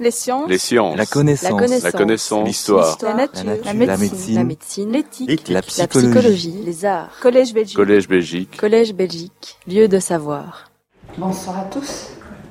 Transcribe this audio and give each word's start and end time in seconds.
Les 0.00 0.10
sciences. 0.10 0.48
Les 0.48 0.56
sciences. 0.56 0.96
La 0.96 1.04
connaissance. 1.04 1.82
La 1.82 1.92
connaissance. 1.92 2.46
L'histoire. 2.46 2.96
La 3.02 3.12
nature. 3.12 3.44
La 3.44 3.44
nature. 3.44 3.64
La 3.66 3.72
La 3.72 3.96
médecine. 3.98 4.08
médecine. 4.08 4.34
La 4.34 4.44
médecine. 4.44 4.92
L'éthique. 4.92 5.48
La 5.50 5.60
psychologie. 5.60 6.62
Les 6.64 6.84
arts. 6.86 7.10
Collège 7.20 7.52
Belgique. 7.52 7.76
Collège 7.76 8.08
Belgique. 8.08 8.56
Collège 8.56 8.94
Belgique. 8.94 9.58
Lieu 9.68 9.88
de 9.88 9.98
savoir. 9.98 10.70
Bonsoir 11.18 11.58
à 11.58 11.64
tous. 11.64 12.06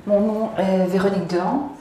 Mon 0.06 0.20
nom 0.20 0.50
est 0.58 0.86
Véronique 0.86 1.26
Dehan. 1.26 1.72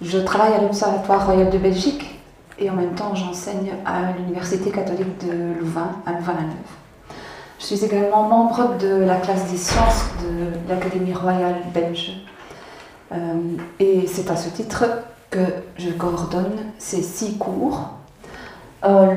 Je 0.00 0.18
travaille 0.18 0.52
à 0.54 0.60
l'Observatoire 0.62 1.26
Royal 1.26 1.50
de 1.50 1.58
Belgique 1.58 2.20
et 2.60 2.70
en 2.70 2.74
même 2.74 2.94
temps 2.94 3.16
j'enseigne 3.16 3.72
à 3.84 4.12
l'Université 4.16 4.70
catholique 4.70 5.26
de 5.26 5.58
Louvain, 5.58 5.90
à 6.06 6.12
Louvain-la-Neuve. 6.12 6.54
Je 7.58 7.64
suis 7.66 7.84
également 7.84 8.22
membre 8.28 8.76
de 8.78 9.02
la 9.02 9.16
classe 9.16 9.50
des 9.50 9.56
sciences 9.56 10.04
de 10.22 10.68
l'Académie 10.72 11.12
royale 11.12 11.56
belge. 11.74 12.12
Euh, 13.12 13.56
et 13.78 14.06
c'est 14.06 14.30
à 14.30 14.36
ce 14.36 14.50
titre 14.50 14.84
que 15.30 15.44
je 15.76 15.90
coordonne 15.90 16.58
ces 16.78 17.02
six 17.02 17.38
cours. 17.38 17.90
Euh, 18.84 19.16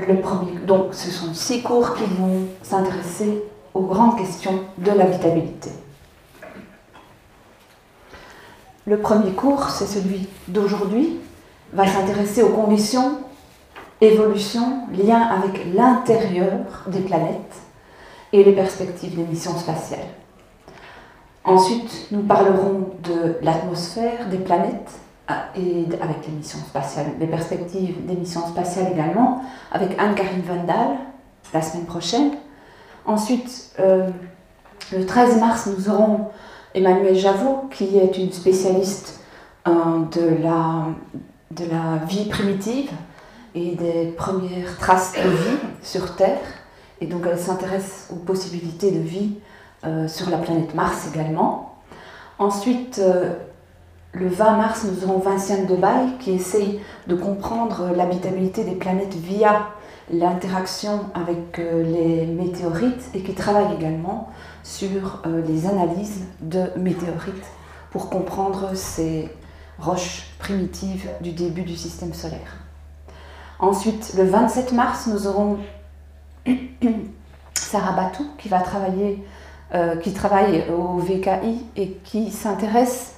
donc 0.66 0.93
ce 0.93 1.11
sont 1.11 1.33
six 1.33 1.61
cours 1.61 1.93
qui 1.95 2.05
vont 2.05 2.47
s'intéresser 2.63 3.43
aux 3.73 3.81
grandes 3.81 4.17
questions 4.17 4.59
de 4.77 4.91
l'habitabilité. 4.91 5.69
Le 8.88 8.97
premier 8.97 9.31
cours, 9.31 9.69
c'est 9.69 9.85
celui 9.85 10.27
d'aujourd'hui, 10.47 11.19
va 11.71 11.85
s'intéresser 11.85 12.41
aux 12.41 12.49
conditions, 12.49 13.19
évolution, 14.02 14.88
lien 14.91 15.21
avec 15.21 15.73
l'intérieur 15.73 16.83
des 16.88 17.02
planètes 17.02 17.61
et 18.33 18.44
les 18.44 18.53
perspectives 18.53 19.16
des 19.16 19.23
missions 19.23 19.58
spatiales. 19.58 19.99
Ensuite, 21.44 22.08
nous 22.12 22.22
parlerons 22.22 22.91
de 23.04 23.38
l'atmosphère 23.41 24.30
des 24.30 24.38
planètes 24.38 24.91
ah, 25.27 25.45
et 25.55 25.86
avec 26.02 26.27
les 26.27 26.34
missions 26.34 26.59
spatiales, 26.59 27.14
les 27.20 27.27
perspectives 27.27 28.05
des 28.05 28.16
missions 28.16 28.45
spatiales 28.48 28.91
également, 28.94 29.41
avec 29.72 29.98
Anne-Karine 30.00 30.42
Vandal 30.42 30.98
la 31.53 31.61
semaine 31.61 31.86
prochaine. 31.86 32.31
Ensuite, 33.06 33.72
euh, 33.80 34.09
le 34.92 35.06
13 35.06 35.39
mars, 35.39 35.67
nous 35.67 35.89
aurons 35.89 36.28
Emmanuel 36.75 37.16
Javot, 37.16 37.67
qui 37.72 37.98
est 37.98 38.17
une 38.17 38.31
spécialiste 38.31 39.20
euh, 39.67 39.72
de, 40.11 40.44
la, 40.44 40.86
de 41.52 41.66
la 41.70 42.05
vie 42.05 42.26
primitive 42.26 42.92
et 43.55 43.76
des 43.76 44.14
premières 44.16 44.78
traces 44.78 45.14
de 45.14 45.30
vie 45.30 45.58
sur 45.81 46.16
Terre. 46.16 46.39
Et 47.02 47.08
donc 47.08 47.26
elle 47.30 47.39
s'intéresse 47.39 48.09
aux 48.11 48.17
possibilités 48.17 48.92
de 48.92 49.00
vie 49.00 49.33
euh, 49.85 50.07
sur 50.07 50.29
la 50.29 50.37
planète 50.37 50.75
Mars 50.75 51.07
également. 51.11 51.75
Ensuite, 52.37 52.99
euh, 52.99 53.33
le 54.13 54.27
20 54.27 54.57
mars, 54.57 54.85
nous 54.85 55.03
aurons 55.05 55.19
Vinciane 55.19 55.65
Debaille 55.65 56.17
qui 56.19 56.31
essaye 56.31 56.79
de 57.07 57.15
comprendre 57.15 57.89
l'habitabilité 57.95 58.63
des 58.63 58.75
planètes 58.75 59.15
via 59.15 59.69
l'interaction 60.11 61.05
avec 61.15 61.57
euh, 61.59 61.83
les 61.83 62.25
météorites 62.25 63.09
et 63.13 63.23
qui 63.23 63.33
travaille 63.33 63.73
également 63.75 64.29
sur 64.63 65.23
les 65.47 65.65
analyses 65.65 66.25
de 66.41 66.65
météorites 66.77 67.47
pour 67.89 68.11
comprendre 68.11 68.75
ces 68.75 69.31
roches 69.79 70.27
primitives 70.37 71.09
du 71.21 71.31
début 71.31 71.63
du 71.63 71.75
système 71.75 72.13
solaire. 72.13 72.57
Ensuite, 73.57 74.13
le 74.15 74.25
27 74.25 74.73
mars, 74.73 75.07
nous 75.07 75.25
aurons 75.25 75.57
Sarah 77.53 77.93
Batou 77.93 78.27
qui 78.37 78.49
va 78.49 78.59
travailler, 78.59 79.23
euh, 79.73 79.95
qui 79.95 80.11
travaille 80.11 80.66
au 80.69 80.97
VKI 80.97 81.66
et 81.77 81.91
qui 82.03 82.30
s'intéresse 82.30 83.16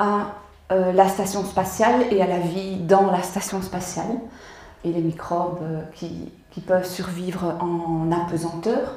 à 0.00 0.34
euh, 0.72 0.90
la 0.90 1.08
station 1.08 1.44
spatiale 1.44 2.06
et 2.10 2.20
à 2.20 2.26
la 2.26 2.40
vie 2.40 2.78
dans 2.78 3.08
la 3.12 3.22
station 3.22 3.62
spatiale 3.62 4.18
et 4.84 4.90
les 4.90 5.00
microbes 5.00 5.60
euh, 5.62 5.82
qui, 5.94 6.32
qui 6.50 6.60
peuvent 6.60 6.84
survivre 6.84 7.54
en 7.60 8.10
apesanteur. 8.10 8.94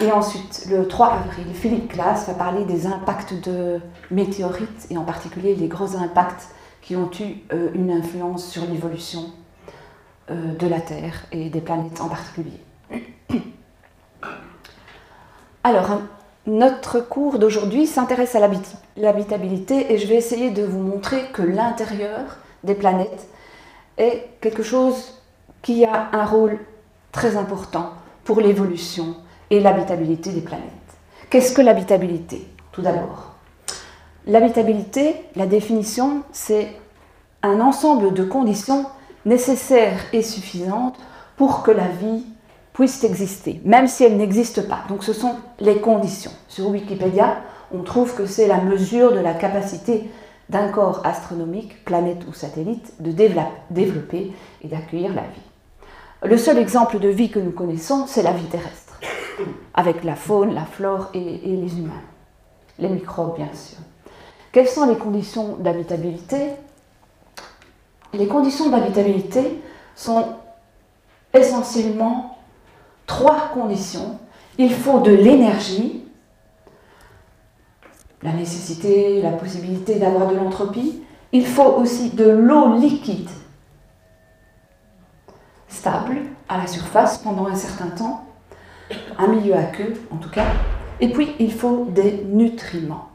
Et 0.00 0.10
ensuite, 0.10 0.66
le 0.68 0.88
3 0.88 1.12
avril, 1.12 1.54
Philippe 1.54 1.92
Glass 1.92 2.26
va 2.26 2.34
parler 2.34 2.64
des 2.64 2.88
impacts 2.88 3.34
de 3.48 3.80
météorites 4.10 4.88
et 4.90 4.98
en 4.98 5.04
particulier 5.04 5.54
les 5.54 5.68
gros 5.68 5.94
impacts 5.94 6.48
qui 6.82 6.96
ont 6.96 7.08
eu 7.20 7.36
une 7.74 7.92
influence 7.92 8.48
sur 8.48 8.66
l'évolution 8.66 9.26
de 10.28 10.66
la 10.66 10.80
Terre 10.80 11.24
et 11.30 11.48
des 11.50 11.60
planètes 11.60 12.00
en 12.00 12.08
particulier. 12.08 12.60
Alors, 15.64 16.02
notre 16.46 17.00
cours 17.00 17.38
d'aujourd'hui 17.38 17.86
s'intéresse 17.86 18.34
à 18.34 18.40
l'habit- 18.40 18.76
l'habitabilité 18.98 19.92
et 19.92 19.98
je 19.98 20.06
vais 20.06 20.16
essayer 20.16 20.50
de 20.50 20.62
vous 20.62 20.80
montrer 20.80 21.30
que 21.32 21.40
l'intérieur 21.40 22.36
des 22.64 22.74
planètes 22.74 23.28
est 23.96 24.28
quelque 24.42 24.62
chose 24.62 25.22
qui 25.62 25.86
a 25.86 26.10
un 26.12 26.26
rôle 26.26 26.58
très 27.12 27.38
important 27.38 27.92
pour 28.24 28.40
l'évolution 28.40 29.16
et 29.48 29.60
l'habitabilité 29.60 30.32
des 30.32 30.42
planètes. 30.42 30.68
Qu'est-ce 31.30 31.54
que 31.54 31.62
l'habitabilité? 31.62 32.46
Tout 32.72 32.82
d'abord, 32.82 33.32
l'habitabilité, 34.26 35.16
la 35.36 35.46
définition, 35.46 36.24
c'est 36.32 36.68
un 37.42 37.60
ensemble 37.60 38.12
de 38.12 38.24
conditions 38.24 38.84
nécessaires 39.24 40.00
et 40.12 40.22
suffisantes 40.22 40.98
pour 41.36 41.62
que 41.62 41.70
la 41.70 41.88
vie 41.88 42.26
puisse 42.74 43.02
exister, 43.04 43.62
même 43.64 43.86
si 43.86 44.04
elle 44.04 44.18
n'existe 44.18 44.68
pas. 44.68 44.80
Donc 44.88 45.04
ce 45.04 45.14
sont 45.14 45.36
les 45.60 45.80
conditions. 45.80 46.32
Sur 46.48 46.68
Wikipédia, 46.68 47.38
on 47.72 47.82
trouve 47.82 48.14
que 48.14 48.26
c'est 48.26 48.48
la 48.48 48.60
mesure 48.60 49.12
de 49.12 49.20
la 49.20 49.32
capacité 49.32 50.10
d'un 50.50 50.68
corps 50.68 51.00
astronomique, 51.06 51.84
planète 51.86 52.26
ou 52.28 52.34
satellite, 52.34 52.92
de 53.00 53.12
dévelop- 53.12 53.48
développer 53.70 54.32
et 54.62 54.68
d'accueillir 54.68 55.14
la 55.14 55.22
vie. 55.22 55.40
Le 56.24 56.36
seul 56.36 56.58
exemple 56.58 56.98
de 56.98 57.08
vie 57.08 57.30
que 57.30 57.38
nous 57.38 57.52
connaissons, 57.52 58.06
c'est 58.06 58.22
la 58.22 58.32
vie 58.32 58.46
terrestre, 58.46 58.98
avec 59.72 60.04
la 60.04 60.16
faune, 60.16 60.52
la 60.54 60.64
flore 60.64 61.10
et 61.14 61.20
les 61.20 61.78
humains, 61.78 62.02
les 62.78 62.88
microbes 62.88 63.36
bien 63.36 63.48
sûr. 63.54 63.78
Quelles 64.52 64.68
sont 64.68 64.86
les 64.86 64.96
conditions 64.96 65.56
d'habitabilité? 65.58 66.50
Les 68.12 68.26
conditions 68.26 68.68
d'habitabilité 68.68 69.60
sont 69.94 70.24
essentiellement 71.32 72.33
trois 73.06 73.48
conditions. 73.52 74.18
Il 74.58 74.72
faut 74.72 75.00
de 75.00 75.10
l'énergie, 75.10 76.04
la 78.22 78.32
nécessité, 78.32 79.20
la 79.20 79.32
possibilité 79.32 79.98
d'avoir 79.98 80.28
de 80.28 80.36
l'entropie. 80.36 81.02
Il 81.32 81.46
faut 81.46 81.74
aussi 81.74 82.10
de 82.10 82.28
l'eau 82.28 82.74
liquide, 82.76 83.28
stable, 85.68 86.18
à 86.48 86.58
la 86.58 86.66
surface 86.66 87.18
pendant 87.18 87.46
un 87.46 87.56
certain 87.56 87.88
temps, 87.88 88.24
un 89.18 89.26
milieu 89.26 89.54
aqueux 89.54 89.94
en 90.10 90.16
tout 90.16 90.30
cas. 90.30 90.46
Et 91.00 91.10
puis, 91.10 91.34
il 91.40 91.52
faut 91.52 91.86
des 91.90 92.24
nutriments. 92.24 93.08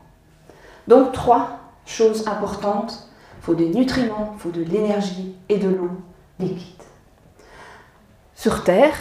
Donc, 0.88 1.14
trois 1.14 1.60
choses 1.86 2.28
importantes. 2.28 3.08
Il 3.38 3.46
faut 3.46 3.56
des 3.56 3.70
nutriments, 3.70 4.34
il 4.36 4.40
faut 4.40 4.52
de 4.52 4.62
l'énergie 4.62 5.36
et 5.48 5.58
de 5.58 5.70
l'eau 5.70 5.92
liquide. 6.40 6.84
Sur 8.36 8.64
Terre, 8.64 8.96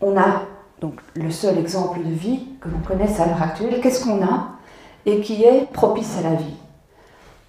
on 0.00 0.16
a 0.16 0.42
donc 0.80 1.00
le 1.14 1.30
seul 1.30 1.58
exemple 1.58 2.00
de 2.00 2.10
vie 2.10 2.40
que 2.60 2.68
l'on 2.68 2.78
connaisse 2.78 3.20
à 3.20 3.26
l'heure 3.26 3.42
actuelle. 3.42 3.80
Qu'est-ce 3.80 4.04
qu'on 4.04 4.22
a 4.22 4.48
et 5.06 5.20
qui 5.20 5.44
est 5.44 5.70
propice 5.72 6.18
à 6.18 6.22
la 6.22 6.34
vie 6.34 6.56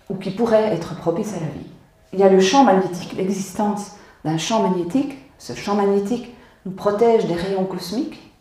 ou 0.10 0.16
qui 0.16 0.32
pourrait 0.32 0.74
être 0.74 0.96
propice 0.96 1.34
à 1.34 1.40
la 1.40 1.48
vie? 1.48 1.68
Il 2.14 2.20
y 2.20 2.24
a 2.24 2.30
le 2.30 2.40
champ 2.40 2.64
magnétique, 2.64 3.14
l'existence 3.18 3.98
d'un 4.24 4.38
champ 4.38 4.64
magnétique. 4.64 5.18
Ce 5.38 5.54
champ 5.54 5.76
magnétique 5.76 6.34
nous 6.66 6.72
protège 6.72 7.26
des 7.26 7.34
rayons 7.34 7.66
cosmiques. 7.66 8.32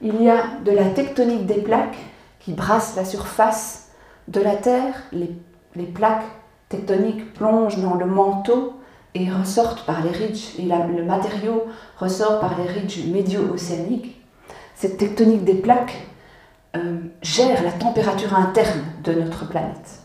Il 0.00 0.22
y 0.22 0.30
a 0.30 0.44
de 0.64 0.70
la 0.70 0.86
tectonique 0.86 1.44
des 1.44 1.60
plaques 1.60 1.98
qui 2.40 2.52
brasse 2.52 2.96
la 2.96 3.04
surface 3.04 3.88
de 4.28 4.40
la 4.40 4.56
Terre. 4.56 4.94
Les, 5.12 5.30
les 5.76 5.84
plaques 5.84 6.24
tectoniques 6.70 7.34
plongent 7.34 7.78
dans 7.78 7.96
le 7.96 8.06
manteau 8.06 8.79
et 9.14 9.28
par 9.86 10.02
les 10.02 10.10
ridges, 10.10 10.56
le 10.58 11.04
matériau 11.04 11.64
ressort 11.98 12.40
par 12.40 12.56
les 12.58 12.70
ridges 12.70 13.06
médio-océaniques. 13.06 14.20
Cette 14.74 14.98
tectonique 14.98 15.44
des 15.44 15.54
plaques 15.54 16.06
euh, 16.76 16.98
gère 17.22 17.62
la 17.64 17.72
température 17.72 18.34
interne 18.34 18.84
de 19.02 19.12
notre 19.12 19.48
planète. 19.48 20.00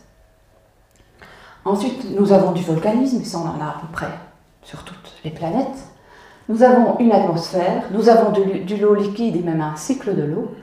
Ensuite, 1.64 2.10
nous 2.18 2.32
avons 2.32 2.52
du 2.52 2.62
volcanisme, 2.62 3.20
et 3.20 3.24
ça 3.24 3.38
on 3.38 3.48
en 3.48 3.60
a 3.60 3.68
à 3.68 3.76
peu 3.80 3.86
près 3.92 4.10
sur 4.62 4.82
toutes 4.84 5.12
les 5.24 5.30
planètes. 5.30 5.86
Nous 6.48 6.62
avons 6.62 6.98
une 6.98 7.12
atmosphère, 7.12 7.84
nous 7.92 8.08
avons 8.08 8.30
de 8.30 8.58
du 8.64 8.76
l'eau 8.76 8.94
liquide 8.94 9.36
et 9.36 9.42
même 9.42 9.60
un 9.60 9.74
cycle 9.76 10.14
de 10.14 10.22
l'eau. 10.22 10.54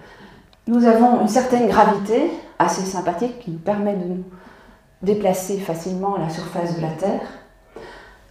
Nous 0.67 0.85
avons 0.85 1.21
une 1.21 1.27
certaine 1.27 1.67
gravité 1.67 2.31
assez 2.57 2.83
sympathique 2.83 3.39
qui 3.39 3.51
nous 3.51 3.59
permet 3.59 3.95
de 3.95 4.05
nous 4.05 4.23
déplacer 5.01 5.57
facilement 5.57 6.15
à 6.15 6.19
la 6.19 6.29
surface 6.29 6.77
de 6.77 6.81
la 6.81 6.91
Terre. 6.91 7.27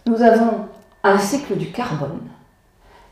Nous 0.05 0.21
avons 0.21 0.67
un 1.03 1.17
cycle 1.17 1.55
du 1.55 1.71
carbone 1.71 2.27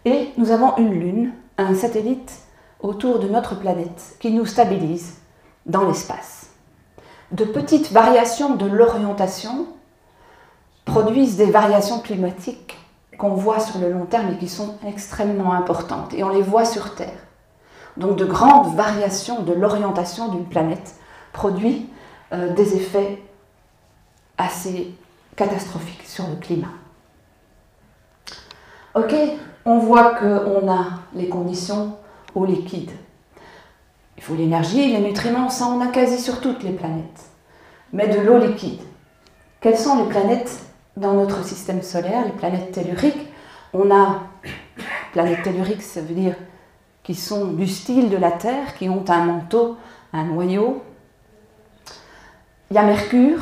et 0.03 0.31
nous 0.37 0.51
avons 0.51 0.75
une 0.75 0.91
lune, 0.91 1.31
un 1.57 1.73
satellite 1.73 2.39
autour 2.81 3.19
de 3.19 3.29
notre 3.29 3.55
planète 3.55 4.17
qui 4.19 4.31
nous 4.31 4.45
stabilise 4.45 5.19
dans 5.65 5.87
l'espace. 5.87 6.49
De 7.31 7.45
petites 7.45 7.93
variations 7.93 8.55
de 8.55 8.65
l'orientation 8.65 9.67
produisent 10.83 11.37
des 11.37 11.49
variations 11.49 11.99
climatiques 11.99 12.77
qu'on 13.17 13.35
voit 13.35 13.61
sur 13.61 13.79
le 13.79 13.89
long 13.89 14.05
terme 14.05 14.33
et 14.33 14.37
qui 14.37 14.49
sont 14.49 14.75
extrêmement 14.85 15.53
importantes. 15.53 16.13
Et 16.13 16.25
on 16.25 16.29
les 16.29 16.41
voit 16.41 16.65
sur 16.65 16.95
Terre. 16.95 17.25
Donc 17.95 18.17
de 18.17 18.25
grandes 18.25 18.75
variations 18.75 19.43
de 19.43 19.53
l'orientation 19.53 20.27
d'une 20.27 20.45
planète 20.45 20.95
produit 21.31 21.89
euh, 22.33 22.53
des 22.53 22.75
effets 22.75 23.21
assez 24.37 24.93
catastrophiques 25.37 26.03
sur 26.05 26.27
le 26.27 26.35
climat. 26.35 26.80
Ok, 28.93 29.15
on 29.65 29.77
voit 29.79 30.15
qu'on 30.15 30.69
a 30.69 30.85
les 31.13 31.29
conditions 31.29 31.95
au 32.35 32.45
liquide. 32.45 32.91
Il 34.17 34.23
faut 34.23 34.35
l'énergie, 34.35 34.91
les 34.91 34.99
nutriments, 34.99 35.49
ça 35.49 35.67
on 35.67 35.79
a 35.79 35.87
quasi 35.87 36.21
sur 36.21 36.41
toutes 36.41 36.61
les 36.63 36.73
planètes. 36.73 37.29
Mais 37.93 38.09
de 38.09 38.19
l'eau 38.19 38.37
liquide. 38.37 38.81
Quelles 39.61 39.77
sont 39.77 40.03
les 40.03 40.09
planètes 40.09 40.59
dans 40.97 41.13
notre 41.13 41.43
système 41.45 41.81
solaire, 41.81 42.25
les 42.25 42.33
planètes 42.33 42.73
telluriques? 42.73 43.27
On 43.73 43.95
a 43.95 44.23
planètes 45.13 45.43
telluriques, 45.43 45.81
ça 45.81 46.01
veut 46.01 46.13
dire 46.13 46.35
qui 47.03 47.15
sont 47.15 47.47
du 47.47 47.67
style 47.67 48.09
de 48.09 48.17
la 48.17 48.31
Terre, 48.31 48.75
qui 48.75 48.89
ont 48.89 49.05
un 49.07 49.25
manteau, 49.25 49.77
un 50.13 50.25
noyau. 50.25 50.83
Il 52.69 52.75
y 52.75 52.77
a 52.77 52.83
Mercure, 52.83 53.39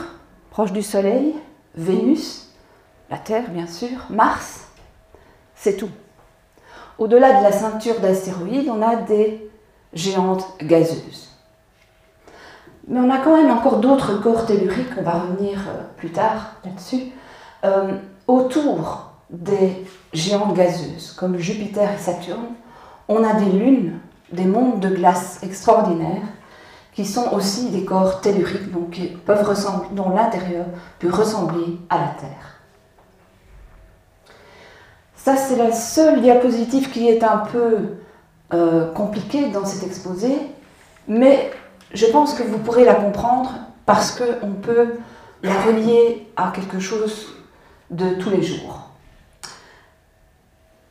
proche 0.51 0.71
du 0.71 0.81
Soleil, 0.81 1.35
Vénus, 1.75 2.53
la 3.09 3.17
Terre 3.17 3.49
bien 3.49 3.67
sûr, 3.67 4.05
Mars, 4.09 4.68
c'est 5.59 5.75
tout. 5.75 5.89
Au-delà 6.97 7.39
de 7.39 7.43
la 7.43 7.51
ceinture 7.51 7.99
d'astéroïdes, 7.99 8.69
on 8.69 8.81
a 8.81 8.95
des 8.95 9.49
géantes 9.93 10.47
gazeuses. 10.61 11.29
Mais 12.87 12.99
on 12.99 13.09
a 13.09 13.19
quand 13.19 13.35
même 13.35 13.51
encore 13.51 13.77
d'autres 13.77 14.19
corps 14.21 14.45
telluriques, 14.45 14.97
on 14.97 15.03
va 15.03 15.19
revenir 15.19 15.59
euh, 15.67 15.83
plus 15.97 16.11
tard 16.11 16.55
là-dessus, 16.65 17.11
euh, 17.63 17.93
autour 18.27 19.11
des 19.29 19.85
géantes 20.11 20.55
gazeuses, 20.55 21.11
comme 21.11 21.37
Jupiter 21.37 21.93
et 21.93 21.97
Saturne, 21.97 22.55
on 23.07 23.23
a 23.23 23.33
des 23.33 23.51
lunes, 23.51 23.99
des 24.31 24.45
mondes 24.45 24.79
de 24.79 24.89
glace 24.89 25.39
extraordinaires, 25.43 26.27
qui 26.93 27.05
sont 27.05 27.31
aussi 27.33 27.69
des 27.69 27.85
corps 27.85 28.21
telluriques, 28.21 28.71
donc 28.71 28.99
dont 29.91 30.09
l'intérieur 30.09 30.65
peut 30.97 31.11
ressembler 31.11 31.77
à 31.89 31.97
la 31.97 32.07
Terre. 32.19 32.48
Ça, 35.23 35.35
c'est 35.35 35.57
la 35.57 35.73
seule 35.73 36.21
diapositive 36.21 36.91
qui 36.91 37.09
est 37.09 37.23
un 37.23 37.39
peu 37.39 37.97
euh, 38.53 38.91
compliquée 38.93 39.49
dans 39.49 39.65
cet 39.65 39.83
exposé, 39.83 40.33
mais 41.09 41.51
je 41.93 42.05
pense 42.05 42.33
que 42.33 42.43
vous 42.43 42.57
pourrez 42.57 42.85
la 42.85 42.95
comprendre 42.95 43.51
parce 43.85 44.17
qu'on 44.17 44.53
peut 44.53 44.93
la 45.43 45.61
relier 45.61 46.25
à 46.37 46.53
quelque 46.55 46.79
chose 46.79 47.33
de 47.91 48.13
tous 48.15 48.29
les 48.29 48.41
jours. 48.41 48.89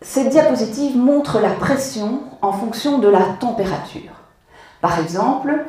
Cette 0.03 0.29
diapositive 0.29 0.97
montre 0.97 1.41
la 1.41 1.51
pression 1.51 2.21
en 2.43 2.53
fonction 2.53 2.99
de 2.99 3.09
la 3.09 3.23
température. 3.41 4.13
Par 4.83 5.01
exemple, 5.01 5.65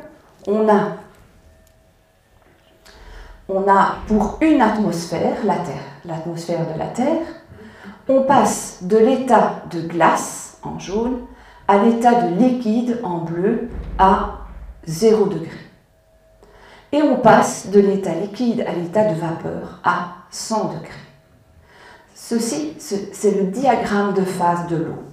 on 0.48 0.68
a, 0.68 0.98
on 3.48 3.68
a 3.72 3.96
pour 4.08 4.38
une 4.42 4.62
atmosphère, 4.62 5.38
la 5.46 5.56
Terre, 5.56 5.86
l'atmosphère 6.04 6.72
de 6.74 6.78
la 6.78 6.88
Terre, 6.88 7.26
on 8.10 8.24
passe 8.24 8.80
de 8.82 8.98
l'état 8.98 9.62
de 9.72 9.82
glace 9.82 10.58
en 10.64 10.80
jaune 10.80 11.20
à 11.68 11.78
l'état 11.78 12.24
de 12.24 12.36
liquide 12.36 13.00
en 13.04 13.20
bleu 13.20 13.70
à 14.00 14.40
0 14.86 15.26
degré. 15.26 15.60
Et 16.92 17.04
on 17.04 17.18
passe 17.18 17.68
de 17.68 17.80
l'état 17.80 18.16
liquide 18.16 18.66
à 18.68 18.74
l'état 18.74 19.06
de 19.06 19.14
vapeur 19.14 19.80
à 19.84 20.16
100 20.32 20.74
degrés. 20.74 20.90
Ceci, 22.16 22.74
c'est 22.80 23.38
le 23.38 23.46
diagramme 23.46 24.14
de 24.16 24.24
phase 24.24 24.68
de 24.68 24.78
l'eau. 24.78 25.04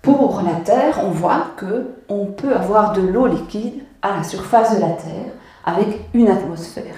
Pour 0.00 0.40
la 0.40 0.54
Terre, 0.54 1.00
on 1.04 1.10
voit 1.10 1.48
que 1.58 1.90
on 2.08 2.24
peut 2.24 2.56
avoir 2.56 2.94
de 2.94 3.02
l'eau 3.02 3.26
liquide 3.26 3.84
à 4.00 4.16
la 4.16 4.22
surface 4.22 4.74
de 4.74 4.80
la 4.80 4.92
Terre 4.92 5.32
avec 5.66 6.00
une 6.14 6.28
atmosphère. 6.28 6.96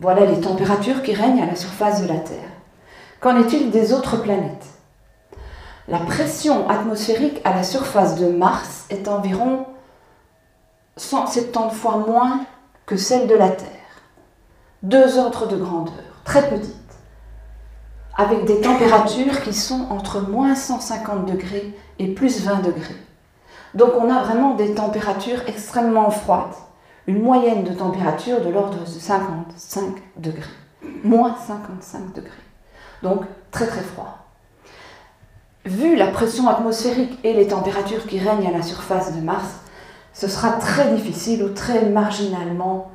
Voilà 0.00 0.26
les 0.26 0.40
températures 0.40 1.02
qui 1.02 1.14
règnent 1.14 1.42
à 1.42 1.46
la 1.46 1.54
surface 1.54 2.02
de 2.02 2.08
la 2.08 2.18
Terre. 2.18 2.57
Qu'en 3.20 3.36
est-il 3.36 3.72
des 3.72 3.92
autres 3.92 4.22
planètes? 4.22 4.66
La 5.88 5.98
pression 5.98 6.68
atmosphérique 6.68 7.40
à 7.42 7.52
la 7.52 7.64
surface 7.64 8.14
de 8.14 8.28
Mars 8.28 8.86
est 8.90 9.08
environ 9.08 9.66
170 10.96 11.74
fois 11.74 11.96
moins 11.96 12.42
que 12.86 12.96
celle 12.96 13.26
de 13.26 13.34
la 13.34 13.48
Terre. 13.48 13.66
Deux 14.84 15.18
ordres 15.18 15.48
de 15.48 15.56
grandeur, 15.56 16.22
très 16.24 16.48
petites, 16.48 16.76
avec 18.16 18.44
des 18.44 18.60
températures 18.60 19.42
qui 19.42 19.52
sont 19.52 19.88
entre 19.90 20.20
moins 20.20 20.54
150 20.54 21.26
degrés 21.26 21.76
et 21.98 22.14
plus 22.14 22.44
20 22.44 22.60
degrés. 22.60 23.02
Donc 23.74 23.94
on 23.98 24.14
a 24.14 24.22
vraiment 24.22 24.54
des 24.54 24.74
températures 24.74 25.42
extrêmement 25.48 26.10
froides, 26.10 26.54
une 27.08 27.20
moyenne 27.20 27.64
de 27.64 27.72
température 27.74 28.40
de 28.40 28.48
l'ordre 28.48 28.78
de 28.78 28.86
55 28.86 29.96
degrés, 30.18 30.44
moins 31.02 31.34
55 31.48 32.12
degrés 32.14 32.47
donc 33.02 33.22
très 33.50 33.66
très 33.66 33.82
froid. 33.82 34.18
Vu 35.64 35.96
la 35.96 36.06
pression 36.06 36.48
atmosphérique 36.48 37.18
et 37.24 37.34
les 37.34 37.48
températures 37.48 38.06
qui 38.06 38.18
règnent 38.18 38.46
à 38.46 38.56
la 38.56 38.62
surface 38.62 39.14
de 39.14 39.20
Mars, 39.20 39.48
ce 40.14 40.26
sera 40.26 40.52
très 40.52 40.94
difficile 40.94 41.44
ou 41.44 41.50
très 41.50 41.86
marginalement, 41.90 42.90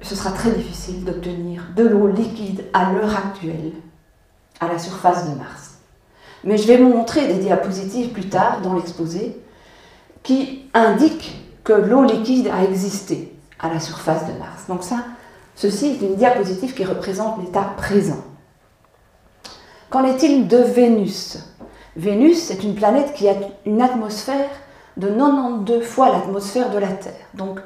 ce 0.00 0.14
sera 0.14 0.30
très 0.30 0.50
difficile 0.50 1.04
d'obtenir 1.04 1.62
de 1.76 1.86
l'eau 1.86 2.08
liquide 2.08 2.64
à 2.72 2.92
l'heure 2.92 3.16
actuelle 3.16 3.72
à 4.60 4.68
la 4.68 4.78
surface 4.78 5.28
de 5.28 5.36
Mars. 5.36 5.78
Mais 6.44 6.56
je 6.56 6.66
vais 6.66 6.76
vous 6.76 6.88
montrer 6.88 7.26
des 7.26 7.40
diapositives 7.40 8.12
plus 8.12 8.28
tard 8.28 8.60
dans 8.62 8.74
l'exposé 8.74 9.36
qui 10.22 10.64
indiquent 10.72 11.36
que 11.62 11.72
l'eau 11.72 12.04
liquide 12.04 12.48
a 12.48 12.64
existé 12.64 13.34
à 13.58 13.68
la 13.68 13.80
surface 13.80 14.26
de 14.26 14.38
Mars. 14.38 14.64
Donc 14.68 14.82
ça, 14.82 15.04
ceci 15.54 15.86
est 15.86 16.04
une 16.04 16.16
diapositive 16.16 16.74
qui 16.74 16.84
représente 16.84 17.40
l'état 17.40 17.74
présent. 17.76 18.24
Qu'en 19.94 20.02
est-il 20.02 20.48
de 20.48 20.56
Vénus? 20.56 21.38
Vénus 21.94 22.50
est 22.50 22.64
une 22.64 22.74
planète 22.74 23.14
qui 23.14 23.28
a 23.28 23.34
une 23.64 23.80
atmosphère 23.80 24.50
de 24.96 25.06
92 25.06 25.84
fois 25.84 26.10
l'atmosphère 26.10 26.70
de 26.70 26.78
la 26.78 26.88
Terre. 26.88 27.28
Donc 27.34 27.60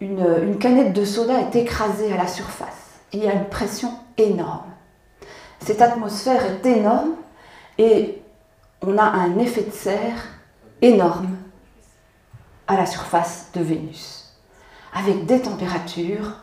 une, 0.00 0.58
canette 0.60 0.92
de 0.92 1.04
soda 1.04 1.40
est 1.40 1.56
écrasée 1.56 2.12
à 2.12 2.18
la 2.18 2.28
surface. 2.28 3.00
Il 3.12 3.24
y 3.24 3.26
a 3.26 3.32
une 3.32 3.46
pression 3.46 3.90
énorme. 4.16 4.70
Cette 5.58 5.82
atmosphère 5.82 6.44
est 6.46 6.64
énorme 6.64 7.16
et 7.78 8.22
on 8.82 8.96
a 8.96 9.02
un 9.02 9.36
effet 9.40 9.62
de 9.62 9.72
serre 9.72 10.22
énorme 10.82 11.36
à 12.68 12.76
la 12.76 12.86
surface 12.86 13.48
de 13.54 13.60
Vénus, 13.60 14.36
avec 14.94 15.26
des 15.26 15.40
températures 15.40 16.42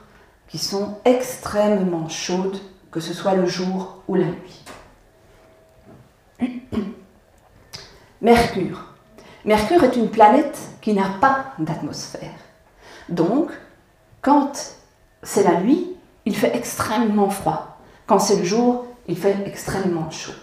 qui 0.50 0.58
sont 0.58 0.98
extrêmement 1.06 2.10
chaudes, 2.10 2.60
que 2.92 3.00
ce 3.00 3.14
soit 3.14 3.36
le 3.36 3.46
jour 3.46 4.00
ou 4.10 4.16
la 4.16 4.26
nuit. 4.26 4.63
Mercure. 8.22 8.86
Mercure 9.46 9.84
est 9.84 9.96
une 9.96 10.10
planète 10.10 10.58
qui 10.82 10.94
n'a 10.94 11.10
pas 11.20 11.54
d'atmosphère. 11.60 12.30
Donc, 13.10 13.52
quand 14.22 14.78
c'est 15.22 15.44
la 15.44 15.60
nuit, 15.60 15.96
il 16.26 16.36
fait 16.36 16.56
extrêmement 16.56 17.30
froid. 17.30 17.78
Quand 18.08 18.20
c'est 18.20 18.38
le 18.38 18.44
jour, 18.44 18.86
il 19.08 19.18
fait 19.18 19.36
extrêmement 19.46 20.10
chaud. 20.10 20.34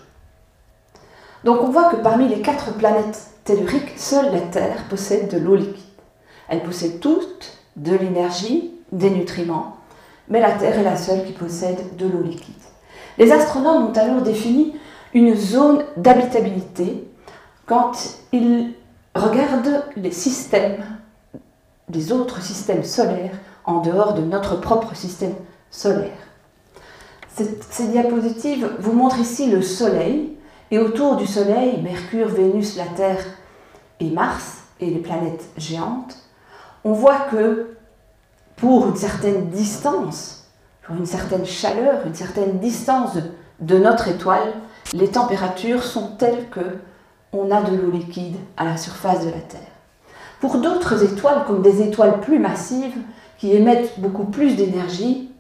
Donc 1.44 1.62
on 1.62 1.70
voit 1.70 1.90
que 1.90 1.96
parmi 1.96 2.28
les 2.28 2.42
quatre 2.42 2.74
planètes 2.74 3.30
telluriques, 3.44 3.98
seule 3.98 4.32
la 4.32 4.40
Terre 4.40 4.84
possède 4.88 5.30
de 5.30 5.38
l'eau 5.38 5.56
liquide. 5.56 5.84
Elle 6.48 6.62
possède 6.62 7.00
toutes 7.00 7.58
de 7.76 7.94
l'énergie, 7.94 8.72
des 8.92 9.10
nutriments, 9.10 9.76
mais 10.28 10.40
la 10.40 10.52
Terre 10.52 10.78
est 10.78 10.84
la 10.84 10.96
seule 10.96 11.24
qui 11.24 11.32
possède 11.32 11.96
de 11.96 12.06
l'eau 12.06 12.22
liquide. 12.22 12.54
Les 13.18 13.32
astronomes 13.32 13.86
ont 13.86 13.92
alors 13.92 14.22
défini 14.22 14.74
une 15.14 15.34
zone 15.34 15.84
d'habitabilité 15.96 17.06
quand 17.66 17.92
ils 18.32 18.74
regardent 19.14 19.84
les 19.96 20.12
systèmes, 20.12 20.84
les 21.92 22.12
autres 22.12 22.42
systèmes 22.42 22.84
solaires 22.84 23.36
en 23.64 23.80
dehors 23.80 24.14
de 24.14 24.22
notre 24.22 24.60
propre 24.60 24.94
système 24.94 25.34
solaire. 25.70 26.10
ces 27.36 27.88
diapositives 27.88 28.70
vous 28.78 28.92
montrent 28.92 29.18
ici 29.18 29.50
le 29.50 29.62
Soleil 29.62 30.36
et 30.70 30.78
autour 30.78 31.16
du 31.16 31.26
Soleil, 31.26 31.80
Mercure, 31.82 32.28
Vénus, 32.28 32.76
la 32.76 32.86
Terre 32.86 33.24
et 33.98 34.10
Mars 34.10 34.58
et 34.80 34.86
les 34.86 34.98
planètes 34.98 35.48
géantes. 35.56 36.16
On 36.84 36.92
voit 36.92 37.20
que 37.30 37.76
pour 38.56 38.88
une 38.88 38.96
certaine 38.96 39.50
distance, 39.50 40.48
pour 40.82 40.96
une 40.96 41.06
certaine 41.06 41.46
chaleur, 41.46 42.06
une 42.06 42.14
certaine 42.14 42.58
distance 42.58 43.16
de 43.60 43.78
notre 43.78 44.08
étoile, 44.08 44.52
les 44.92 45.08
températures 45.08 45.82
sont 45.82 46.16
telles 46.18 46.48
que 46.50 46.78
on 47.32 47.50
a 47.50 47.62
de 47.62 47.76
l'eau 47.76 47.90
liquide 47.90 48.36
à 48.56 48.64
la 48.64 48.76
surface 48.76 49.24
de 49.24 49.30
la 49.30 49.40
Terre. 49.40 49.60
Pour 50.40 50.58
d'autres 50.58 51.04
étoiles, 51.04 51.44
comme 51.46 51.62
des 51.62 51.82
étoiles 51.82 52.20
plus 52.20 52.38
massives, 52.38 52.96
qui 53.38 53.52
émettent 53.54 54.00
beaucoup 54.00 54.24
plus 54.24 54.56
d'énergie, 54.56 55.30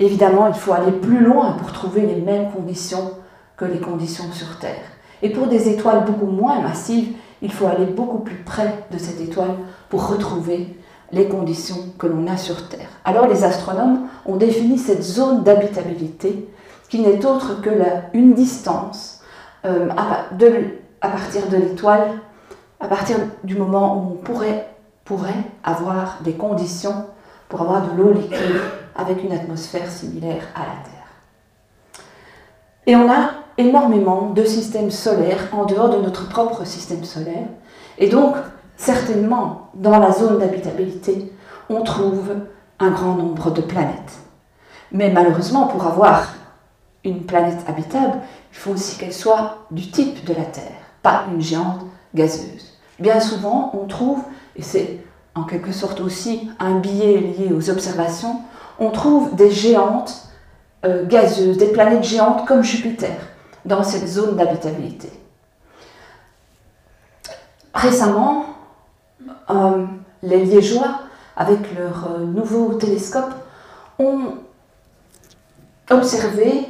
Évidemment, 0.00 0.46
il 0.46 0.54
faut 0.54 0.72
aller 0.72 0.92
plus 0.92 1.18
loin 1.18 1.52
pour 1.52 1.72
trouver 1.72 2.02
les 2.02 2.20
mêmes 2.20 2.50
conditions 2.52 3.12
que 3.56 3.64
les 3.64 3.80
conditions 3.80 4.30
sur 4.32 4.58
Terre. 4.58 4.84
Et 5.22 5.30
pour 5.30 5.48
des 5.48 5.68
étoiles 5.68 6.04
beaucoup 6.04 6.30
moins 6.30 6.60
massives, 6.60 7.14
il 7.42 7.52
faut 7.52 7.66
aller 7.66 7.86
beaucoup 7.86 8.18
plus 8.18 8.36
près 8.36 8.84
de 8.92 8.98
cette 8.98 9.20
étoile 9.20 9.56
pour 9.88 10.08
retrouver 10.08 10.76
les 11.10 11.26
conditions 11.26 11.78
que 11.98 12.06
l'on 12.06 12.28
a 12.28 12.36
sur 12.36 12.68
Terre. 12.68 12.88
Alors 13.04 13.26
les 13.26 13.42
astronomes 13.42 14.06
ont 14.24 14.36
défini 14.36 14.78
cette 14.78 15.02
zone 15.02 15.42
d'habitabilité 15.42 16.48
qui 16.88 17.00
n'est 17.00 17.24
autre 17.24 17.60
que 17.60 17.70
la, 17.70 18.02
une 18.14 18.34
distance 18.34 19.20
euh, 19.64 19.88
à, 19.96 20.26
à, 21.00 21.08
partir 21.08 21.48
de 21.48 21.56
l'étoile, 21.56 22.08
à 22.80 22.88
partir 22.88 23.16
du 23.44 23.56
moment 23.56 23.96
où 23.96 24.12
on 24.12 24.16
pourrait, 24.16 24.68
pourrait 25.04 25.44
avoir 25.64 26.18
des 26.22 26.32
conditions 26.32 27.04
pour 27.48 27.62
avoir 27.62 27.82
de 27.82 27.96
l'eau 27.96 28.12
liquide 28.12 28.60
avec 28.94 29.22
une 29.22 29.32
atmosphère 29.32 29.90
similaire 29.90 30.44
à 30.54 30.60
la 30.60 30.82
Terre. 30.84 30.98
Et 32.86 32.96
on 32.96 33.10
a 33.10 33.30
énormément 33.58 34.30
de 34.30 34.44
systèmes 34.44 34.90
solaires 34.90 35.48
en 35.52 35.64
dehors 35.64 35.90
de 35.90 35.98
notre 36.00 36.28
propre 36.28 36.64
système 36.64 37.04
solaire. 37.04 37.48
Et 37.98 38.08
donc, 38.08 38.36
certainement, 38.76 39.70
dans 39.74 39.98
la 39.98 40.12
zone 40.12 40.38
d'habitabilité, 40.38 41.32
on 41.68 41.82
trouve 41.82 42.30
un 42.78 42.90
grand 42.90 43.14
nombre 43.14 43.50
de 43.50 43.60
planètes. 43.60 44.18
Mais 44.92 45.10
malheureusement, 45.10 45.66
pour 45.66 45.86
avoir 45.86 46.28
une 47.04 47.24
planète 47.24 47.64
habitable, 47.68 48.18
il 48.52 48.58
faut 48.58 48.72
aussi 48.72 48.98
qu'elle 48.98 49.12
soit 49.12 49.58
du 49.70 49.90
type 49.90 50.24
de 50.24 50.34
la 50.34 50.44
Terre, 50.44 50.72
pas 51.02 51.24
une 51.32 51.40
géante 51.40 51.84
gazeuse. 52.14 52.78
Bien 52.98 53.20
souvent, 53.20 53.70
on 53.74 53.86
trouve, 53.86 54.22
et 54.56 54.62
c'est 54.62 54.98
en 55.34 55.44
quelque 55.44 55.72
sorte 55.72 56.00
aussi 56.00 56.50
un 56.58 56.78
billet 56.78 57.18
lié 57.18 57.52
aux 57.52 57.70
observations, 57.70 58.42
on 58.78 58.90
trouve 58.90 59.34
des 59.34 59.50
géantes 59.50 60.28
euh, 60.84 61.06
gazeuses, 61.06 61.58
des 61.58 61.68
planètes 61.72 62.04
géantes 62.04 62.46
comme 62.46 62.62
Jupiter 62.62 63.16
dans 63.64 63.82
cette 63.82 64.06
zone 64.06 64.36
d'habitabilité. 64.36 65.10
Récemment, 67.74 68.46
euh, 69.50 69.86
les 70.22 70.44
Liégeois, 70.44 71.00
avec 71.36 71.58
leur 71.76 72.10
euh, 72.10 72.24
nouveau 72.24 72.74
télescope, 72.74 73.32
ont 73.98 74.34
observé 75.90 76.66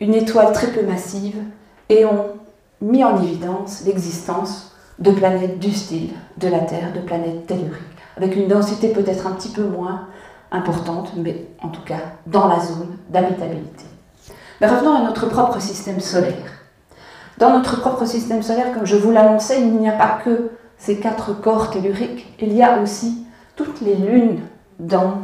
une 0.00 0.14
étoile 0.14 0.52
très 0.52 0.68
peu 0.68 0.82
massive 0.82 1.36
et 1.88 2.04
ont 2.04 2.26
mis 2.80 3.04
en 3.04 3.22
évidence 3.22 3.82
l'existence 3.86 4.72
de 4.98 5.10
planètes 5.10 5.58
du 5.58 5.72
style 5.72 6.10
de 6.38 6.48
la 6.48 6.60
Terre, 6.60 6.92
de 6.92 7.00
planètes 7.00 7.46
telluriques, 7.46 7.82
avec 8.16 8.36
une 8.36 8.48
densité 8.48 8.88
peut-être 8.88 9.26
un 9.26 9.32
petit 9.32 9.48
peu 9.48 9.64
moins 9.64 10.08
importante, 10.52 11.12
mais 11.16 11.46
en 11.62 11.68
tout 11.68 11.82
cas 11.82 12.00
dans 12.26 12.46
la 12.48 12.60
zone 12.60 12.96
d'habitabilité. 13.08 13.84
Mais 14.60 14.68
revenons 14.68 14.94
à 14.94 15.02
notre 15.02 15.26
propre 15.26 15.60
système 15.60 16.00
solaire. 16.00 16.52
Dans 17.38 17.50
notre 17.50 17.80
propre 17.80 18.06
système 18.06 18.42
solaire, 18.42 18.72
comme 18.72 18.86
je 18.86 18.96
vous 18.96 19.10
l'annonçais, 19.10 19.60
il 19.60 19.74
n'y 19.76 19.88
a 19.88 19.92
pas 19.92 20.20
que 20.24 20.50
ces 20.78 20.98
quatre 20.98 21.32
corps 21.40 21.70
telluriques, 21.70 22.32
il 22.40 22.52
y 22.52 22.62
a 22.62 22.78
aussi 22.80 23.26
toutes 23.56 23.80
les 23.80 23.96
lunes 23.96 24.40
dans 24.78 25.14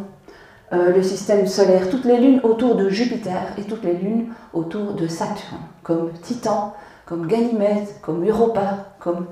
euh, 0.72 0.92
le 0.92 1.02
système 1.02 1.46
solaire, 1.46 1.90
toutes 1.90 2.04
les 2.04 2.18
lunes 2.18 2.40
autour 2.44 2.76
de 2.76 2.88
Jupiter 2.88 3.54
et 3.58 3.64
toutes 3.64 3.82
les 3.82 3.94
lunes 3.94 4.28
autour 4.52 4.94
de 4.94 5.08
Saturne, 5.08 5.58
comme 5.82 6.12
Titan, 6.22 6.74
comme 7.06 7.26
Ganymède, 7.26 7.88
comme 8.02 8.24
Europa, 8.24 8.94
comme 9.00 9.26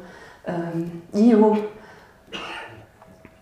euh, 0.49 0.53
Io. 1.15 1.55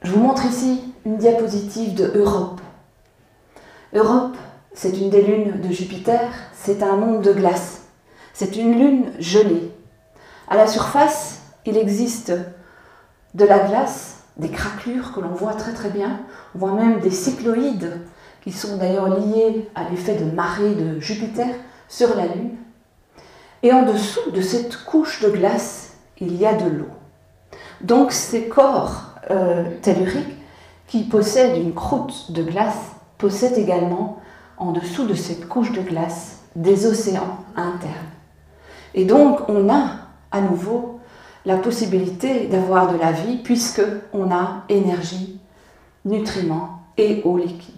Je 0.03 0.13
vous 0.13 0.21
montre 0.21 0.45
ici 0.45 0.93
une 1.07 1.17
diapositive 1.17 1.95
de 1.95 2.13
Europe. 2.19 2.61
Europe, 3.95 4.37
c'est 4.75 4.99
une 4.99 5.09
des 5.09 5.23
lunes 5.23 5.61
de 5.63 5.73
Jupiter, 5.73 6.31
c'est 6.53 6.83
un 6.83 6.97
monde 6.97 7.23
de 7.23 7.33
glace. 7.33 7.85
C'est 8.35 8.57
une 8.57 8.79
lune 8.79 9.13
gelée. 9.19 9.73
À 10.49 10.57
la 10.57 10.67
surface, 10.67 11.41
il 11.65 11.79
existe 11.79 12.33
de 13.35 13.45
la 13.47 13.61
glace, 13.61 14.16
des 14.37 14.49
craquelures 14.49 15.13
que 15.13 15.21
l'on 15.21 15.31
voit 15.31 15.55
très 15.55 15.73
très 15.73 15.91
bien. 15.91 16.21
On 16.55 16.59
voit 16.59 16.73
même 16.73 17.01
des 17.01 17.11
cycloïdes 17.11 18.01
qui 18.43 18.53
sont 18.53 18.77
d'ailleurs 18.77 19.09
liés 19.19 19.69
à 19.75 19.89
l'effet 19.89 20.17
de 20.17 20.31
marée 20.31 20.75
de 20.75 21.01
Jupiter 21.01 21.49
sur 21.89 22.15
la 22.17 22.27
Lune. 22.27 22.57
Et 23.63 23.73
en 23.73 23.83
dessous 23.83 24.31
de 24.31 24.41
cette 24.41 24.85
couche 24.85 25.23
de 25.23 25.31
glace, 25.31 25.95
il 26.19 26.37
y 26.37 26.47
a 26.47 26.55
de 26.55 26.69
l'eau. 26.69 26.89
Donc 27.81 28.13
ces 28.13 28.49
corps 28.49 29.15
euh, 29.31 29.65
telluriques 29.83 30.37
qui 30.87 31.05
possèdent 31.05 31.57
une 31.57 31.75
croûte 31.75 32.33
de 32.33 32.43
glace 32.43 32.93
possèdent 33.19 33.59
également 33.59 34.21
en 34.59 34.73
dessous 34.73 35.07
de 35.07 35.15
cette 35.15 35.49
couche 35.49 35.73
de 35.73 35.81
glace 35.81 36.43
des 36.55 36.87
océans 36.87 37.39
internes. 37.57 37.93
Et 38.95 39.05
donc 39.05 39.49
on 39.49 39.69
a 39.69 39.91
à 40.31 40.41
nouveau 40.41 40.96
la 41.47 41.57
possibilité 41.57 42.49
d'avoir 42.49 42.93
de 42.93 42.99
la 42.99 43.13
vie 43.13 43.39
puisque 43.39 43.83
on 44.13 44.31
a 44.33 44.65
énergie, 44.69 45.41
nutriments 46.05 46.81
et 46.99 47.23
eau 47.25 47.39
liquide. 47.39 47.75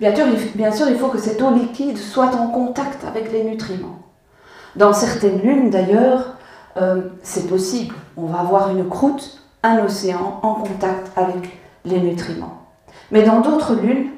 Bien 0.00 0.14
sûr, 0.72 0.88
il 0.90 0.96
faut 0.96 1.08
que 1.08 1.18
cette 1.18 1.40
eau 1.40 1.50
liquide 1.50 1.96
soit 1.96 2.34
en 2.34 2.48
contact 2.48 3.04
avec 3.04 3.32
les 3.32 3.44
nutriments. 3.44 4.00
Dans 4.74 4.92
certaines 4.92 5.40
lunes 5.40 5.70
d'ailleurs, 5.70 6.34
euh, 6.76 7.02
c'est 7.22 7.48
possible. 7.48 7.94
On 8.16 8.26
va 8.26 8.40
avoir 8.40 8.70
une 8.70 8.88
croûte, 8.88 9.40
un 9.62 9.78
océan 9.78 10.40
en 10.42 10.54
contact 10.54 11.10
avec 11.16 11.58
les 11.84 12.00
nutriments. 12.00 12.58
Mais 13.10 13.22
dans 13.22 13.40
d'autres 13.40 13.74
lunes, 13.74 14.10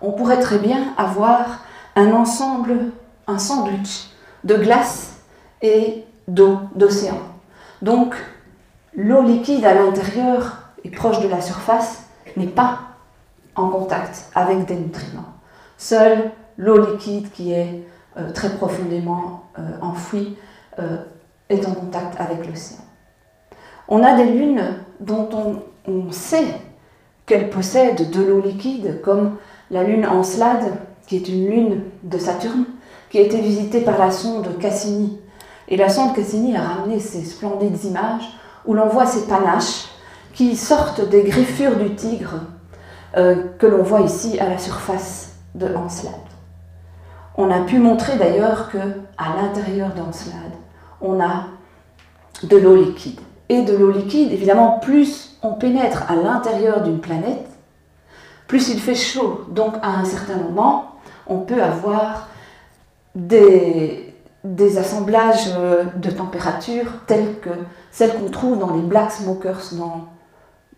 on 0.00 0.12
pourrait 0.12 0.40
très 0.40 0.58
bien 0.58 0.94
avoir 0.96 1.60
un 1.94 2.12
ensemble, 2.12 2.92
un 3.26 3.38
sandwich 3.38 4.08
de 4.44 4.54
glace 4.54 5.18
et 5.62 6.04
d'eau, 6.28 6.58
d'océan. 6.76 7.18
Donc, 7.82 8.14
l'eau 8.94 9.22
liquide 9.22 9.64
à 9.64 9.74
l'intérieur 9.74 10.70
et 10.84 10.90
proche 10.90 11.20
de 11.20 11.28
la 11.28 11.40
surface 11.40 12.04
n'est 12.36 12.46
pas 12.46 12.80
en 13.56 13.68
contact 13.68 14.30
avec 14.34 14.66
des 14.66 14.76
nutriments. 14.76 15.34
Seule 15.76 16.30
l'eau 16.56 16.92
liquide 16.92 17.30
qui 17.32 17.52
est 17.52 17.82
euh, 18.16 18.32
très 18.32 18.50
profondément 18.50 19.44
euh, 19.58 19.62
enfouie 19.80 20.36
euh, 20.78 20.98
est 21.48 21.66
en 21.66 21.72
contact 21.72 22.20
avec 22.20 22.46
l'océan. 22.46 22.78
On 23.88 24.02
a 24.04 24.16
des 24.16 24.26
lunes 24.26 24.62
dont 25.00 25.28
on, 25.32 25.90
on 25.90 26.12
sait 26.12 26.46
qu'elles 27.26 27.50
possèdent 27.50 28.10
de 28.10 28.22
l'eau 28.22 28.40
liquide, 28.40 29.00
comme 29.02 29.36
la 29.70 29.82
lune 29.82 30.06
Encelade, 30.06 30.72
qui 31.06 31.16
est 31.16 31.28
une 31.28 31.48
lune 31.48 31.82
de 32.02 32.18
Saturne, 32.18 32.64
qui 33.10 33.18
a 33.18 33.22
été 33.22 33.40
visitée 33.40 33.80
par 33.80 33.98
la 33.98 34.10
sonde 34.10 34.58
Cassini. 34.58 35.18
Et 35.68 35.76
la 35.76 35.88
sonde 35.88 36.14
Cassini 36.14 36.56
a 36.56 36.62
ramené 36.62 36.98
ces 36.98 37.24
splendides 37.24 37.84
images 37.84 38.28
où 38.64 38.74
l'on 38.74 38.88
voit 38.88 39.06
ces 39.06 39.26
panaches 39.26 39.88
qui 40.32 40.56
sortent 40.56 41.08
des 41.08 41.22
griffures 41.22 41.76
du 41.76 41.94
tigre 41.94 42.40
euh, 43.16 43.44
que 43.58 43.66
l'on 43.66 43.82
voit 43.82 44.00
ici 44.00 44.38
à 44.38 44.48
la 44.48 44.58
surface 44.58 45.34
de 45.54 45.74
Encelade. 45.74 46.14
On 47.36 47.50
a 47.50 47.60
pu 47.60 47.78
montrer 47.78 48.16
d'ailleurs 48.16 48.70
que 48.70 48.78
à 49.16 49.36
l'intérieur 49.40 49.90
d'Encelade, 49.90 50.52
on 51.00 51.20
a 51.20 51.46
de 52.42 52.56
l'eau 52.56 52.76
liquide. 52.76 53.20
Et 53.48 53.62
de 53.62 53.74
l'eau 53.74 53.90
liquide, 53.90 54.32
évidemment, 54.32 54.78
plus 54.80 55.38
on 55.42 55.52
pénètre 55.52 56.10
à 56.10 56.16
l'intérieur 56.16 56.82
d'une 56.82 57.00
planète, 57.00 57.48
plus 58.46 58.68
il 58.68 58.80
fait 58.80 58.94
chaud. 58.94 59.44
Donc 59.50 59.74
à 59.82 59.90
un 59.90 60.04
certain 60.04 60.36
moment, 60.36 60.96
on 61.26 61.38
peut 61.38 61.62
avoir 61.62 62.28
des, 63.14 64.07
des 64.44 64.78
assemblages 64.78 65.52
euh, 65.56 65.84
de 65.96 66.10
température 66.10 66.86
tels 67.06 67.38
que 67.40 67.50
celles 67.90 68.14
qu'on 68.14 68.30
trouve 68.30 68.58
dans 68.58 68.74
les 68.74 68.82
black 68.82 69.10
smokers, 69.10 69.74
dans 69.74 70.08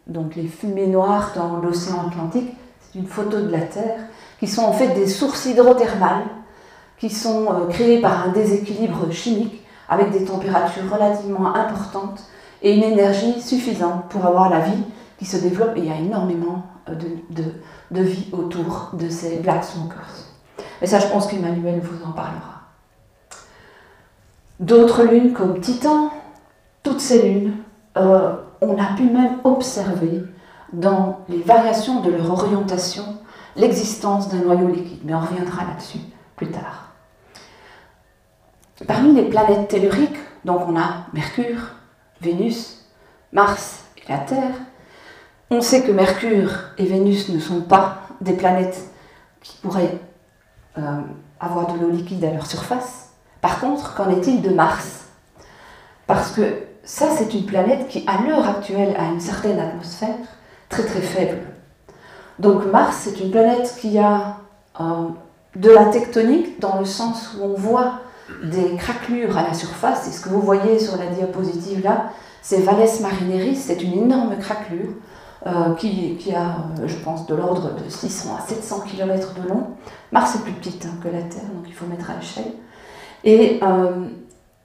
donc 0.07 0.35
les 0.35 0.47
fumées 0.47 0.87
noires 0.87 1.33
dans 1.35 1.59
l'océan 1.59 2.09
Atlantique. 2.09 2.57
C'est 2.81 2.99
une 2.99 3.07
photo 3.07 3.40
de 3.40 3.50
la 3.50 3.61
Terre, 3.61 4.00
qui 4.38 4.49
sont 4.49 4.62
en 4.62 4.73
fait 4.73 4.88
des 4.88 5.07
sources 5.07 5.47
hydrothermales 5.47 6.25
qui 6.99 7.11
sont 7.11 7.47
euh, 7.50 7.67
créées 7.69 8.00
par 8.00 8.26
un 8.26 8.33
déséquilibre 8.33 9.11
chimique 9.11 9.64
avec 9.88 10.11
des 10.11 10.25
températures 10.25 10.90
relativement 10.93 11.55
importantes 11.55 12.23
et 12.62 12.76
une 12.76 12.83
énergie 12.83 13.40
suffisante 13.40 14.09
pour 14.09 14.25
avoir 14.26 14.50
la 14.50 14.61
vie 14.61 14.85
qui 15.19 15.25
se 15.25 15.38
développe. 15.38 15.76
Et 15.76 15.81
il 15.81 15.87
y 15.87 15.90
a 15.90 15.97
énormément 15.97 16.67
de, 16.87 17.43
de, 17.90 18.02
vie 18.02 18.29
autour 18.33 18.90
de 18.93 19.09
ces 19.09 19.38
Black 19.38 19.64
Smokers. 19.64 20.26
Et 20.83 20.87
ça, 20.87 20.99
je 20.99 21.07
pense 21.07 21.26
qu'Emmanuel 21.26 21.81
vous 21.81 22.05
en 22.07 22.12
parlera. 22.12 22.60
D'autres 24.61 25.05
lunes 25.05 25.33
comme 25.33 25.59
Titan, 25.59 26.11
toutes 26.83 27.00
ces 27.00 27.23
lunes, 27.23 27.55
euh, 27.97 28.35
on 28.61 28.79
a 28.79 28.95
pu 28.95 29.05
même 29.05 29.38
observer 29.43 30.23
dans 30.75 31.21
les 31.31 31.40
variations 31.40 32.02
de 32.02 32.11
leur 32.11 32.31
orientation 32.31 33.05
l'existence 33.57 34.29
d'un 34.29 34.43
noyau 34.43 34.69
liquide, 34.69 35.00
mais 35.05 35.14
on 35.14 35.21
reviendra 35.21 35.64
là-dessus 35.64 36.00
plus 36.37 36.50
tard. 36.50 36.93
Parmi 38.87 39.14
les 39.14 39.31
planètes 39.31 39.69
telluriques, 39.69 40.19
donc 40.45 40.61
on 40.69 40.79
a 40.79 41.07
Mercure, 41.14 41.73
Vénus, 42.21 42.85
Mars 43.33 43.87
et 43.97 44.12
la 44.12 44.19
Terre, 44.19 44.55
on 45.50 45.62
sait 45.62 45.85
que 45.85 45.90
Mercure 45.90 46.50
et 46.76 46.85
Vénus 46.85 47.31
ne 47.31 47.40
sont 47.40 47.62
pas 47.62 48.02
des 48.21 48.35
planètes 48.35 48.90
qui 49.40 49.57
pourraient 49.57 49.99
euh, 50.76 51.00
avoir 51.40 51.73
de 51.73 51.81
l'eau 51.81 51.88
liquide 51.90 52.25
à 52.26 52.33
leur 52.33 52.47
surface. 52.47 53.10
Par 53.40 53.61
contre, 53.61 53.94
qu'en 53.94 54.11
est-il 54.11 54.42
de 54.42 54.50
Mars? 54.50 55.06
Parce 56.06 56.32
que 56.32 56.42
ça, 56.85 57.06
c'est 57.16 57.32
une 57.35 57.47
planète 57.47 57.88
qui, 57.88 58.04
à 58.06 58.23
l'heure 58.23 58.47
actuelle, 58.49 58.94
a 58.99 59.06
une 59.06 59.20
certaine 59.20 59.59
atmosphère 59.59 60.16
très 60.68 60.85
très 60.85 61.00
faible. 61.00 61.38
Donc 62.38 62.64
Mars, 62.66 63.02
c'est 63.02 63.20
une 63.20 63.30
planète 63.30 63.76
qui 63.80 63.99
a 63.99 64.38
euh, 64.80 65.09
de 65.56 65.70
la 65.70 65.87
tectonique 65.87 66.61
dans 66.61 66.78
le 66.78 66.85
sens 66.85 67.35
où 67.38 67.44
on 67.44 67.54
voit 67.54 68.00
des 68.42 68.76
craquelures 68.76 69.37
à 69.37 69.42
la 69.42 69.54
surface. 69.54 70.09
Et 70.09 70.12
ce 70.12 70.20
que 70.20 70.28
vous 70.28 70.40
voyez 70.40 70.78
sur 70.78 70.97
la 70.97 71.06
diapositive 71.06 71.82
là, 71.82 72.11
c'est 72.42 72.61
Valles 72.61 72.88
Marineris, 73.02 73.56
c'est 73.56 73.82
une 73.82 73.92
énorme 73.92 74.37
craquelure 74.38 74.94
euh, 75.47 75.75
qui, 75.75 76.16
a, 76.35 76.56
euh, 76.80 76.87
je 76.87 76.97
pense, 76.97 77.26
de 77.26 77.35
l'ordre 77.35 77.75
de 77.75 77.88
600 77.88 78.37
à 78.37 78.49
700 78.49 78.80
km 78.80 79.35
de 79.35 79.49
long. 79.49 79.68
Mars 80.12 80.35
est 80.37 80.42
plus 80.42 80.52
petite 80.52 80.87
hein, 80.87 80.99
que 81.02 81.09
la 81.09 81.23
Terre, 81.23 81.49
donc 81.54 81.64
il 81.66 81.75
faut 81.75 81.87
mettre 81.87 82.11
à 82.11 82.14
l'échelle. 82.14 82.52
Euh, 83.26 84.06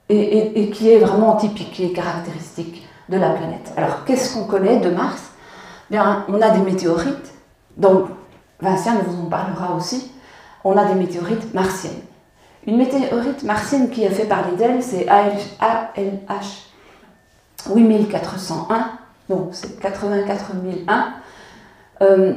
et, 0.08 0.70
qui 0.70 0.90
est 0.90 0.98
vraiment 0.98 1.36
typique 1.36 1.80
et 1.80 1.92
caractéristique 1.92 2.86
de 3.08 3.16
la 3.16 3.30
planète. 3.30 3.72
Alors, 3.76 4.04
qu'est-ce 4.04 4.34
qu'on 4.34 4.44
connaît 4.44 4.78
de 4.78 4.90
Mars? 4.90 5.30
Bien, 5.90 6.24
on 6.28 6.40
a 6.40 6.50
des 6.50 6.60
météorites, 6.60 7.34
donc 7.76 8.06
Vincent 8.60 8.92
vous 9.06 9.22
en 9.22 9.26
parlera 9.26 9.74
aussi. 9.74 10.12
On 10.64 10.76
a 10.76 10.84
des 10.84 10.94
météorites 10.94 11.52
martiennes. 11.54 12.02
Une 12.66 12.78
météorite 12.78 13.42
martienne 13.44 13.90
qui 13.90 14.06
a 14.06 14.10
fait 14.10 14.24
parler 14.24 14.56
d'elle, 14.56 14.82
c'est 14.82 15.06
ALH 15.08 16.66
8401, 17.74 18.90
donc 19.28 19.48
c'est 19.52 19.78
84 19.80 20.52
001. 20.88 21.06
Euh, 22.02 22.34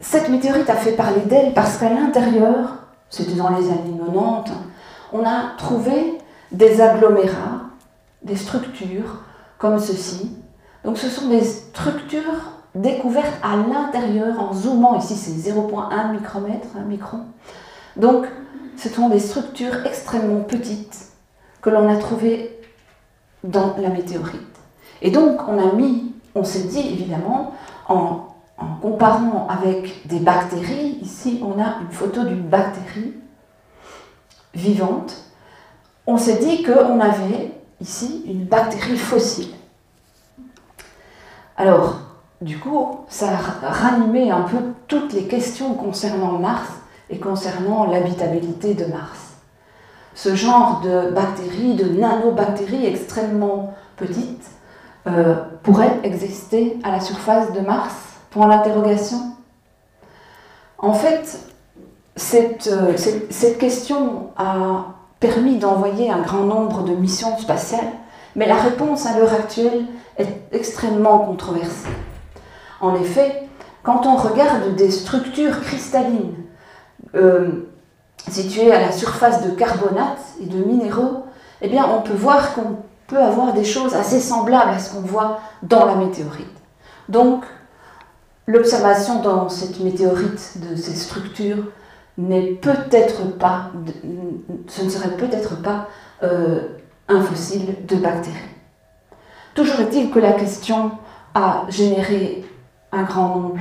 cette 0.00 0.28
météorite 0.28 0.68
a 0.70 0.76
fait 0.76 0.92
parler 0.92 1.20
d'elle 1.26 1.54
parce 1.54 1.76
qu'à 1.78 1.88
l'intérieur, 1.88 2.74
c'était 3.10 3.34
dans 3.34 3.50
les 3.50 3.68
années 3.68 3.98
90, 3.98 4.52
on 5.14 5.24
a 5.24 5.54
trouvé 5.56 6.18
des 6.50 6.80
agglomérats, 6.80 7.62
des 8.22 8.34
structures 8.34 9.22
comme 9.58 9.78
ceci. 9.78 10.36
Donc 10.84 10.98
ce 10.98 11.08
sont 11.08 11.28
des 11.28 11.44
structures 11.44 12.52
découvertes 12.74 13.38
à 13.42 13.56
l'intérieur 13.56 14.40
en 14.40 14.52
zoomant. 14.52 14.98
Ici 14.98 15.14
c'est 15.14 15.50
0,1 15.50 16.12
micromètre, 16.12 16.66
un 16.76 16.82
micron. 16.84 17.20
Donc 17.96 18.26
ce 18.76 18.88
sont 18.88 19.08
des 19.08 19.20
structures 19.20 19.86
extrêmement 19.86 20.40
petites 20.40 21.12
que 21.62 21.70
l'on 21.70 21.88
a 21.88 21.96
trouvées 21.96 22.58
dans 23.44 23.76
la 23.78 23.90
météorite. 23.90 24.40
Et 25.00 25.12
donc 25.12 25.48
on 25.48 25.58
a 25.58 25.72
mis, 25.74 26.12
on 26.34 26.42
s'est 26.42 26.64
dit 26.64 26.88
évidemment, 26.92 27.54
en, 27.88 28.30
comparant 28.82 29.46
avec 29.48 30.08
des 30.08 30.18
bactéries, 30.18 30.98
ici 31.02 31.40
on 31.44 31.60
a 31.62 31.78
une 31.82 31.92
photo 31.92 32.24
d'une 32.24 32.48
bactérie 32.48 33.14
vivante, 34.54 35.16
on 36.06 36.16
s'est 36.16 36.38
dit 36.38 36.62
qu'on 36.62 37.00
avait 37.00 37.52
ici 37.80 38.24
une 38.26 38.44
bactérie 38.44 38.96
fossile. 38.96 39.54
Alors, 41.56 42.00
du 42.40 42.58
coup, 42.58 43.00
ça 43.08 43.30
a 43.30 43.70
ranimé 43.70 44.30
un 44.30 44.42
peu 44.42 44.58
toutes 44.88 45.12
les 45.12 45.24
questions 45.24 45.74
concernant 45.74 46.38
Mars 46.38 46.68
et 47.10 47.18
concernant 47.18 47.86
l'habitabilité 47.86 48.74
de 48.74 48.84
Mars. 48.86 49.34
Ce 50.14 50.34
genre 50.34 50.80
de 50.80 51.10
bactéries, 51.10 51.74
de 51.74 51.88
nanobactéries 51.88 52.86
extrêmement 52.86 53.74
petites, 53.96 54.50
euh, 55.06 55.36
pourrait 55.62 56.00
exister 56.02 56.78
à 56.82 56.90
la 56.90 57.00
surface 57.00 57.52
de 57.52 57.60
Mars? 57.60 57.94
Pour 58.30 58.46
l'interrogation 58.46 59.18
En 60.78 60.92
fait, 60.92 61.38
euh, 62.16 62.96
cette, 62.96 63.58
question 63.58 64.30
a 64.36 64.86
permis 65.20 65.56
d'envoyer 65.58 66.10
un 66.10 66.20
grand 66.20 66.44
nombre 66.44 66.84
de 66.84 66.94
missions 66.94 67.36
spatiales, 67.38 67.92
mais 68.36 68.46
la 68.46 68.56
réponse 68.56 69.06
à 69.06 69.18
l'heure 69.18 69.32
actuelle 69.32 69.86
est 70.16 70.42
extrêmement 70.52 71.18
controversée. 71.20 71.88
En 72.80 72.94
effet, 72.96 73.48
quand 73.82 74.06
on 74.06 74.16
regarde 74.16 74.76
des 74.76 74.90
structures 74.90 75.60
cristallines 75.60 76.34
euh, 77.14 77.68
situées 78.28 78.72
à 78.72 78.80
la 78.80 78.92
surface 78.92 79.44
de 79.44 79.50
carbonates 79.50 80.22
et 80.40 80.46
de 80.46 80.62
minéraux, 80.64 81.24
eh 81.62 81.68
bien, 81.68 81.86
on 81.88 82.02
peut 82.02 82.14
voir 82.14 82.54
qu'on 82.54 82.76
peut 83.06 83.18
avoir 83.18 83.52
des 83.52 83.64
choses 83.64 83.94
assez 83.94 84.20
semblables 84.20 84.70
à 84.70 84.78
ce 84.78 84.94
qu'on 84.94 85.00
voit 85.00 85.40
dans 85.62 85.84
la 85.84 85.96
météorite. 85.96 86.46
Donc, 87.08 87.44
l'observation 88.46 89.20
dans 89.20 89.48
cette 89.48 89.80
météorite 89.80 90.58
de 90.68 90.76
ces 90.76 90.94
structures 90.94 91.64
n'est 92.18 92.52
peut-être 92.52 93.36
pas, 93.38 93.70
ce 94.68 94.84
ne 94.84 94.88
serait 94.88 95.16
peut-être 95.16 95.60
pas 95.62 95.88
euh, 96.22 96.60
un 97.08 97.20
fossile 97.22 97.86
de 97.86 97.96
bactéries. 97.96 98.36
Toujours 99.54 99.80
est-il 99.80 100.10
que 100.10 100.18
la 100.18 100.32
question 100.32 100.92
a 101.34 101.64
généré 101.68 102.44
un 102.92 103.02
grand 103.02 103.28
nombre 103.36 103.58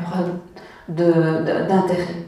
d'intérêts. 0.87 2.27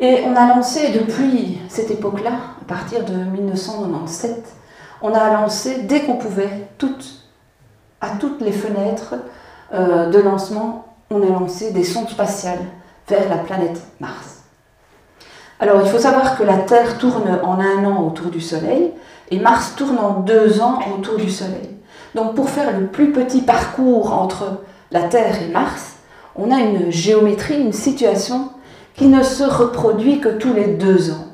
Et 0.00 0.22
on 0.26 0.36
a 0.36 0.54
lancé 0.54 0.92
depuis 0.92 1.58
cette 1.68 1.90
époque-là, 1.90 2.32
à 2.60 2.64
partir 2.66 3.04
de 3.04 3.14
1997, 3.14 4.54
on 5.02 5.12
a 5.14 5.32
lancé, 5.32 5.82
dès 5.82 6.02
qu'on 6.02 6.16
pouvait, 6.16 6.68
à 8.00 8.10
toutes 8.10 8.40
les 8.40 8.52
fenêtres 8.52 9.14
euh, 9.72 10.10
de 10.10 10.18
lancement, 10.18 10.96
on 11.10 11.22
a 11.22 11.26
lancé 11.26 11.72
des 11.72 11.84
sondes 11.84 12.08
spatiales 12.08 12.64
vers 13.08 13.28
la 13.28 13.38
planète 13.38 13.80
Mars. 14.00 14.37
Alors 15.60 15.80
il 15.82 15.88
faut 15.88 15.98
savoir 15.98 16.38
que 16.38 16.44
la 16.44 16.58
Terre 16.58 16.98
tourne 16.98 17.40
en 17.42 17.58
un 17.58 17.84
an 17.84 18.06
autour 18.06 18.30
du 18.30 18.40
Soleil 18.40 18.92
et 19.30 19.38
Mars 19.38 19.74
tourne 19.76 19.98
en 19.98 20.20
deux 20.20 20.60
ans 20.60 20.78
autour 20.96 21.16
du 21.16 21.30
Soleil. 21.30 21.70
Donc 22.14 22.34
pour 22.34 22.48
faire 22.48 22.78
le 22.78 22.86
plus 22.86 23.12
petit 23.12 23.42
parcours 23.42 24.12
entre 24.12 24.62
la 24.90 25.02
Terre 25.02 25.42
et 25.42 25.48
Mars, 25.48 25.96
on 26.36 26.50
a 26.52 26.60
une 26.60 26.90
géométrie, 26.90 27.60
une 27.60 27.72
situation 27.72 28.50
qui 28.94 29.08
ne 29.08 29.22
se 29.22 29.44
reproduit 29.44 30.20
que 30.20 30.28
tous 30.28 30.52
les 30.52 30.66
deux 30.66 31.10
ans. 31.10 31.26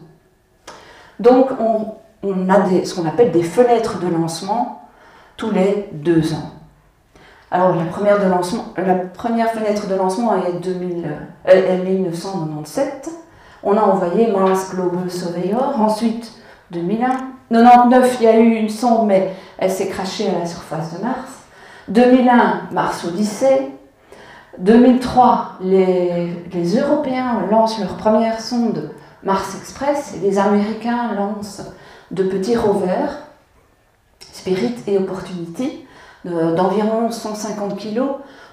Donc 1.21 1.49
on, 1.61 2.49
a 2.49 2.85
ce 2.85 2.95
qu'on 2.95 3.07
appelle 3.07 3.31
des 3.31 3.43
fenêtres 3.43 3.99
de 4.01 4.09
lancement 4.09 4.83
tous 5.37 5.51
les 5.51 5.89
deux 5.93 6.33
ans. 6.33 6.51
Alors 7.51 7.77
la 7.77 7.85
première, 7.85 8.19
fenêtre 8.19 9.87
de 9.87 9.95
lancement 9.95 10.35
est, 10.45 10.61
2000, 10.61 11.07
est 11.45 11.77
1997. 11.79 13.11
On 13.65 13.77
a 13.77 13.81
envoyé 13.81 14.31
Mars 14.31 14.75
Global 14.75 15.11
Surveyor. 15.11 15.81
Ensuite, 15.81 16.33
2001. 16.71 17.35
99, 17.51 18.17
il 18.21 18.25
y 18.25 18.29
a 18.29 18.39
eu 18.39 18.55
une 18.55 18.69
sonde, 18.69 19.07
mais 19.07 19.33
elle 19.59 19.71
s'est 19.71 19.89
crachée 19.89 20.29
à 20.29 20.41
la 20.41 20.47
surface 20.47 20.95
de 20.95 21.03
Mars. 21.03 21.31
2001, 21.89 22.69
Mars 22.73 23.05
Odyssey. 23.05 23.71
2003, 24.59 25.57
les, 25.63 26.79
Européens 26.79 27.41
lancent 27.51 27.81
leur 27.81 27.97
première 27.97 28.41
sonde 28.41 28.91
Mars 29.23 29.57
Express 29.57 30.15
et 30.17 30.21
les 30.21 30.39
Américains 30.39 31.13
lancent 31.17 31.63
de 32.11 32.23
petits 32.23 32.57
rovers, 32.57 33.19
Spirit 34.33 34.77
et 34.87 34.99
Opportunity, 34.99 35.87
d'environ 36.25 37.11
150 37.11 37.79
kg, 37.79 38.03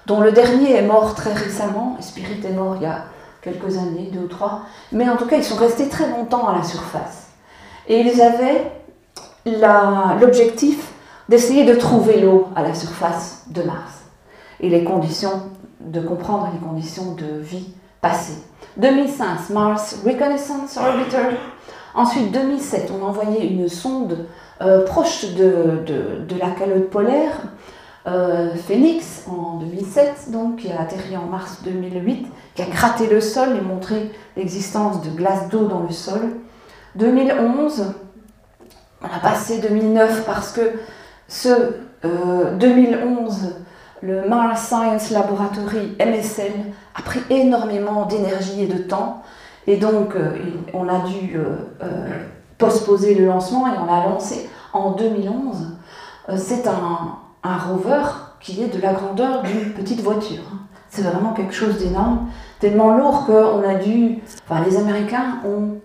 dont 0.06 0.20
le 0.20 0.32
dernier 0.32 0.76
est 0.76 0.86
mort 0.86 1.14
très 1.14 1.32
récemment. 1.32 1.96
Spirit 2.00 2.40
est 2.44 2.52
mort 2.52 2.76
il 2.76 2.82
y 2.82 2.86
a 2.86 3.04
quelques 3.42 3.76
années, 3.76 4.10
deux 4.12 4.20
ou 4.20 4.28
trois, 4.28 4.62
mais 4.92 5.08
en 5.08 5.16
tout 5.16 5.26
cas 5.26 5.36
ils 5.36 5.44
sont 5.44 5.56
restés 5.56 5.88
très 5.88 6.08
longtemps 6.08 6.48
à 6.48 6.56
la 6.56 6.64
surface. 6.64 7.28
Et 7.88 8.00
ils 8.00 8.20
avaient 8.22 8.70
l'objectif 10.20 10.92
d'essayer 11.28 11.64
de 11.64 11.74
trouver 11.74 12.20
l'eau 12.20 12.48
à 12.54 12.62
la 12.62 12.74
surface 12.74 13.44
de 13.48 13.62
Mars 13.62 14.02
et 14.60 14.68
les 14.68 14.84
conditions, 14.84 15.42
de 15.80 16.00
comprendre 16.00 16.48
les 16.52 16.60
conditions 16.60 17.14
de 17.14 17.40
vie 17.40 17.74
passées. 18.00 18.38
2005, 18.76 19.50
Mars 19.50 20.00
Reconnaissance 20.04 20.76
Orbiter, 20.76 21.36
Ensuite, 21.94 22.32
2007, 22.32 22.90
on 22.90 23.04
a 23.04 23.08
envoyé 23.08 23.46
une 23.46 23.68
sonde 23.68 24.26
euh, 24.62 24.84
proche 24.84 25.34
de, 25.34 25.84
la 26.38 26.50
calotte 26.50 26.88
polaire, 26.88 27.42
euh, 28.06 28.54
Phoenix, 28.54 29.24
en 29.28 29.58
2007, 29.58 30.30
donc, 30.30 30.56
qui 30.56 30.72
a 30.72 30.80
atterri 30.80 31.16
en 31.16 31.26
mars 31.26 31.60
2008, 31.64 32.26
qui 32.54 32.62
a 32.62 32.66
gratté 32.66 33.06
le 33.06 33.20
sol 33.20 33.56
et 33.56 33.60
montré 33.60 34.10
l'existence 34.36 35.02
de 35.02 35.10
glace 35.10 35.48
d'eau 35.48 35.66
dans 35.66 35.80
le 35.80 35.90
sol. 35.90 36.20
2011, 36.96 37.94
on 39.02 39.06
a 39.06 39.20
passé 39.20 39.58
2009 39.58 40.24
parce 40.26 40.52
que 40.52 40.72
ce 41.28 41.76
2011, 42.58 43.44
euh, 43.44 43.48
le 44.02 44.28
Mars 44.28 44.66
Science 44.66 45.10
Laboratory 45.10 45.96
MSL 45.98 46.52
a 46.94 47.02
pris 47.02 47.20
énormément 47.30 48.06
d'énergie 48.06 48.64
et 48.64 48.66
de 48.66 48.78
temps 48.78 49.22
et 49.66 49.76
donc, 49.76 50.16
euh, 50.16 50.36
on 50.74 50.88
a 50.88 51.00
dû 51.06 51.36
euh, 51.36 52.06
postposer 52.58 53.14
le 53.14 53.26
lancement 53.26 53.66
et 53.68 53.78
on 53.78 53.86
l'a 53.86 54.06
lancé 54.06 54.48
en 54.72 54.92
2011. 54.92 55.76
C'est 56.36 56.66
un, 56.66 57.18
un, 57.42 57.58
rover 57.58 58.02
qui 58.40 58.62
est 58.62 58.68
de 58.68 58.80
la 58.80 58.92
grandeur 58.92 59.42
d'une 59.42 59.72
petite 59.72 60.00
voiture. 60.00 60.42
C'est 60.94 61.00
vraiment 61.00 61.32
quelque 61.32 61.54
chose 61.54 61.78
d'énorme, 61.78 62.26
tellement 62.60 62.94
lourd 62.94 63.24
qu'on 63.24 63.66
a 63.66 63.76
dû. 63.76 64.18
Enfin, 64.46 64.62
les 64.62 64.76
Américains 64.76 65.38
ont 65.46 65.78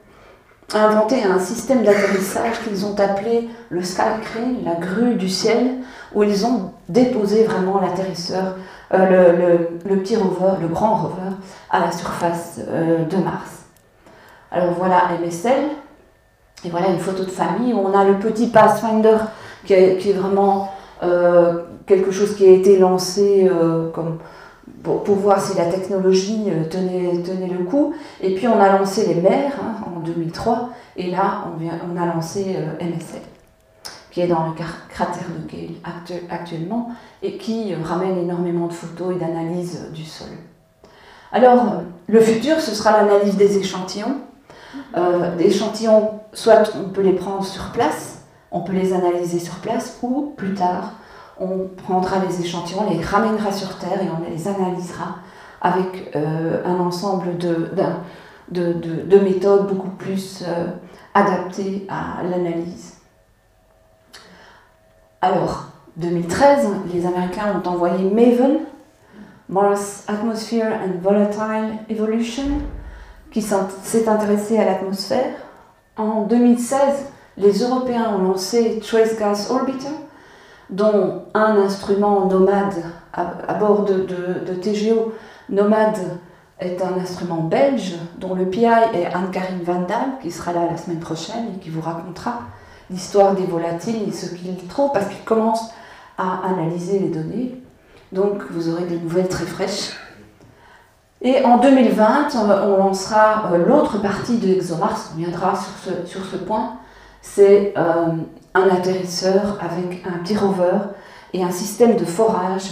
inventé 0.74 1.24
un 1.24 1.39
système 1.39 1.82
d'atterrissage 1.84 2.60
qu'ils 2.62 2.86
ont 2.86 2.93
appelé 3.00 3.48
le 3.70 3.82
Sky 3.84 4.02
Crane, 4.22 4.65
la 4.65 4.76
grue 4.76 5.15
du 5.15 5.30
ciel, 5.30 5.76
où 6.13 6.24
ils 6.24 6.46
ont 6.46 6.74
déposé 6.89 7.46
vraiment 7.46 7.80
l'atterrisseur, 7.80 8.56
euh, 8.93 9.67
le, 9.86 9.96
petit 9.96 10.17
rover, 10.17 10.60
le 10.60 10.67
grand 10.67 10.98
rover, 10.98 11.38
à 11.70 11.80
la 11.80 11.93
surface 11.93 12.60
euh, 12.67 13.06
de 13.06 13.15
Mars. 13.15 13.63
Alors 14.52 14.74
voilà 14.74 15.04
MSL, 15.22 15.70
et 16.65 16.70
voilà 16.70 16.89
une 16.89 17.00
photo 17.00 17.24
de 17.24 17.32
famille 17.32 17.74
où 17.74 17.80
on 17.80 17.98
a 17.98 18.04
le 18.04 18.15
petit 18.15 18.48
Pathfinder 18.48 19.20
qui 19.63 19.72
est, 19.72 20.13
vraiment 20.17 20.70
euh, 21.02 21.63
quelque 21.86 22.12
chose 22.12 22.36
qui 22.36 22.46
a 22.46 22.52
été 22.52 22.78
lancé 22.78 23.50
comme 23.93 24.17
pour, 24.84 25.15
voir 25.15 25.41
si 25.41 25.58
la 25.58 25.65
technologie 25.65 26.45
tenait, 26.69 27.21
tenait, 27.23 27.47
le 27.47 27.63
coup. 27.65 27.93
Et 28.21 28.36
puis 28.36 28.47
on 28.47 28.60
a 28.60 28.77
lancé 28.77 29.06
les 29.08 29.21
mers 29.21 29.53
hein, 29.62 29.75
en 29.86 29.99
2003, 29.99 30.69
et 30.95 31.12
là 31.12 31.45
on, 31.53 31.58
vient, 31.58 31.80
on 31.91 32.01
a 32.01 32.06
lancé 32.06 32.58
MSL 32.80 33.21
qui 34.17 34.23
est 34.23 34.27
dans 34.27 34.47
le 34.47 34.53
cratère 34.89 35.27
de 35.30 35.47
Gale 35.47 35.75
actuellement 36.32 36.89
et 37.21 37.38
qui 37.38 37.75
ramène 37.75 38.17
énormément 38.17 38.65
de 38.65 38.73
photos 38.73 39.15
et 39.15 39.19
d'analyses 39.19 39.91
du 39.93 40.06
sol. 40.06 40.30
Alors, 41.32 41.84
le 42.08 42.19
futur, 42.19 42.60
ce 42.60 42.73
sera 42.73 42.93
l'analyse 42.93 43.36
des 43.36 43.60
échantillons. 43.60 44.17
Euh, 44.95 45.36
des 45.36 45.45
échantillons, 45.45 46.19
soit 46.34 46.73
on 46.75 46.89
peut 46.89 47.01
les 47.01 47.13
prendre 47.13 47.43
sur 47.43 47.71
place, 47.71 48.23
on 48.51 48.62
peut 48.62 48.73
les 48.73 48.91
analyser 48.91 49.38
sur 49.38 49.56
place, 49.56 49.99
ou 50.01 50.34
plus 50.36 50.56
tard, 50.56 50.93
on 51.39 51.67
prendra 51.78 52.19
les 52.19 52.41
échantillons, 52.41 52.86
on 52.88 52.93
les 52.93 53.04
ramènera 53.04 53.52
sur 53.52 53.78
Terre 53.78 54.02
et 54.02 54.08
on 54.10 54.30
les 54.30 54.47
analysera 54.47 55.17
avec 55.62 56.12
euh, 56.15 56.62
un 56.65 56.80
ensemble 56.80 57.38
de, 57.38 57.71
de, 58.52 58.73
de, 58.73 59.19
méthodes 59.19 59.67
beaucoup 59.67 59.89
plus 59.89 60.43
euh, 60.47 60.67
adaptées 61.13 61.86
à 61.89 62.23
l'analyse. 62.23 62.97
Alors, 65.21 65.65
2013, 65.97 66.67
les 66.93 67.06
Américains 67.06 67.60
ont 67.63 67.67
envoyé 67.67 68.10
MAVEN, 68.10 68.60
Mars 69.50 70.04
Atmosphere 70.08 70.71
and 70.84 71.02
Volatile 71.02 71.80
Evolution, 71.89 72.62
qui 73.32 73.41
s'est 73.41 74.08
intéressé 74.08 74.60
à 74.60 74.65
l'atmosphère. 74.65 75.34
En 75.97 76.23
2016, 76.23 76.80
les 77.38 77.63
Européens 77.63 78.13
ont 78.15 78.23
lancé 78.23 78.80
Trace 78.80 79.17
Gas 79.17 79.47
Orbiter, 79.50 79.89
dont 80.69 81.23
un 81.34 81.58
instrument 81.58 82.25
nomade 82.25 82.75
à, 83.13 83.53
bord 83.56 83.86
de, 83.86 84.53
TGO. 84.62 85.13
Nomade 85.49 85.97
est 86.60 86.82
un 86.82 86.99
instrument 86.99 87.43
belge 87.43 87.95
dont 88.17 88.36
le 88.36 88.45
PI 88.45 88.65
est 88.65 89.06
Anne-Karine 89.06 89.63
Vandal, 89.63 90.19
qui 90.21 90.32
sera 90.32 90.53
là 90.53 90.62
la 90.69 90.77
semaine 90.77 90.99
prochaine 90.99 91.56
et 91.56 91.60
qui 91.60 91.69
vous 91.69 91.82
racontera 91.82 92.41
l'histoire 92.89 93.34
des 93.34 93.45
volatiles 93.45 94.08
et 94.08 94.12
ce 94.12 94.34
qu'il 94.34 94.56
trouve, 94.67 94.91
parce 94.91 95.08
qu'il 95.08 95.23
commence 95.23 95.71
à 96.17 96.41
analyser 96.47 96.99
les 96.99 97.10
données. 97.10 97.62
Donc 98.12 98.43
vous 98.51 98.69
aurez 98.69 98.84
des 98.84 98.97
nouvelles 98.97 99.27
très 99.27 99.45
fraîches. 99.45 99.95
Et 101.21 101.43
en 101.43 101.58
2020, 101.58 102.30
on 102.36 102.77
lancera 102.77 103.51
euh, 103.51 103.65
l'autre 103.65 103.99
partie 104.01 104.38
de 104.38 104.49
ExoMars, 104.49 105.12
on 105.13 105.17
viendra 105.17 105.56
sur 105.56 105.73
ce, 105.84 106.08
sur 106.08 106.23
ce 106.25 106.36
point. 106.36 106.73
C'est 107.21 107.73
euh, 107.75 108.10
un 108.53 108.69
atterrisseur 108.69 109.57
avec 109.62 110.05
un 110.05 110.19
petit 110.19 110.36
rover 110.36 110.77
et 111.33 111.43
un 111.43 111.51
système 111.51 111.95
de 111.95 112.05
forage 112.05 112.71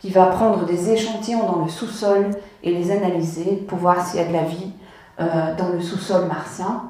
qui 0.00 0.10
va 0.10 0.26
prendre 0.26 0.64
des 0.66 0.90
échantillons 0.90 1.46
dans 1.46 1.64
le 1.64 1.70
sous-sol 1.70 2.30
et 2.62 2.72
les 2.72 2.90
analyser 2.90 3.64
pour 3.68 3.78
voir 3.78 4.04
s'il 4.04 4.20
y 4.20 4.22
a 4.22 4.26
de 4.26 4.32
la 4.32 4.42
vie 4.42 4.72
euh, 5.20 5.54
dans 5.56 5.68
le 5.68 5.80
sous-sol 5.80 6.26
martien. 6.26 6.82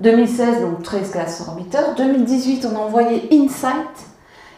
2016, 0.00 0.60
donc 0.60 0.82
13 0.82 1.12
gas 1.12 1.44
orbiteurs. 1.48 1.94
2018, 1.96 2.66
on 2.70 2.76
a 2.76 2.80
envoyé 2.80 3.28
InSight. 3.32 4.06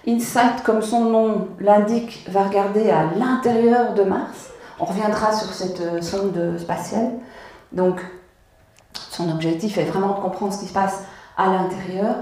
InSight, 0.08 0.62
comme 0.64 0.82
son 0.82 1.04
nom 1.04 1.48
l'indique, 1.60 2.26
va 2.28 2.44
regarder 2.44 2.90
à 2.90 3.04
l'intérieur 3.16 3.94
de 3.94 4.02
Mars. 4.02 4.50
On 4.80 4.84
reviendra 4.84 5.32
sur 5.32 5.52
cette 5.52 5.80
euh, 5.80 6.02
sonde 6.02 6.58
spatiale. 6.58 7.12
Donc, 7.72 8.00
son 9.10 9.30
objectif 9.30 9.78
est 9.78 9.84
vraiment 9.84 10.14
de 10.14 10.20
comprendre 10.20 10.52
ce 10.52 10.60
qui 10.60 10.66
se 10.66 10.72
passe 10.72 11.04
à 11.36 11.46
l'intérieur. 11.46 12.16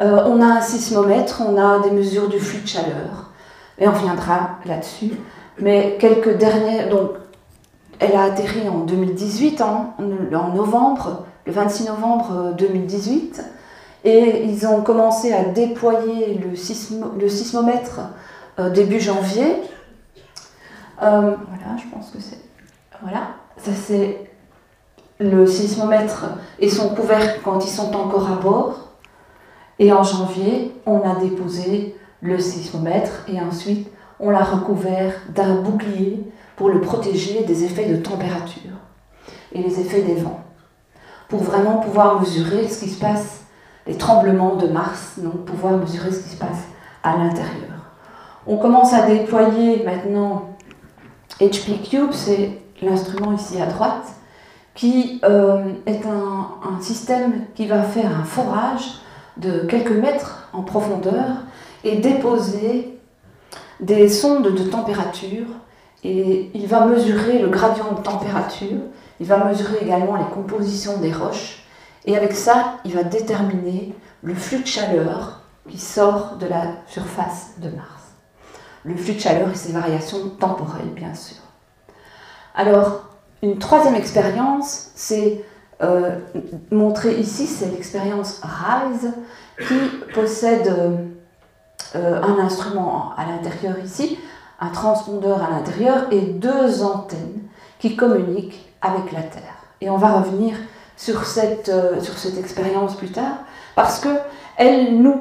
Euh, 0.00 0.24
on 0.26 0.42
a 0.42 0.46
un 0.46 0.60
sismomètre, 0.60 1.42
on 1.46 1.56
a 1.56 1.78
des 1.80 1.90
mesures 1.90 2.28
du 2.28 2.38
flux 2.38 2.60
de 2.60 2.68
chaleur. 2.68 3.30
Et 3.78 3.88
on 3.88 3.92
reviendra 3.92 4.58
là-dessus. 4.64 5.12
Mais 5.58 5.96
quelques 5.98 6.36
dernières. 6.36 6.88
Donc, 6.88 7.12
elle 7.98 8.14
a 8.14 8.24
atterri 8.24 8.68
en 8.68 8.80
2018, 8.80 9.62
en 9.62 9.94
novembre 10.54 11.24
le 11.46 11.52
26 11.52 11.86
novembre 11.86 12.54
2018. 12.58 13.40
Euh, 13.40 13.42
et 14.04 14.44
ils 14.44 14.66
ont 14.66 14.82
commencé 14.82 15.32
à 15.32 15.44
déployer 15.44 16.34
le, 16.34 16.54
sismomètre 16.54 18.00
euh, 18.58 18.70
début 18.70 19.00
janvier. 19.00 19.62
Voilà, 20.98 21.76
je 21.76 21.88
pense 21.92 22.10
que 22.10 22.20
c'est. 22.20 22.38
Voilà, 23.02 23.28
ça 23.58 23.72
c'est 23.74 24.30
le 25.18 25.46
sismomètre 25.46 26.26
et 26.58 26.68
son 26.68 26.94
couvercle 26.94 27.40
quand 27.44 27.64
ils 27.64 27.70
sont 27.70 27.94
encore 27.94 28.30
à 28.30 28.36
bord. 28.36 28.85
Et 29.78 29.92
en 29.92 30.02
janvier, 30.02 30.74
on 30.86 31.00
a 31.00 31.16
déposé 31.16 31.96
le 32.22 32.38
sismomètre 32.38 33.24
et 33.28 33.40
ensuite 33.40 33.88
on 34.18 34.30
l'a 34.30 34.42
recouvert 34.42 35.12
d'un 35.34 35.56
bouclier 35.56 36.22
pour 36.56 36.70
le 36.70 36.80
protéger 36.80 37.44
des 37.44 37.64
effets 37.64 37.86
de 37.86 37.96
température 37.96 38.72
et 39.52 39.62
les 39.62 39.80
effets 39.80 40.02
des 40.02 40.14
vents 40.14 40.40
pour 41.28 41.42
vraiment 41.42 41.78
pouvoir 41.78 42.20
mesurer 42.20 42.68
ce 42.68 42.80
qui 42.80 42.88
se 42.88 43.00
passe, 43.00 43.44
les 43.86 43.96
tremblements 43.96 44.56
de 44.56 44.68
Mars, 44.68 45.14
donc 45.18 45.44
pouvoir 45.44 45.76
mesurer 45.76 46.10
ce 46.10 46.22
qui 46.22 46.30
se 46.30 46.38
passe 46.38 46.64
à 47.02 47.16
l'intérieur. 47.16 47.92
On 48.46 48.58
commence 48.58 48.92
à 48.92 49.06
déployer 49.06 49.84
maintenant 49.84 50.50
HP 51.40 51.88
Cube, 51.88 52.12
c'est 52.12 52.62
l'instrument 52.80 53.32
ici 53.32 53.60
à 53.60 53.66
droite, 53.66 54.06
qui 54.74 55.20
euh, 55.24 55.64
est 55.86 56.06
un, 56.06 56.48
un, 56.76 56.80
système 56.80 57.46
qui 57.54 57.66
va 57.66 57.82
faire 57.82 58.10
un 58.14 58.24
forage 58.24 59.00
de 59.36 59.60
quelques 59.66 59.90
mètres 59.90 60.48
en 60.52 60.62
profondeur 60.62 61.26
et 61.84 61.96
déposer 61.96 62.98
des 63.80 64.08
sondes 64.08 64.54
de 64.54 64.64
température 64.64 65.46
et 66.04 66.50
il 66.54 66.66
va 66.66 66.86
mesurer 66.86 67.38
le 67.38 67.48
gradient 67.48 67.92
de 67.92 68.02
température 68.02 68.80
il 69.20 69.26
va 69.26 69.44
mesurer 69.44 69.78
également 69.82 70.16
les 70.16 70.26
compositions 70.26 70.98
des 70.98 71.12
roches. 71.12 71.62
Et 72.04 72.16
avec 72.16 72.32
ça, 72.32 72.74
il 72.84 72.94
va 72.94 73.02
déterminer 73.02 73.94
le 74.22 74.34
flux 74.34 74.60
de 74.60 74.66
chaleur 74.66 75.40
qui 75.68 75.78
sort 75.78 76.36
de 76.36 76.46
la 76.46 76.66
surface 76.86 77.54
de 77.58 77.68
Mars. 77.70 78.14
Le 78.84 78.94
flux 78.96 79.14
de 79.14 79.20
chaleur 79.20 79.50
et 79.50 79.54
ses 79.54 79.72
variations 79.72 80.28
temporelles, 80.38 80.90
bien 80.94 81.14
sûr. 81.14 81.38
Alors, 82.54 83.06
une 83.42 83.58
troisième 83.58 83.96
expérience, 83.96 84.90
c'est 84.94 85.44
euh, 85.82 86.16
montrée 86.70 87.18
ici, 87.18 87.46
c'est 87.46 87.70
l'expérience 87.70 88.40
RISE, 88.42 89.12
qui 89.68 90.12
possède 90.14 90.72
euh, 91.94 92.22
un 92.22 92.38
instrument 92.38 93.12
à 93.16 93.26
l'intérieur 93.26 93.76
ici, 93.84 94.18
un 94.60 94.68
transpondeur 94.68 95.42
à 95.42 95.50
l'intérieur 95.50 96.06
et 96.10 96.20
deux 96.20 96.82
antennes 96.82 97.42
qui 97.78 97.96
communiquent 97.96 98.72
avec 98.80 99.12
la 99.12 99.22
Terre. 99.22 99.56
Et 99.80 99.90
on 99.90 99.98
va 99.98 100.20
revenir 100.20 100.56
sur 100.96 101.24
cette, 101.24 101.68
euh, 101.68 102.00
sur 102.00 102.16
cette 102.16 102.38
expérience 102.38 102.96
plus 102.96 103.10
tard, 103.10 103.38
parce 103.74 104.00
qu'elle 104.00 104.98
nous 105.00 105.20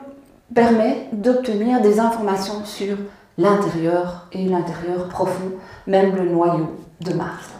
permet 0.53 1.09
d'obtenir 1.11 1.81
des 1.81 1.99
informations 1.99 2.63
sur 2.63 2.95
l'intérieur 3.37 4.27
et 4.31 4.45
l'intérieur 4.45 5.09
profond, 5.09 5.51
même 5.87 6.15
le 6.15 6.29
noyau 6.29 6.77
de 7.01 7.13
Mars. 7.13 7.54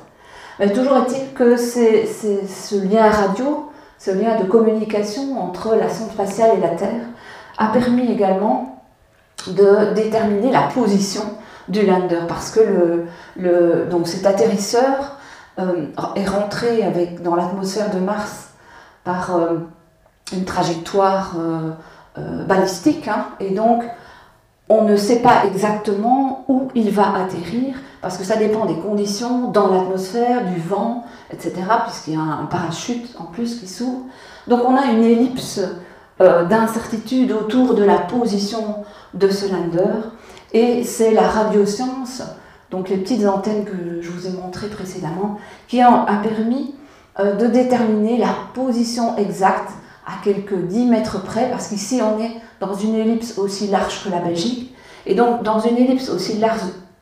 Mais 0.59 0.71
toujours 0.71 0.97
est-il 0.97 1.33
que 1.33 1.57
ce 1.57 2.87
lien 2.87 3.09
radio, 3.09 3.71
ce 3.97 4.11
lien 4.11 4.39
de 4.39 4.45
communication 4.45 5.39
entre 5.39 5.75
la 5.75 5.89
sonde 5.89 6.11
spatiale 6.11 6.57
et 6.57 6.61
la 6.61 6.69
Terre, 6.69 7.01
a 7.57 7.67
permis 7.67 8.11
également 8.11 8.83
de 9.47 9.93
déterminer 9.93 10.51
la 10.51 10.63
position 10.63 11.23
du 11.67 11.85
lander, 11.85 12.21
parce 12.27 12.51
que 12.51 13.05
cet 14.05 14.25
atterrisseur 14.25 15.17
euh, 15.59 15.87
est 16.15 16.27
rentré 16.27 16.83
dans 17.23 17.35
l'atmosphère 17.35 17.89
de 17.89 17.99
Mars 17.99 18.49
par 19.03 19.35
euh, 19.35 19.59
une 20.33 20.45
trajectoire 20.45 21.35
euh, 21.37 22.43
balistique. 22.45 23.07
Hein, 23.07 23.27
et 23.39 23.51
donc, 23.51 23.83
on 24.69 24.83
ne 24.83 24.95
sait 24.95 25.21
pas 25.21 25.45
exactement 25.45 26.45
où 26.47 26.69
il 26.75 26.91
va 26.91 27.15
atterrir, 27.15 27.75
parce 28.05 28.19
que 28.19 28.23
ça 28.23 28.35
dépend 28.35 28.67
des 28.67 28.75
conditions 28.75 29.49
dans 29.49 29.67
l'atmosphère, 29.67 30.45
du 30.45 30.61
vent, 30.61 31.03
etc., 31.33 31.53
puisqu'il 31.87 32.13
y 32.13 32.17
a 32.17 32.21
un 32.21 32.45
parachute 32.45 33.15
en 33.17 33.25
plus 33.25 33.59
qui 33.59 33.67
s'ouvre. 33.67 34.01
Donc 34.47 34.61
on 34.63 34.77
a 34.77 34.91
une 34.91 35.03
ellipse 35.03 35.59
d'incertitude 36.19 37.31
autour 37.31 37.73
de 37.73 37.83
la 37.83 37.97
position 37.97 38.85
de 39.15 39.29
ce 39.29 39.51
lander, 39.51 39.99
et 40.53 40.83
c'est 40.83 41.11
la 41.11 41.27
radioscience 41.27 42.21
donc 42.71 42.89
les 42.89 42.97
petites 42.97 43.25
antennes 43.25 43.63
que 43.63 44.01
je 44.01 44.09
vous 44.09 44.27
ai 44.27 44.31
montrées 44.31 44.67
précédemment, 44.67 45.39
qui 45.67 45.81
ont 45.83 46.05
permis 46.21 46.75
euh, 47.19 47.33
de 47.35 47.47
déterminer 47.47 48.17
la 48.17 48.35
position 48.53 49.15
exacte 49.17 49.69
à 50.05 50.21
quelques 50.23 50.55
10 50.55 50.85
mètres 50.85 51.23
près, 51.23 51.49
parce 51.49 51.67
qu'ici 51.67 52.01
on 52.01 52.19
est 52.21 52.31
dans 52.59 52.73
une 52.73 52.95
ellipse 52.95 53.37
aussi 53.37 53.67
large 53.67 54.03
que 54.03 54.09
la 54.09 54.19
Belgique. 54.19 54.75
Et 55.05 55.15
donc 55.15 55.43
dans 55.43 55.59
une 55.59 55.77
ellipse 55.77 56.09
aussi 56.09 56.37
large, 56.37 56.61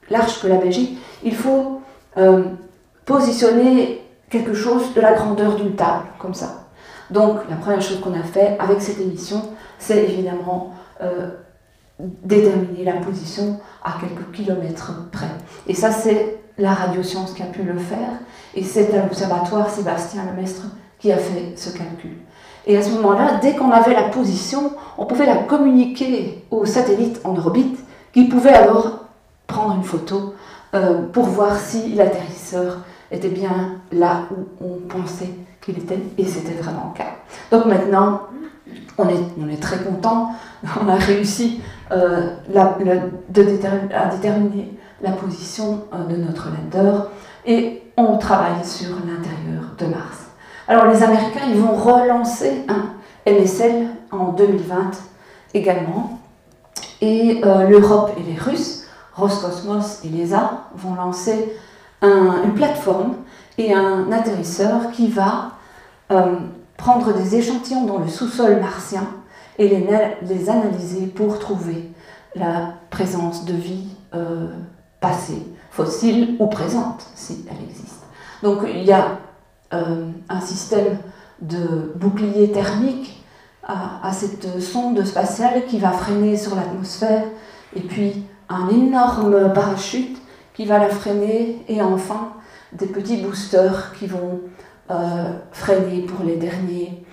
large 0.10 0.42
que 0.42 0.48
la 0.48 0.58
Belgique, 0.58 0.98
il 1.24 1.36
faut 1.36 1.82
euh, 2.18 2.44
positionner 3.06 4.02
quelque 4.30 4.54
chose 4.54 4.94
de 4.94 5.02
la 5.02 5.13
grandeur 5.13 5.56
d'une 5.56 5.76
table, 5.76 6.06
comme 6.20 6.34
ça. 6.34 6.66
Donc 7.12 7.38
la 7.50 7.56
première 7.56 7.82
chose 7.82 8.00
qu'on 8.02 8.13
a 8.13 8.24
fait 8.24 8.58
avec 8.60 8.82
cette 8.82 9.00
émission, 9.00 9.42
c'est 9.78 10.04
évidemment 10.04 10.74
euh, 11.02 11.30
déterminer 12.00 12.84
la 12.86 12.94
position 12.94 13.60
à 13.84 13.96
quelques 14.00 14.32
kilomètres 14.32 15.10
près. 15.12 15.28
Et 15.68 15.74
ça, 15.74 15.92
c'est 15.92 16.39
la 16.58 16.74
radioscience 16.74 17.34
qui 17.34 17.44
a 17.44 17.48
pu 17.48 17.63
le 17.63 17.78
faire, 17.78 18.10
et 18.56 18.63
c'est 18.63 18.94
à 18.96 19.04
l'observatoire 19.04 19.70
Sébastien 19.70 20.24
Lemestre 20.26 20.66
qui 21.00 21.12
a 21.12 21.18
fait 21.18 21.54
ce 21.56 21.70
calcul. 21.76 22.18
Et 22.66 22.78
à 22.78 22.82
ce 22.82 22.92
moment-là, 22.92 23.39
dès 23.42 23.56
qu'on 23.56 23.72
avait 23.72 23.94
la 23.94 24.04
position, 24.04 24.72
on 24.98 25.06
pouvait 25.06 25.26
la 25.26 25.38
communiquer 25.38 26.46
au 26.50 26.66
satellite 26.66 27.20
en 27.24 27.36
orbite, 27.36 27.78
qui 28.13 28.26
pouvait 28.26 28.54
alors 28.54 29.03
prendre 29.47 29.75
une 29.75 29.84
photo 29.84 30.34
euh, 30.73 31.03
pour 31.12 31.25
voir 31.25 31.56
si 31.56 31.93
l'atterrisseur 31.93 32.79
était 33.12 33.29
bien 33.29 33.75
là 33.91 34.23
où 34.32 34.65
on 34.65 34.79
pensait 34.88 35.29
qu'il 35.62 35.77
était, 35.77 35.99
et 36.17 36.25
c'était 36.25 36.60
vraiment 36.60 36.93
le 36.93 36.97
cas. 36.97 37.12
Donc 37.51 37.65
maintenant, 37.65 38.21
on 38.97 39.08
est, 39.08 39.62
très 39.62 39.77
content, 39.77 40.32
on 40.82 40.89
a 40.89 40.95
réussi 40.95 41.62
euh, 41.91 42.29
à 42.56 44.06
déterminer 44.15 44.77
la 45.01 45.12
position 45.12 45.84
euh, 45.93 46.06
de 46.06 46.15
notre 46.15 46.47
lander 46.49 47.01
et 47.45 47.84
on 47.97 48.17
travaille 48.17 48.65
sur 48.65 48.89
l'intérieur 48.89 49.75
de 49.77 49.86
Mars. 49.86 50.25
Alors 50.67 50.88
les 50.88 51.03
Américains, 51.03 51.45
ils 51.49 51.60
vont 51.60 51.75
relancer 51.75 52.65
un 52.67 53.29
MSL 53.32 53.89
en 54.12 54.32
2020 54.32 54.91
également. 55.53 56.19
Et 57.01 57.41
l'Europe 57.69 58.12
et 58.17 58.23
les 58.23 58.39
Russes, 58.39 58.83
Roscosmos 59.15 60.04
et 60.04 60.10
l'ESA, 60.10 60.65
vont 60.76 60.95
lancer 60.95 61.54
une 62.02 62.54
plateforme 62.54 63.15
et 63.58 63.73
un 63.73 64.12
atterrisseur 64.12 64.91
qui 64.91 65.08
va 65.08 65.52
prendre 66.78 67.13
des 67.13 67.36
échantillons 67.36 67.86
dans 67.86 67.99
le 67.99 68.10
sous-sol 68.10 68.60
martien 68.60 69.08
et 69.58 69.67
les, 69.67 70.49
analyser 70.49 71.08
pour 71.08 71.39
trouver 71.39 71.91
la 72.36 72.73
présence 72.89 73.45
de 73.45 73.54
vie 73.54 73.88
euh, 74.13 74.47
passée, 74.99 75.45
fossile 75.71 76.36
ou 76.39 76.47
présente, 76.47 77.06
si 77.15 77.45
elle 77.49 77.63
existe. 77.63 78.02
Donc 78.41 78.60
il 78.67 78.84
y 78.84 78.91
a 78.91 79.19
euh, 79.73 80.10
un 80.30 80.41
système 80.41 80.97
de 81.41 81.93
bouclier 81.95 82.52
thermique 82.52 83.23
à, 83.65 84.12
cette 84.12 84.60
sonde 84.60 85.06
spatiale 85.06 85.65
qui 85.67 85.80
va 85.80 85.91
freiner 85.91 86.36
sur 86.36 86.54
l'atmosphère, 86.54 87.23
et 87.73 87.80
puis 87.80 88.26
un 88.49 88.69
énorme 88.69 89.53
parachute 89.53 90.17
qui 90.53 90.65
va 90.65 90.79
la 90.79 90.89
freiner, 90.89 91.63
et 91.67 91.82
enfin 91.82 92.34
des 92.73 92.88
petits 92.88 93.17
boosters 93.17 93.93
qui 93.97 94.08
vont 94.08 94.41
euh, 94.89 95.32
freiner 95.51 96.01
pour 96.01 96.25
les 96.25 96.36
derniers, 96.36 97.06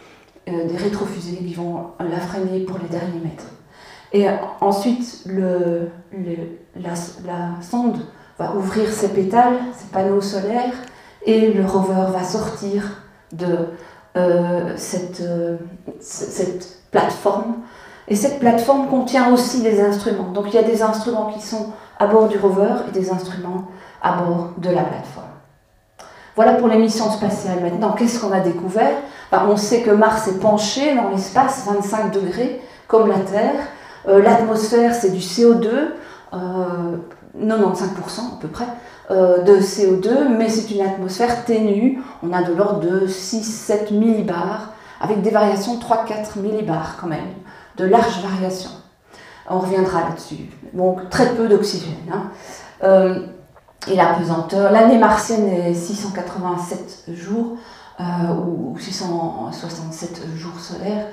euh, 0.49 0.67
des 0.67 0.77
rétrofusées 0.77 1.37
qui 1.37 1.55
vont 1.55 1.89
la 1.99 2.19
freiner 2.19 2.61
pour 2.61 2.79
les 2.79 2.89
derniers 2.89 3.21
mètres. 3.23 3.47
Et 4.13 4.27
ensuite, 4.61 5.25
la, 6.77 6.95
sonde 7.63 7.99
va 8.39 8.57
ouvrir 8.57 8.89
ses 8.91 9.11
pétales, 9.11 9.59
ses 9.77 9.87
panneaux 9.93 10.21
solaires, 10.21 10.75
et 11.25 11.53
le 11.53 11.65
rover 11.65 12.11
va 12.13 12.25
sortir 12.25 13.05
de 13.33 13.69
euh, 14.17 14.77
cette 14.77 15.23
plateforme. 16.91 17.55
Et 18.11 18.17
cette 18.17 18.41
plateforme 18.41 18.89
contient 18.89 19.33
aussi 19.33 19.63
des 19.63 19.81
instruments. 19.81 20.33
Donc 20.33 20.49
il 20.49 20.55
y 20.55 20.59
a 20.59 20.65
des 20.65 20.83
instruments 20.83 21.31
qui 21.33 21.41
sont 21.41 21.69
à 21.99 22.07
bord 22.07 22.29
du 22.29 22.37
rover 22.39 22.75
et 22.89 22.93
des 22.93 23.11
instruments 23.11 23.69
à 24.03 24.17
bord 24.17 24.51
de 24.59 24.69
la 24.69 24.83
plateforme. 24.83 25.27
Voilà 26.35 26.55
pour 26.55 26.67
les 26.69 26.79
missions 26.79 27.11
spatiales. 27.11 27.61
Maintenant, 27.63 27.93
qu'est-ce 27.93 28.21
qu'on 28.21 28.33
a 28.33 28.41
découvert? 28.41 28.97
Ben, 29.31 29.47
On 29.49 29.57
sait 29.57 29.83
que 29.83 29.91
Mars 29.91 30.27
est 30.29 30.41
penché 30.41 30.95
dans 30.95 31.11
l'espace, 31.11 31.65
25 31.67 32.13
degrés, 32.13 32.61
comme 32.89 33.09
la 33.09 33.21
Terre. 33.21 33.55
Euh, 34.09 34.23
l'atmosphère, 34.23 34.95
c'est 34.95 35.11
du 35.11 35.21
CO2, 35.21 35.93
95% 36.33 36.35
à 36.35 36.39
peu 38.41 38.49
près 38.49 38.65
euh, 39.11 39.43
de 39.43 39.57
CO2, 39.57 40.29
mais 40.37 40.49
c'est 40.49 40.75
une 40.75 40.83
atmosphère 40.83 41.45
ténue. 41.45 42.01
On 42.23 42.33
a 42.33 42.43
de 42.43 42.55
l'ordre 42.55 42.81
de 42.81 43.07
6-7 43.07 43.93
millibars, 43.93 44.73
avec 45.01 45.23
des 45.23 45.31
variations 45.31 45.75
de 45.75 45.83
3-4 45.83 46.41
millibars 46.41 46.97
quand 47.01 47.09
même, 47.09 47.35
de 47.81 47.87
larges 47.87 48.21
variations. 48.23 48.71
On 49.49 49.59
reviendra 49.59 50.03
là-dessus. 50.03 50.51
Donc 50.75 51.09
très 51.11 51.35
peu 51.35 51.49
d'oxygène. 51.49 51.97
Hein. 52.13 52.31
Euh, 52.85 53.27
et 53.89 53.97
la 53.97 54.15
pesanteur. 54.15 54.71
L'année 54.73 54.99
martienne 54.99 55.47
est 55.49 55.75
687 55.75 57.07
jours 57.15 57.57
euh, 57.99 58.03
ou 58.35 58.77
667 58.79 60.23
jours 60.37 60.59
solaires 60.59 61.07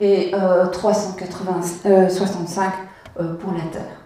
et 0.00 0.32
365 0.72 1.84
euh, 1.86 3.22
euh, 3.22 3.34
pour 3.34 3.52
la 3.52 3.60
Terre. 3.72 3.98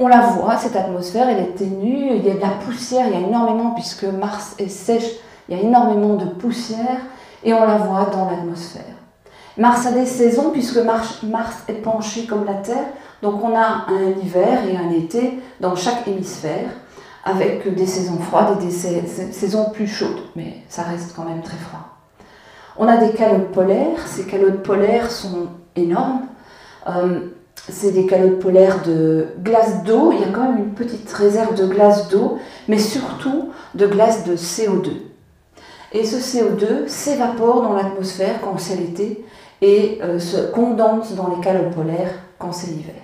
On 0.00 0.06
la 0.06 0.20
voit, 0.20 0.56
cette 0.56 0.76
atmosphère, 0.76 1.28
elle 1.28 1.40
est 1.40 1.54
ténue, 1.56 2.10
il 2.14 2.24
y 2.24 2.30
a 2.30 2.34
de 2.34 2.40
la 2.40 2.50
poussière, 2.50 3.06
il 3.08 3.14
y 3.14 3.16
a 3.16 3.26
énormément, 3.26 3.72
puisque 3.72 4.04
Mars 4.04 4.54
est 4.58 4.68
sèche, 4.68 5.10
il 5.48 5.56
y 5.56 5.60
a 5.60 5.62
énormément 5.62 6.14
de 6.14 6.26
poussière, 6.26 7.00
et 7.42 7.52
on 7.52 7.66
la 7.66 7.78
voit 7.78 8.08
dans 8.12 8.30
l'atmosphère. 8.30 8.84
Mars 9.58 9.86
a 9.86 9.90
des 9.90 10.06
saisons, 10.06 10.50
puisque 10.50 10.78
Mars, 10.78 11.18
est 11.66 11.82
penché 11.82 12.26
comme 12.26 12.44
la 12.44 12.54
Terre, 12.54 12.86
donc 13.22 13.42
on 13.42 13.56
a 13.56 13.86
un 13.88 14.10
hiver 14.22 14.60
et 14.68 14.76
un 14.76 14.90
été 14.90 15.40
dans 15.60 15.74
chaque 15.74 16.06
hémisphère 16.06 16.70
avec 17.24 17.74
des 17.74 17.86
saisons 17.86 18.18
froides 18.18 18.56
et 18.62 18.66
des 18.66 18.70
saisons 18.70 19.70
plus 19.70 19.88
chaudes, 19.88 20.22
mais 20.36 20.58
ça 20.68 20.82
reste 20.82 21.12
quand 21.14 21.24
même 21.24 21.42
très 21.42 21.56
froid. 21.56 21.88
On 22.76 22.86
a 22.86 22.96
des 22.98 23.10
calottes 23.10 23.50
polaires, 23.50 24.06
ces 24.06 24.24
calottes 24.24 24.62
polaires 24.62 25.10
sont 25.10 25.48
énormes. 25.74 26.22
Euh, 26.86 27.20
c'est 27.68 27.90
des 27.90 28.06
calottes 28.06 28.38
polaires 28.38 28.82
de 28.84 29.26
glace 29.40 29.82
d'eau, 29.82 30.12
il 30.12 30.20
y 30.20 30.24
a 30.24 30.28
quand 30.28 30.44
même 30.44 30.58
une 30.58 30.74
petite 30.74 31.10
réserve 31.12 31.56
de 31.56 31.66
glace 31.66 32.08
d'eau, 32.08 32.38
mais 32.68 32.78
surtout 32.78 33.50
de 33.74 33.86
glace 33.86 34.24
de 34.24 34.36
CO2. 34.36 34.92
Et 35.92 36.04
ce 36.04 36.16
CO2 36.16 36.86
s'évapore 36.86 37.62
dans 37.62 37.72
l'atmosphère 37.72 38.40
quand 38.42 38.58
c'est 38.58 38.76
l'été 38.76 39.24
et 39.60 39.98
euh, 40.02 40.18
se 40.18 40.50
condense 40.50 41.14
dans 41.14 41.34
les 41.34 41.42
calottes 41.42 41.74
polaires 41.74 42.12
quand 42.38 42.52
c'est 42.52 42.70
l'hiver. 42.70 42.94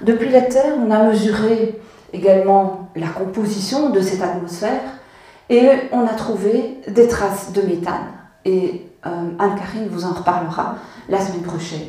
Depuis 0.00 0.30
la 0.30 0.42
Terre, 0.42 0.74
on 0.84 0.90
a 0.90 1.04
mesuré 1.04 1.80
également 2.12 2.88
la 2.96 3.08
composition 3.08 3.90
de 3.90 4.00
cette 4.00 4.22
atmosphère 4.22 4.80
et 5.48 5.68
on 5.92 6.06
a 6.06 6.14
trouvé 6.14 6.78
des 6.88 7.08
traces 7.08 7.52
de 7.52 7.62
méthane. 7.62 8.08
Et 8.44 8.86
euh, 9.06 9.10
Anne-Karine 9.38 9.88
vous 9.88 10.04
en 10.04 10.12
reparlera 10.12 10.76
la 11.08 11.20
semaine 11.20 11.42
prochaine. 11.42 11.86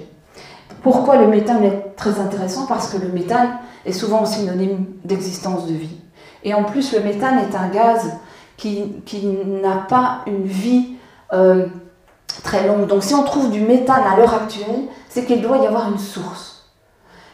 Pourquoi 0.81 1.17
le 1.17 1.27
méthane 1.27 1.63
est 1.63 1.95
très 1.95 2.19
intéressant? 2.19 2.65
Parce 2.67 2.91
que 2.91 2.97
le 2.97 3.09
méthane 3.09 3.57
est 3.85 3.93
souvent 3.93 4.25
synonyme 4.25 4.85
d'existence 5.03 5.67
de 5.67 5.73
vie. 5.73 5.97
Et 6.43 6.53
en 6.53 6.63
plus, 6.63 6.93
le 6.93 7.01
méthane 7.01 7.39
est 7.39 7.55
un 7.55 7.69
gaz 7.69 8.11
qui, 8.57 9.01
qui 9.05 9.25
n'a 9.25 9.77
pas 9.89 10.21
une 10.27 10.43
vie 10.43 10.95
euh, 11.31 11.67
très 12.41 12.67
longue. 12.67 12.87
Donc 12.87 13.03
si 13.03 13.13
on 13.13 13.23
trouve 13.23 13.51
du 13.51 13.61
méthane 13.61 14.03
à 14.05 14.15
l'heure 14.17 14.33
actuelle, 14.33 14.87
c'est 15.09 15.25
qu'il 15.25 15.41
doit 15.41 15.57
y 15.57 15.67
avoir 15.67 15.91
une 15.91 15.99
source. 15.99 16.53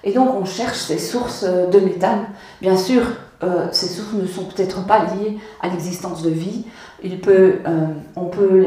Et 0.03 0.13
donc 0.13 0.33
on 0.35 0.45
cherche 0.45 0.77
ces 0.77 0.97
sources 0.97 1.43
euh, 1.43 1.67
de 1.67 1.79
méthane. 1.79 2.25
Bien 2.61 2.77
sûr, 2.77 3.01
euh, 3.43 3.67
ces 3.71 3.87
sources 3.87 4.13
ne 4.13 4.25
sont 4.25 4.45
peut-être 4.45 4.85
pas 4.85 4.99
liées 4.99 5.37
à 5.61 5.67
l'existence 5.67 6.23
de 6.23 6.29
vie. 6.29 6.65
Il 7.03 7.19
peut, 7.21 7.59
euh, 7.65 7.87
on 8.15 8.25
peut 8.25 8.65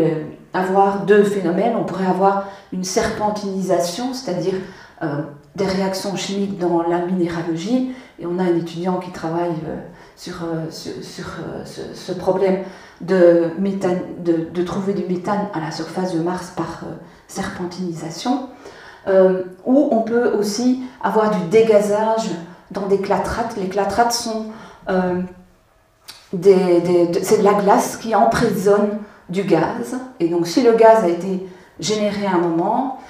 avoir 0.55 1.05
deux 1.05 1.25
phénomènes. 1.25 1.75
On 1.77 1.85
pourrait 1.85 2.07
avoir 2.07 2.45
une 2.73 2.85
serpentinisation, 2.85 4.14
c'est-à-dire 4.14 4.55
des 5.57 5.66
réactions 5.66 6.14
chimiques 6.14 6.59
dans 6.59 6.83
la 6.83 7.01
minéralogie. 7.01 7.92
Et 8.21 8.27
on 8.27 8.38
a 8.38 8.45
un 8.45 8.57
étudiant 8.57 8.99
qui 9.01 9.11
travaille 9.11 9.51
sur, 10.23 10.35
sur, 10.71 11.25
ce, 11.65 12.13
problème 12.13 12.63
de, 13.01 13.51
méthane, 13.59 14.03
de, 14.19 14.49
de, 14.55 14.63
trouver 14.63 14.95
du 14.95 15.05
méthane 15.13 15.49
à 15.53 15.59
la 15.59 15.73
surface 15.73 16.15
de 16.15 16.21
Mars 16.21 16.53
par 16.57 16.83
serpentinisation. 17.27 18.49
Euh, 19.09 19.43
ou 19.65 19.89
on 19.91 20.03
peut 20.03 20.31
aussi 20.39 20.85
avoir 21.03 21.33
du 21.33 21.49
dégazage 21.49 22.31
dans 22.71 22.87
des 22.87 22.99
clatrates. 22.99 23.57
Les 23.57 23.69
clatrates 23.69 24.13
sont 24.13 24.47
euh, 24.89 25.23
c'est 26.41 27.39
de 27.39 27.45
la 27.45 27.55
glace 27.55 27.97
qui 27.97 28.15
emprisonne 28.15 29.01
du 29.29 29.43
gaz. 29.43 29.97
Et 30.21 30.29
donc 30.29 30.47
si 30.47 30.63
le 30.63 30.75
gaz 30.75 31.03
a 31.03 31.09
été 31.09 31.45
généré 31.81 32.27
à 32.27 32.37
un 32.37 32.39
moment, 32.39 33.01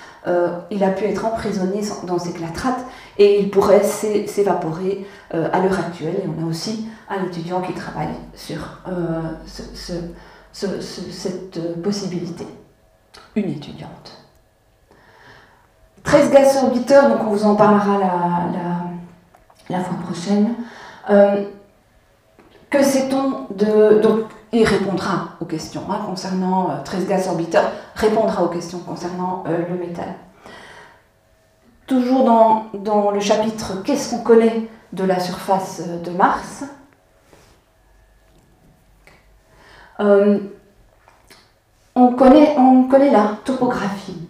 il 0.70 0.82
a 0.82 0.90
pu 0.90 1.04
être 1.04 1.24
emprisonné 1.24 1.82
dans 2.04 2.18
ces 2.18 2.32
clatrates 2.32 2.80
et 3.18 3.40
il 3.40 3.50
pourrait 3.50 3.82
s'évaporer 3.84 5.06
à 5.30 5.60
l'heure 5.60 5.78
actuelle. 5.78 6.16
Et 6.24 6.28
on 6.28 6.46
a 6.46 6.48
aussi 6.48 6.88
un 7.08 7.24
étudiant 7.24 7.60
qui 7.60 7.72
travaille 7.72 8.14
sur 8.34 8.80
cette 10.52 11.82
possibilité. 11.82 12.46
Une 13.36 13.50
étudiante. 13.50 14.22
13 16.04 16.30
gaz 16.30 16.54
sorbiteurs, 16.54 17.08
donc 17.08 17.20
on 17.22 17.30
vous 17.30 17.44
en 17.44 17.54
parlera 17.54 17.98
la, 19.68 19.80
fois 19.80 19.96
prochaine. 20.04 20.54
Euh, 21.10 21.44
que 22.70 22.82
sait-on 22.82 23.46
de. 23.54 24.00
Donc, 24.00 24.24
il 24.52 24.64
répondra 24.64 25.30
aux 25.40 25.46
questions 25.46 25.82
hein, 25.90 26.00
concernant 26.04 26.82
13 26.84 27.04
euh, 27.04 27.08
gaz 27.08 27.28
orbiteurs, 27.28 27.70
répondra 27.94 28.42
aux 28.42 28.48
questions 28.48 28.80
concernant 28.80 29.44
euh, 29.46 29.58
le 29.70 29.76
métal. 29.76 30.14
Toujours 31.86 32.24
dans, 32.24 32.66
dans 32.74 33.10
le 33.10 33.20
chapitre 33.20 33.82
Qu'est-ce 33.84 34.10
qu'on 34.10 34.22
connaît 34.22 34.68
de 34.92 35.04
la 35.04 35.20
surface 35.20 35.82
de 36.04 36.10
Mars? 36.10 36.64
On, 41.94 42.12
connaît, 42.14 42.56
on 42.58 42.84
connaît 42.88 43.10
la 43.10 43.36
topographie 43.44 44.28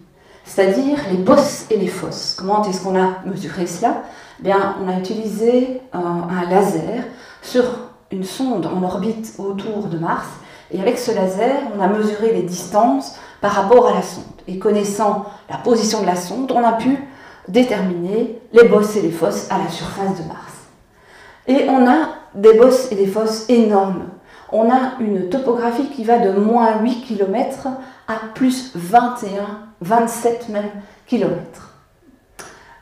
c'est-à-dire 0.53 0.99
les 1.09 1.17
bosses 1.17 1.65
et 1.71 1.77
les 1.77 1.87
fosses. 1.87 2.35
Comment 2.37 2.63
est-ce 2.63 2.83
qu'on 2.83 2.99
a 2.99 3.21
mesuré 3.25 3.65
cela? 3.65 4.03
Bien, 4.39 4.75
on 4.83 4.87
a 4.87 4.99
utilisé 4.99 5.81
un, 5.93 6.45
laser 6.49 7.05
sur 7.41 7.63
une 8.11 8.23
sonde 8.23 8.67
en 8.67 8.83
orbite 8.83 9.33
autour 9.39 9.87
de 9.87 9.97
Mars, 9.97 10.27
et 10.71 10.79
avec 10.79 10.97
ce 10.99 11.11
laser, 11.11 11.55
on 11.75 11.81
a 11.81 11.87
mesuré 11.87 12.33
les 12.33 12.43
distances 12.43 13.15
par 13.41 13.51
rapport 13.51 13.87
à 13.87 13.93
la 13.93 14.01
sonde. 14.01 14.23
Et 14.47 14.59
connaissant 14.59 15.25
la 15.49 15.57
position 15.57 16.01
de 16.01 16.05
la 16.05 16.15
sonde, 16.15 16.51
on 16.51 16.63
a 16.63 16.73
pu 16.73 16.99
déterminer 17.47 18.39
les 18.51 18.67
bosses 18.67 18.95
et 18.95 19.01
les 19.01 19.11
fosses 19.11 19.47
à 19.49 19.57
la 19.57 19.69
surface 19.69 20.21
de 20.21 20.27
Mars. 20.27 20.53
Et 21.47 21.67
on 21.69 21.87
a 21.87 22.09
des 22.35 22.53
bosses 22.53 22.91
et 22.91 22.95
des 22.95 23.07
fosses 23.07 23.49
énormes. 23.49 24.05
On 24.51 24.69
a 24.69 24.99
une 24.99 25.29
topographie 25.29 25.89
qui 25.89 26.03
va 26.03 26.19
de 26.19 26.31
moins 26.31 26.81
8 26.81 27.01
km 27.01 27.67
à 28.07 28.15
plus 28.33 28.71
21, 28.75 29.43
27 29.81 30.49
même 30.49 30.69
kilomètres. 31.07 31.73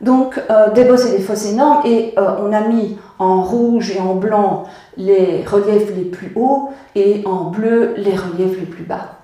Donc 0.02 0.42
euh, 0.50 0.72
des 0.72 0.84
bosses 0.86 1.06
et 1.06 1.18
des 1.18 1.24
fosses 1.24 1.46
énormes 1.46 1.82
et 1.86 2.14
euh, 2.18 2.36
on 2.40 2.52
a 2.52 2.62
mis 2.62 2.98
en 3.20 3.44
rouge 3.44 3.92
et 3.92 4.00
en 4.00 4.16
blanc 4.16 4.64
les 4.98 5.46
reliefs 5.46 5.96
les 5.96 6.06
plus 6.06 6.34
hauts 6.36 6.72
et 6.96 7.22
en 7.26 7.52
bleu 7.52 7.94
les 7.98 8.16
reliefs 8.16 8.60
les 8.60 8.66
plus 8.66 8.84
bas. 8.84 9.18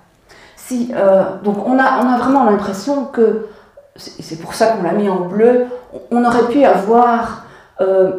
Si, 0.56 0.92
euh, 0.94 1.24
donc 1.42 1.66
on 1.66 1.78
a, 1.78 2.04
on 2.04 2.08
a 2.08 2.18
vraiment 2.18 2.44
l'impression 2.44 3.06
que, 3.06 3.48
c'est 3.98 4.40
pour 4.40 4.54
ça 4.54 4.68
qu'on 4.68 4.82
l'a 4.82 4.92
mis 4.92 5.08
en 5.08 5.26
bleu, 5.26 5.66
on 6.10 6.24
aurait 6.24 6.46
pu 6.48 6.64
avoir 6.64 7.44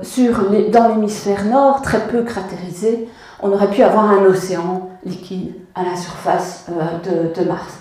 sur 0.01 0.49
les, 0.51 0.69
dans 0.69 0.89
l'hémisphère 0.89 1.45
nord, 1.45 1.81
très 1.81 2.07
peu 2.07 2.23
cratérisé, 2.23 3.09
on 3.41 3.51
aurait 3.51 3.69
pu 3.69 3.81
avoir 3.83 4.11
un 4.11 4.25
océan 4.25 4.89
liquide 5.05 5.53
à 5.75 5.83
la 5.83 5.95
surface 5.95 6.67
de 7.03 7.43
Mars 7.43 7.79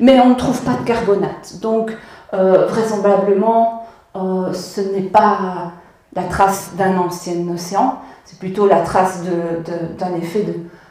mais 0.00 0.20
on 0.20 0.30
ne 0.30 0.34
trouve 0.34 0.60
pas 0.62 0.74
de 0.74 0.84
carbonate. 0.84 1.58
Donc, 1.60 1.96
euh, 2.34 2.66
vraisemblablement, 2.66 3.86
euh, 4.16 4.52
ce 4.52 4.80
n'est 4.80 5.02
pas 5.02 5.72
la 6.14 6.22
trace 6.24 6.72
d'un 6.76 6.96
ancien 6.98 7.36
océan, 7.52 7.98
c'est 8.24 8.38
plutôt 8.38 8.66
la 8.66 8.80
trace 8.80 9.22
d'un 9.22 10.14
effet 10.16 10.46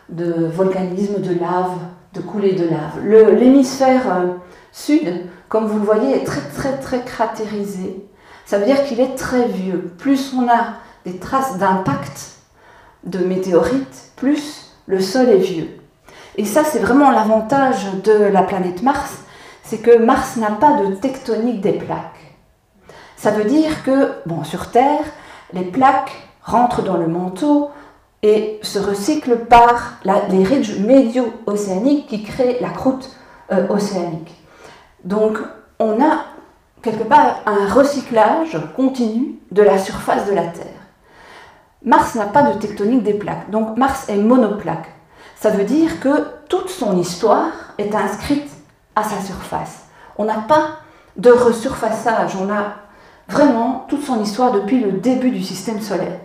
de, 0.10 0.46
volcanisme, 0.48 1.22
de 1.22 1.40
lave, 1.40 1.78
de 2.14 2.22
coulée 2.22 2.54
de 2.54 2.64
lave. 2.64 3.36
L'hémisphère 3.36 4.02
euh, 4.08 4.26
sud, 4.72 5.26
comme 5.50 5.66
vous 5.66 5.80
le 5.80 5.86
voyez, 5.86 6.16
est 6.16 6.24
très 6.24 6.42
très 6.42 6.78
très 6.78 7.04
cratérisé. 7.04 8.06
Ça 8.46 8.60
veut 8.60 8.66
dire 8.66 8.84
qu'il 8.86 9.00
est 9.00 9.16
très 9.16 9.48
vieux. 9.48 9.94
Plus 9.98 10.34
on 10.34 10.48
a 10.48 10.76
des 11.06 11.18
traces 11.18 11.58
d'impact 11.58 12.38
de 13.04 13.20
météorites, 13.20 14.12
plus 14.16 14.74
le 14.88 15.00
sol 15.00 15.30
est 15.30 15.38
vieux. 15.38 15.70
Et 16.38 16.46
ça, 16.46 16.64
c'est 16.64 16.80
vraiment 16.80 17.12
l'avantage 17.12 17.86
de 18.04 18.14
la 18.14 18.44
planète 18.44 18.84
Mars, 18.84 19.18
c'est 19.64 19.80
que 19.80 19.98
Mars 19.98 20.38
n'a 20.38 20.52
pas 20.52 20.74
de 20.74 20.96
tectonique 20.96 21.62
des 21.62 21.74
plaques. 21.74 22.36
Ça 23.16 23.32
veut 23.32 23.46
dire 23.46 23.84
que, 23.84 24.12
bon, 24.26 24.44
sur 24.44 24.70
Terre, 24.70 25.04
les 25.54 25.64
plaques 25.64 26.16
rentrent 26.44 26.84
dans 26.84 26.98
le 26.98 27.08
manteau 27.08 27.72
et 28.22 28.60
se 28.62 28.80
recyclent 28.80 29.46
par 29.46 30.00
les 30.04 30.44
ridges 30.44 30.80
médio-océaniques 30.80 32.08
qui 32.08 32.24
créent 32.24 32.60
la 32.62 32.70
croûte 32.70 33.10
euh, 33.52 33.68
océanique. 33.70 34.36
Donc, 35.08 35.38
on 35.80 36.02
a 36.04 36.26
quelque 36.82 37.06
part 37.06 37.38
un 37.46 37.74
recyclage 37.74 38.60
continu 38.76 39.40
de 39.52 39.62
la 39.62 39.78
surface 39.78 40.26
de 40.28 40.34
la 40.34 40.48
Terre. 40.48 40.82
Mars 41.82 42.16
n'a 42.16 42.26
pas 42.26 42.44
de 42.44 42.60
tectonique 42.60 43.04
des 43.04 43.14
plaques, 43.14 43.50
donc 43.50 43.78
Mars 43.78 44.10
est 44.10 44.18
monoplaque. 44.18 44.90
Ça 45.38 45.50
veut 45.50 45.64
dire 45.64 46.02
que 46.02 46.28
toute 46.50 46.68
son 46.68 47.00
histoire 47.00 47.52
est 47.78 47.96
inscrite 47.96 48.50
à 48.98 49.04
sa 49.04 49.22
surface. 49.22 49.86
On 50.18 50.26
n'a 50.26 50.40
pas 50.40 50.80
de 51.16 51.32
resurfaçage, 51.32 52.36
on 52.36 52.52
a 52.52 52.74
vraiment 53.30 53.86
toute 53.88 54.04
son 54.04 54.22
histoire 54.22 54.52
depuis 54.52 54.82
le 54.82 54.92
début 54.92 55.32
du 55.32 55.42
système 55.42 55.80
solaire. 55.80 56.20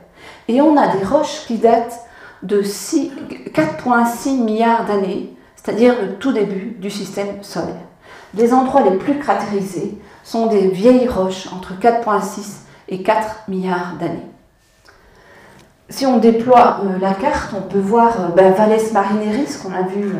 Et 0.48 0.60
on 0.60 0.76
a 0.76 0.88
des 0.88 1.04
roches 1.04 1.46
qui 1.46 1.58
datent 1.58 2.00
de 2.42 2.62
4,6 2.62 4.42
milliards 4.42 4.86
d'années, 4.86 5.36
c'est-à-dire 5.54 5.94
le 6.02 6.16
tout 6.16 6.32
début 6.32 6.74
du 6.80 6.90
système 6.90 7.44
solaire. 7.44 7.91
Les 8.34 8.52
endroits 8.52 8.82
les 8.82 8.96
plus 8.96 9.18
cratérisés 9.18 9.98
sont 10.24 10.46
des 10.46 10.68
vieilles 10.68 11.08
roches 11.08 11.48
entre 11.52 11.74
4,6 11.74 12.62
et 12.88 13.02
4 13.02 13.48
milliards 13.48 13.96
d'années 13.98 14.32
si 15.92 16.06
on 16.06 16.18
déploie 16.18 16.78
euh, 16.84 16.98
la 16.98 17.14
carte, 17.14 17.52
on 17.56 17.60
peut 17.60 17.78
voir 17.78 18.18
euh, 18.18 18.28
ben, 18.34 18.52
Valles 18.52 18.80
Marineris, 18.92 19.58
qu'on 19.62 19.72
a 19.72 19.82
vu 19.82 20.14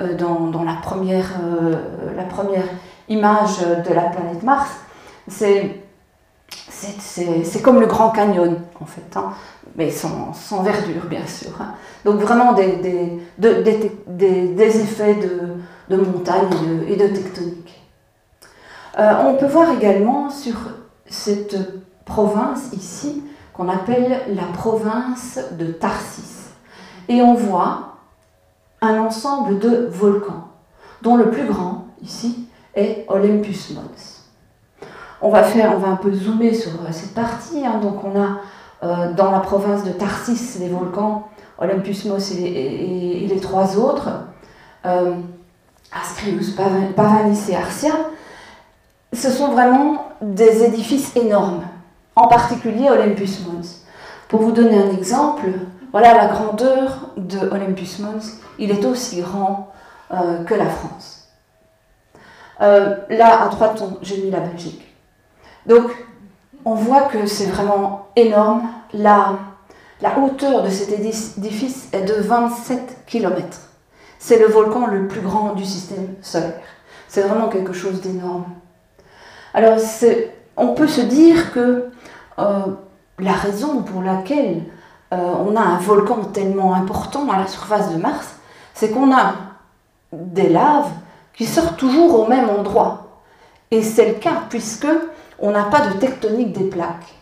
euh, 0.00 0.14
dans, 0.16 0.62
la, 0.64 0.74
première, 0.74 1.26
image 3.08 3.58
de 3.58 3.92
la 3.92 4.02
planète 4.02 4.42
Mars. 4.42 4.70
C'est 5.28 5.82
comme 7.62 7.80
le 7.80 7.86
Grand 7.86 8.10
Canyon, 8.10 8.56
en 8.80 8.86
fait, 8.86 9.16
hein, 9.16 9.32
mais 9.76 9.90
sans, 9.90 10.62
verdure, 10.62 11.06
bien 11.06 11.26
sûr. 11.26 11.50
Hein. 11.60 11.74
Donc 12.04 12.20
vraiment 12.20 12.52
des, 12.52 13.18
effets 14.60 15.14
de, 15.14 15.40
montagne 15.96 16.84
et 16.88 16.96
de, 16.96 17.06
tectonique. 17.06 17.82
on 18.96 19.34
peut 19.34 19.46
voir 19.46 19.72
également 19.72 20.30
sur 20.30 20.54
cette 21.06 21.56
province 22.04 22.72
ici 22.72 23.22
qu'on 23.52 23.68
appelle 23.68 24.20
la 24.34 24.44
province 24.52 25.40
de 25.58 25.66
Tarsis. 25.66 26.50
Et 27.08 27.22
on 27.22 27.34
voit 27.34 27.96
un 28.80 28.98
ensemble 28.98 29.58
de 29.58 29.88
volcans, 29.90 30.48
dont 31.02 31.16
le 31.16 31.30
plus 31.30 31.46
grand, 31.46 31.86
ici, 32.02 32.48
est 32.74 33.04
Olympus 33.08 33.74
Mons. 33.74 34.24
On 35.20 35.30
va, 35.30 35.42
faire, 35.42 35.84
un 35.84 35.96
peu 35.96 36.12
zoomer 36.12 36.54
sur 36.54 36.70
cette 36.92 37.14
partie. 37.14 37.66
Hein. 37.66 37.80
Donc 37.82 38.04
on 38.04 38.20
a 38.20 38.38
euh, 38.84 39.12
dans 39.14 39.32
la 39.32 39.40
province 39.40 39.82
de 39.82 39.90
Tarsis 39.90 40.58
les 40.60 40.68
volcans 40.68 41.28
Olympus 41.58 42.04
Mons 42.04 42.32
et, 42.38 43.26
les 43.28 43.40
trois 43.40 43.76
autres, 43.76 44.08
euh, 44.86 45.14
Ascrius, 45.92 46.50
Pavanis 46.50 47.50
et 47.50 47.56
Arcia. 47.56 47.92
Ce 49.12 49.30
sont 49.30 49.52
vraiment 49.52 50.08
des 50.20 50.64
édifices 50.64 51.16
énormes 51.16 51.64
en 52.18 52.26
particulier 52.26 52.90
Olympus 52.90 53.46
Mons. 53.46 53.84
Pour 54.28 54.42
vous 54.42 54.52
donner 54.52 54.76
un 54.76 54.90
exemple, 54.90 55.46
voilà 55.92 56.14
la 56.14 56.26
grandeur 56.26 57.10
de 57.16 57.38
Olympus 57.38 58.00
Mons. 58.00 58.40
Il 58.58 58.70
est 58.70 58.84
aussi 58.84 59.22
grand 59.22 59.72
euh, 60.12 60.44
que 60.44 60.54
la 60.54 60.66
France. 60.66 61.28
Euh, 62.60 62.96
là, 63.08 63.44
à 63.44 63.48
droite, 63.48 63.82
j'ai 64.02 64.20
mis 64.22 64.30
la 64.30 64.40
Belgique. 64.40 64.82
Donc, 65.66 65.90
on 66.64 66.74
voit 66.74 67.02
que 67.02 67.26
c'est 67.26 67.46
vraiment 67.46 68.08
énorme. 68.16 68.68
La, 68.92 69.38
la 70.02 70.18
hauteur 70.18 70.62
de 70.62 70.70
cet 70.70 70.90
édifice 70.90 71.88
est 71.92 72.02
de 72.02 72.14
27 72.14 73.04
km. 73.06 73.67
C'est 74.18 74.38
le 74.38 74.46
volcan 74.46 74.86
le 74.86 75.06
plus 75.06 75.20
grand 75.20 75.54
du 75.54 75.64
système 75.64 76.14
solaire. 76.22 76.60
C'est 77.08 77.22
vraiment 77.22 77.48
quelque 77.48 77.72
chose 77.72 78.00
d'énorme. 78.00 78.46
Alors, 79.54 79.78
on 80.56 80.74
peut 80.74 80.88
se 80.88 81.00
dire 81.00 81.52
que 81.52 81.88
euh, 82.38 82.60
la 83.18 83.32
raison 83.32 83.82
pour 83.82 84.02
laquelle 84.02 84.62
euh, 85.12 85.16
on 85.16 85.56
a 85.56 85.60
un 85.60 85.78
volcan 85.78 86.24
tellement 86.32 86.74
important 86.74 87.30
à 87.30 87.38
la 87.38 87.46
surface 87.46 87.92
de 87.92 87.96
Mars, 87.96 88.36
c'est 88.74 88.90
qu'on 88.90 89.12
a 89.12 89.34
des 90.12 90.48
laves 90.48 90.90
qui 91.34 91.46
sortent 91.46 91.78
toujours 91.78 92.20
au 92.20 92.26
même 92.26 92.50
endroit. 92.50 93.22
Et 93.70 93.82
c'est 93.82 94.08
le 94.08 94.14
cas 94.14 94.42
puisque 94.48 94.88
on 95.38 95.50
n'a 95.50 95.64
pas 95.64 95.86
de 95.86 95.94
tectonique 95.94 96.52
des 96.52 96.68
plaques. 96.68 97.14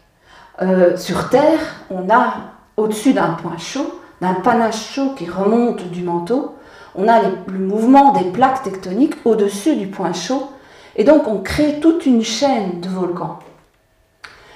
Euh, 0.63 0.97
sur 0.97 1.29
Terre, 1.29 1.61
on 1.91 2.09
a 2.09 2.35
au-dessus 2.77 3.13
d'un 3.13 3.31
point 3.33 3.59
chaud, 3.59 4.01
d'un 4.21 4.35
panache 4.35 4.93
chaud 4.95 5.15
qui 5.17 5.29
remonte 5.29 5.83
du 5.91 6.03
manteau, 6.03 6.55
on 6.97 7.09
a 7.09 7.21
le 7.23 7.59
mouvement 7.59 8.13
des 8.13 8.25
plaques 8.25 8.63
tectoniques 8.63 9.17
au-dessus 9.25 9.77
du 9.77 9.87
point 9.87 10.13
chaud 10.13 10.51
Et 10.97 11.05
donc 11.05 11.29
on 11.29 11.39
crée 11.39 11.81
toute 11.81 12.07
une 12.07 12.23
chaîne 12.23 12.81
de 12.81 12.89
volcans. 12.89 13.39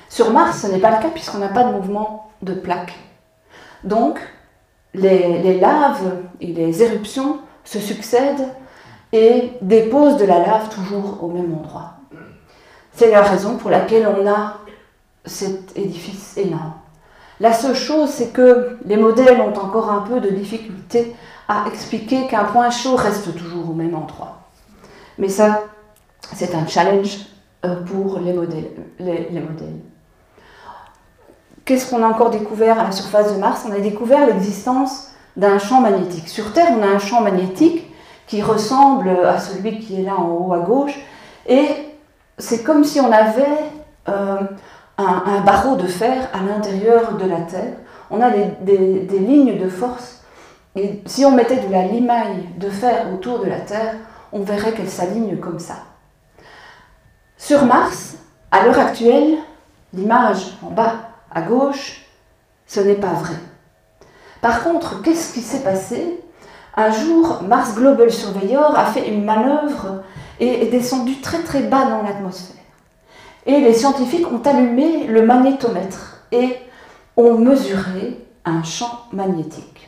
Sur 0.09 0.33
Mars, 0.33 0.63
ce 0.63 0.67
n'est 0.67 0.79
pas 0.79 0.91
le 0.91 1.03
cas 1.03 1.11
puisqu'on 1.11 1.39
n'a 1.39 1.49
pas 1.49 1.65
de 1.65 1.73
mouvement 1.73 2.31
de 2.43 2.55
plaques. 2.55 2.99
Donc 3.85 4.19
les, 4.95 5.59
laves 5.61 6.17
et 6.41 6.49
les 6.49 6.83
éruptions 6.83 7.39
se 7.65 7.79
succèdent 7.79 8.49
et 9.13 9.53
déposent 9.63 10.17
de 10.17 10.25
la 10.25 10.39
lave 10.39 10.69
toujours 10.69 11.23
au 11.23 11.29
même 11.29 11.55
endroit. 11.55 11.95
C'est 12.93 13.11
la 13.11 13.23
raison 13.23 13.57
pour 13.57 13.71
laquelle 13.71 14.09
on 14.09 14.27
a 14.29 14.59
cet 15.25 15.77
édifice 15.77 16.37
énorme. 16.37 16.75
La 17.39 17.53
seule 17.53 17.75
chose, 17.75 18.11
c'est 18.11 18.33
que 18.33 18.79
les 18.85 18.97
modèles 18.97 19.41
ont 19.41 19.57
encore 19.57 19.91
un 19.91 20.01
peu 20.01 20.21
de 20.21 20.29
difficulté 20.29 21.15
à 21.51 21.67
expliquer 21.67 22.29
qu'un 22.29 22.45
point 22.45 22.71
chaud 22.71 22.95
reste 22.95 23.37
toujours 23.37 23.71
au 23.71 23.75
même 23.75 23.97
endroit. 23.97 24.39
Mais 25.19 25.29
ça, 25.29 25.65
c'est 26.35 26.55
un 26.55 26.65
challenge 26.65 27.19
euh, 27.65 27.75
pour 27.83 28.21
les 28.21 28.33
modèles. 28.33 28.71
Les, 29.01 29.29
modèles. 29.41 29.81
Qu'est-ce 31.65 31.91
qu'on 31.91 32.05
a 32.05 32.07
encore 32.07 32.31
découvert 32.31 32.79
à 32.79 32.85
la 32.85 32.93
surface 32.93 33.35
de 33.35 33.39
Mars? 33.39 33.65
On 33.69 33.73
a 33.73 33.81
découvert 33.81 34.27
l'existence 34.29 35.09
d'un 35.37 35.59
champ 35.59 35.81
magnétique. 35.81 36.29
Sur 36.29 36.53
Terre, 36.53 36.69
on 36.79 36.83
a 36.85 36.87
un 36.87 37.01
champ 37.01 37.21
magnétique 37.21 37.93
qui 38.29 38.43
ressemble 38.43 39.09
à 39.09 39.41
celui 39.41 39.81
qui 39.81 40.01
est 40.01 40.05
là 40.05 40.15
en 40.17 40.29
haut 40.29 40.53
à 40.53 40.61
gauche, 40.61 40.97
et 41.49 41.67
c'est 42.39 42.63
comme 42.63 42.85
si 42.85 43.01
on 43.01 43.11
avait 43.11 43.59
euh, 44.09 44.39
un, 44.99 45.41
barreau 45.41 45.75
de 45.75 45.89
fer 45.89 46.29
à 46.33 46.43
l'intérieur 46.45 47.17
de 47.17 47.25
la 47.27 47.41
Terre. 47.41 47.73
On 48.09 48.21
a 48.21 48.31
des, 48.31 48.47
des, 49.01 49.19
lignes 49.19 49.59
de 49.59 49.69
force, 49.69 50.20
et 50.77 51.03
si 51.07 51.25
on 51.25 51.33
mettait 51.33 51.67
de 51.67 51.73
la 51.73 51.85
limaille 51.85 52.49
de 52.57 52.71
fer 52.71 53.07
autour 53.13 53.41
de 53.41 53.47
la 53.47 53.61
Terre, 53.61 53.97
on 54.33 54.41
verrait 54.41 54.73
qu'elle 54.73 54.89
s'aligne 54.89 55.37
comme 55.39 55.59
ça. 55.59 55.77
Sur 57.37 57.65
Mars, 57.65 58.17
à 58.51 58.65
l'heure 58.65 58.79
actuelle, 58.79 59.39
l'image 59.93 60.59
en 60.63 60.71
bas 60.71 61.11
à 61.33 61.43
gauche, 61.43 62.07
ce 62.67 62.81
n'est 62.81 62.95
pas 62.95 63.15
vrai. 63.15 63.35
Par 64.41 64.63
contre, 64.63 65.03
qu'est-ce 65.03 65.35
qui 65.35 65.41
s'est 65.41 65.63
passé? 65.63 66.21
Un 66.77 66.93
jour, 66.93 67.43
Mars 67.43 67.75
Global 67.75 68.11
Surveyor 68.11 68.79
a 68.79 68.87
fait 68.87 69.09
une 69.09 69.25
manœuvre 69.25 70.05
et 70.39 70.63
est 70.63 70.71
descendu 70.71 71.21
très 71.21 71.43
très 71.43 71.63
bas 71.63 71.87
dans 71.87 72.03
l'atmosphère. 72.03 72.57
Et 73.47 73.61
les 73.61 73.75
scientifiques 73.75 74.31
ont 74.31 74.43
allumé 74.43 75.07
le 75.07 75.27
magnétomètre 75.27 76.25
et 76.31 76.57
ont 77.17 77.35
mesuré 77.35 78.25
un 78.45 78.63
champ 78.63 79.07
magnétique. 79.13 79.80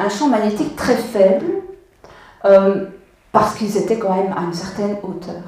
Un 0.00 0.08
champ 0.08 0.28
magnétique 0.28 0.76
très 0.76 0.96
faible, 0.96 1.44
euh, 2.46 2.86
parce 3.32 3.54
qu'ils 3.54 3.76
étaient 3.76 3.98
quand 3.98 4.14
même 4.14 4.32
à 4.32 4.40
une 4.40 4.54
certaine 4.54 4.96
hauteur. 5.02 5.42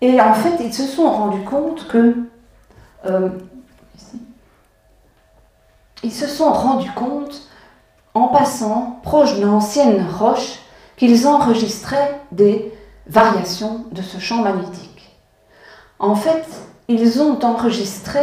Et 0.00 0.20
en 0.20 0.32
fait, 0.32 0.58
ils 0.60 0.72
se 0.72 0.84
sont 0.84 1.10
rendus 1.10 1.42
compte 1.42 1.88
que 1.88 2.14
euh, 3.06 3.30
ils 6.04 6.12
se 6.12 6.28
sont 6.28 6.52
rendus 6.52 6.92
compte, 6.92 7.48
en 8.14 8.28
passant 8.28 9.00
proche 9.02 9.34
d'une 9.34 9.48
ancienne 9.48 10.06
roche, 10.08 10.60
qu'ils 10.96 11.26
enregistraient 11.26 12.20
des 12.30 12.72
variations 13.08 13.86
de 13.90 14.02
ce 14.02 14.18
champ 14.18 14.42
magnétique. 14.42 15.16
En 15.98 16.14
fait, 16.14 16.46
ils 16.86 17.20
ont 17.20 17.44
enregistré 17.44 18.20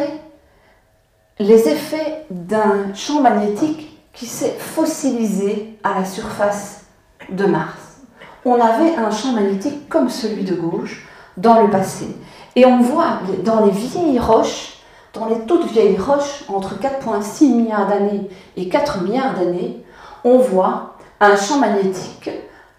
les 1.40 1.68
effets 1.68 2.26
d'un 2.30 2.94
champ 2.94 3.20
magnétique 3.20 3.95
qui 4.16 4.26
s'est 4.26 4.56
fossilisé 4.58 5.78
à 5.84 6.00
la 6.00 6.06
surface 6.06 6.86
de 7.30 7.46
Mars. 7.46 8.00
On 8.46 8.60
avait 8.60 8.96
un 8.96 9.12
champ 9.12 9.34
magnétique 9.34 9.90
comme 9.90 10.10
celui 10.10 10.44
de 10.44 10.56
gauche 10.56 11.08
dans 11.38 11.62
le 11.62 11.70
passé. 11.70 12.08
Et 12.56 12.66
on 12.66 12.82
voit 12.82 13.20
dans 13.44 13.66
les 13.66 13.72
vieilles 13.72 14.20
roches 14.20 14.76
dans 15.16 15.28
les 15.28 15.40
toutes 15.46 15.72
vieilles 15.72 15.98
roches, 15.98 16.44
entre 16.50 16.76
4,6 16.76 17.56
milliards 17.56 17.88
d'années 17.88 18.30
et 18.58 18.68
4 18.68 19.02
milliards 19.02 19.34
d'années, 19.34 19.84
on 20.24 20.40
voit 20.40 20.96
un 21.20 21.36
champ 21.38 21.60
magnétique 21.60 22.30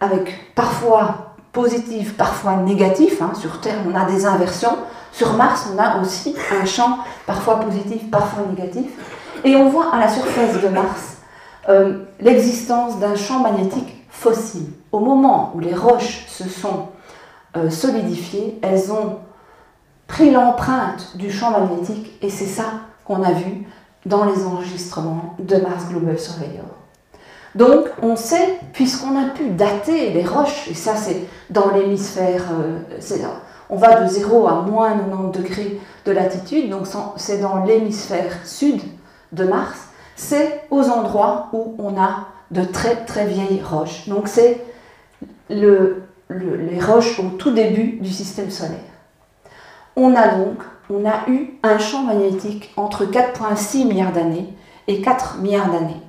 avec 0.00 0.54
parfois 0.54 1.34
positif, 1.52 2.16
parfois 2.16 2.56
négatif. 2.56 3.22
Hein. 3.22 3.32
Sur 3.40 3.60
Terre, 3.60 3.78
on 3.90 3.94
a 3.94 4.04
des 4.04 4.26
inversions. 4.26 4.76
Sur 5.12 5.32
Mars, 5.32 5.68
on 5.74 5.78
a 5.78 6.00
aussi 6.02 6.36
un 6.60 6.66
champ 6.66 6.98
parfois 7.26 7.60
positif, 7.60 8.10
parfois 8.10 8.44
négatif. 8.50 8.90
Et 9.44 9.56
on 9.56 9.70
voit 9.70 9.94
à 9.94 10.00
la 10.00 10.08
surface 10.08 10.60
de 10.60 10.68
Mars 10.68 11.15
euh, 11.68 12.04
l'existence 12.20 12.98
d'un 12.98 13.16
champ 13.16 13.40
magnétique 13.40 14.06
fossile. 14.08 14.66
Au 14.92 15.00
moment 15.00 15.52
où 15.54 15.60
les 15.60 15.74
roches 15.74 16.24
se 16.28 16.48
sont 16.48 16.88
euh, 17.56 17.70
solidifiées, 17.70 18.58
elles 18.62 18.92
ont 18.92 19.18
pris 20.06 20.30
l'empreinte 20.30 21.16
du 21.16 21.30
champ 21.30 21.50
magnétique 21.50 22.18
et 22.22 22.30
c'est 22.30 22.46
ça 22.46 22.64
qu'on 23.04 23.22
a 23.22 23.32
vu 23.32 23.66
dans 24.04 24.24
les 24.24 24.44
enregistrements 24.44 25.34
de 25.38 25.56
Mars 25.56 25.88
Global 25.88 26.18
Surveyor. 26.18 26.64
Donc 27.56 27.86
on 28.02 28.16
sait, 28.16 28.58
puisqu'on 28.72 29.16
a 29.18 29.30
pu 29.30 29.48
dater 29.50 30.10
les 30.10 30.24
roches, 30.24 30.68
et 30.70 30.74
ça 30.74 30.94
c'est 30.94 31.22
dans 31.50 31.70
l'hémisphère, 31.70 32.44
euh, 32.52 32.78
on 33.70 33.76
va 33.76 34.02
de 34.02 34.08
0 34.08 34.46
à 34.46 34.62
moins 34.62 34.92
90 34.92 35.38
degrés 35.38 35.80
de 36.04 36.12
latitude, 36.12 36.70
donc 36.70 36.86
c'est 37.16 37.38
dans 37.40 37.64
l'hémisphère 37.64 38.32
sud 38.44 38.80
de 39.32 39.44
Mars, 39.44 39.88
c'est 40.16 40.62
aux 40.70 40.88
endroits 40.88 41.48
où 41.52 41.76
on 41.78 41.96
a 42.00 42.26
de 42.50 42.64
très 42.64 43.04
très 43.04 43.26
vieilles 43.26 43.62
roches. 43.62 44.08
Donc 44.08 44.26
c'est 44.26 44.60
les 45.48 46.80
roches 46.80 47.20
au 47.20 47.36
tout 47.38 47.52
début 47.52 47.98
du 48.00 48.10
système 48.10 48.50
solaire 48.50 48.80
on 49.96 50.14
a 50.14 50.28
donc 50.28 50.58
on 50.90 51.04
a 51.04 51.28
eu 51.28 51.58
un 51.62 51.78
champ 51.78 52.02
magnétique 52.02 52.72
entre 52.76 53.06
4,6 53.06 53.86
milliards 53.86 54.12
d'années 54.12 54.54
et 54.86 55.00
4 55.00 55.38
milliards 55.38 55.70
d'années. 55.70 56.00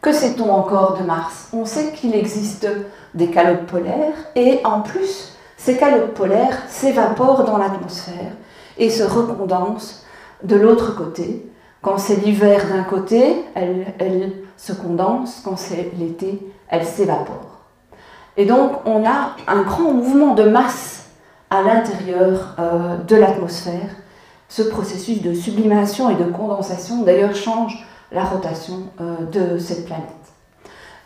Que 0.00 0.12
sait-on 0.12 0.52
encore 0.52 0.96
de 0.96 1.02
Mars? 1.02 1.48
On 1.52 1.64
sait 1.64 1.92
qu'il 1.92 2.14
existe 2.14 2.68
des 3.14 3.30
calottes 3.30 3.66
polaires 3.66 4.14
et 4.36 4.60
en 4.62 4.82
plus, 4.82 5.32
ces 5.56 5.76
calottes 5.76 6.14
polaires 6.14 6.62
s'évaporent 6.68 7.42
dans 7.42 7.58
l'atmosphère 7.58 8.32
et 8.76 8.90
se 8.90 9.02
recondensent 9.02 10.04
de 10.44 10.54
l'autre 10.54 10.94
côté. 10.94 11.50
Quand 11.82 11.98
c'est 11.98 12.16
l'hiver 12.16 12.66
d'un 12.68 12.82
côté, 12.82 13.44
elles, 13.54 14.32
se 14.56 14.72
condensent, 14.72 15.40
quand 15.44 15.56
c'est 15.56 15.92
l'été, 15.96 16.40
elles 16.68 16.84
s'évaporent. 16.84 17.60
Et 18.36 18.44
donc 18.44 18.72
on 18.84 19.06
a 19.06 19.36
un 19.46 19.62
grand 19.62 19.92
mouvement 19.92 20.34
de 20.34 20.42
masse 20.42 21.06
à 21.50 21.62
l'intérieur 21.62 22.56
euh, 22.58 22.96
de 22.96 23.16
l'atmosphère. 23.16 23.90
Ce 24.48 24.62
processus 24.62 25.22
de 25.22 25.32
sublimation 25.32 26.10
et 26.10 26.14
de 26.14 26.24
condensation, 26.24 27.02
d'ailleurs, 27.02 27.34
change 27.34 27.86
la 28.10 28.24
rotation 28.24 28.84
euh, 29.00 29.26
de 29.26 29.58
cette 29.58 29.86
planète. 29.86 30.04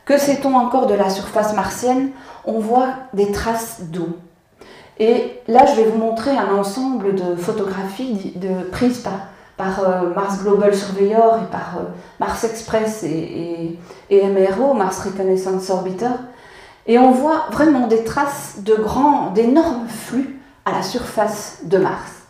Que 0.05 0.19
sait-on 0.19 0.55
encore 0.55 0.87
de 0.87 0.95
la 0.95 1.11
surface 1.11 1.55
martienne? 1.55 2.11
On 2.45 2.59
voit 2.59 2.89
des 3.13 3.31
traces 3.33 3.83
d'eau. 3.83 4.17
Et 4.99 5.41
là, 5.49 5.65
je 5.67 5.75
vais 5.75 5.85
vous 5.89 5.99
montrer 5.99 6.31
un 6.31 6.55
ensemble 6.57 7.15
de 7.15 7.37
photographies 7.37 8.35
prises 8.73 8.99
par, 8.99 9.29
par 9.57 9.81
euh, 9.81 10.15
Mars 10.15 10.43
Global 10.43 10.75
Surveyor 10.75 11.41
et 11.43 11.51
par 11.51 11.79
Mars 12.21 12.45
Express 12.45 13.03
et, 13.03 13.09
et, 13.09 13.79
et, 14.11 14.27
MRO, 14.29 14.75
Mars 14.75 15.01
Reconnaissance 15.01 15.71
Orbiter, 15.71 16.15
et 16.87 16.99
on 16.99 17.13
voit 17.13 17.47
vraiment 17.51 17.87
des 17.87 18.05
traces 18.05 18.61
de 18.63 18.75
grands, 18.75 19.31
d'énormes 19.31 19.87
flux 19.89 20.41
à 20.65 20.73
la 20.73 20.83
surface 20.83 21.61
de 21.65 21.79
Mars. 21.79 22.23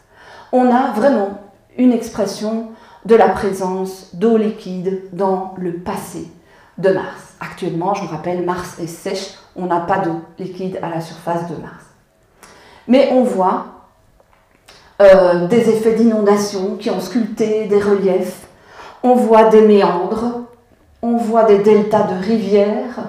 On 0.53 0.70
a 0.75 0.93
vraiment 0.93 1.39
une 1.79 1.93
expression 1.93 2.68
de 3.05 3.14
la 3.14 3.29
présence 3.29 4.14
d'eau 4.14 4.37
liquide 4.37 5.03
dans 5.12 5.55
le 5.57 5.75
passé 5.75 6.31
de 6.79 6.91
Mars. 6.91 7.35
Actuellement, 7.41 7.95
je 7.95 8.03
vous 8.03 8.09
rappelle, 8.09 8.45
Mars 8.45 8.79
est 8.79 8.87
sèche, 8.87 9.35
on 9.57 9.66
n'a 9.66 9.81
pas 9.81 9.99
d'eau 9.99 10.20
liquide 10.39 10.79
à 10.83 10.89
la 10.89 11.01
surface 11.01 11.49
de 11.49 11.57
Mars. 11.57 11.85
Mais 12.89 13.11
on 13.12 13.23
voit 13.23 13.82
euh, 15.01 15.47
des 15.47 15.70
effets 15.70 15.95
d'inondation 15.95 16.76
qui 16.76 16.90
ont 16.90 17.01
sculpté 17.01 17.66
des 17.66 17.80
reliefs, 17.80 18.47
on 19.03 19.14
voit 19.14 19.49
des 19.49 19.62
méandres, 19.62 20.43
on 21.03 21.16
voit 21.16 21.45
des 21.45 21.59
deltas 21.59 22.05
de 22.05 22.24
rivières, 22.24 23.01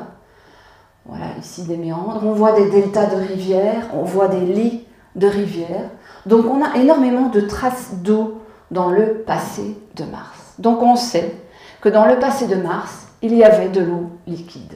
voilà, 1.06 1.26
ici 1.40 1.64
des 1.64 1.78
méandres. 1.78 2.22
On 2.24 2.34
voit 2.34 2.54
des 2.54 2.70
deltas 2.70 3.08
de 3.08 3.16
rivières, 3.18 3.90
on 3.94 4.04
voit 4.04 4.28
des 4.28 4.40
lits 4.40 4.86
de 5.16 5.28
rivières. 5.28 5.90
Donc 6.26 6.46
on 6.46 6.64
a 6.64 6.78
énormément 6.78 7.30
de 7.30 7.42
traces 7.42 7.96
d'eau 7.96 8.42
dans 8.72 8.90
le 8.90 9.16
passé 9.26 9.78
de 9.96 10.06
Mars. 10.06 10.56
Donc 10.60 10.82
on 10.82 10.96
sait 10.96 11.36
que 11.82 11.90
dans 11.90 12.06
le 12.06 12.18
passé 12.20 12.48
de 12.48 12.56
Mars, 12.56 13.08
il 13.22 13.36
y 13.36 13.44
avait 13.44 13.70
de 13.70 13.82
l'eau 13.82 14.10
liquide. 14.26 14.74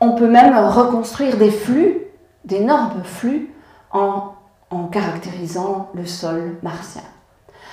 On 0.00 0.12
peut 0.12 0.28
même 0.28 0.56
reconstruire 0.56 1.36
des 1.38 1.50
flux, 1.50 2.02
d'énormes 2.44 3.02
flux, 3.02 3.50
en, 4.70 4.84
caractérisant 4.90 5.88
le 5.94 6.06
sol 6.06 6.56
martien. 6.62 7.02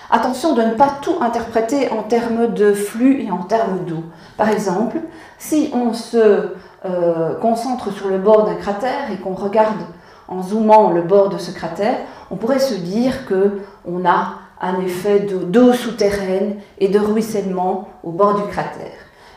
Attention 0.10 0.54
de 0.54 0.62
ne 0.62 0.74
pas 0.74 0.90
tout 1.02 1.16
interpréter 1.22 1.90
en 1.92 2.04
termes 2.04 2.54
de 2.54 2.74
flux 2.74 3.22
et 3.22 3.32
en 3.32 3.44
termes 3.44 3.80
d'eau. 3.86 4.04
Par 4.38 4.50
exemple, 4.50 4.98
si 5.40 5.72
on 5.74 5.94
se 5.94 6.54
euh, 6.86 7.36
concentre 7.36 7.92
sur 7.92 8.10
le 8.10 8.18
bord 8.18 8.46
d'un 8.46 8.56
cratère 8.56 9.12
et 9.12 9.18
qu'on 9.18 9.34
regarde 9.34 9.82
en 10.28 10.42
zoomant 10.44 10.92
le 10.92 11.02
bord 11.02 11.30
de 11.30 11.38
ce 11.38 11.52
cratère, 11.52 11.98
on 12.32 12.36
pourrait 12.36 12.60
se 12.60 12.76
dire 12.76 13.26
que 13.26 13.62
on 13.86 14.06
a 14.06 14.36
un 14.62 14.80
effet 14.82 15.20
d'eau 15.20 15.74
souterraine 15.74 16.56
et 16.80 16.88
de 16.88 17.00
ruissellement 17.00 17.90
au 18.04 18.12
bord 18.12 18.36
du 18.36 18.44
cratère. 18.50 18.92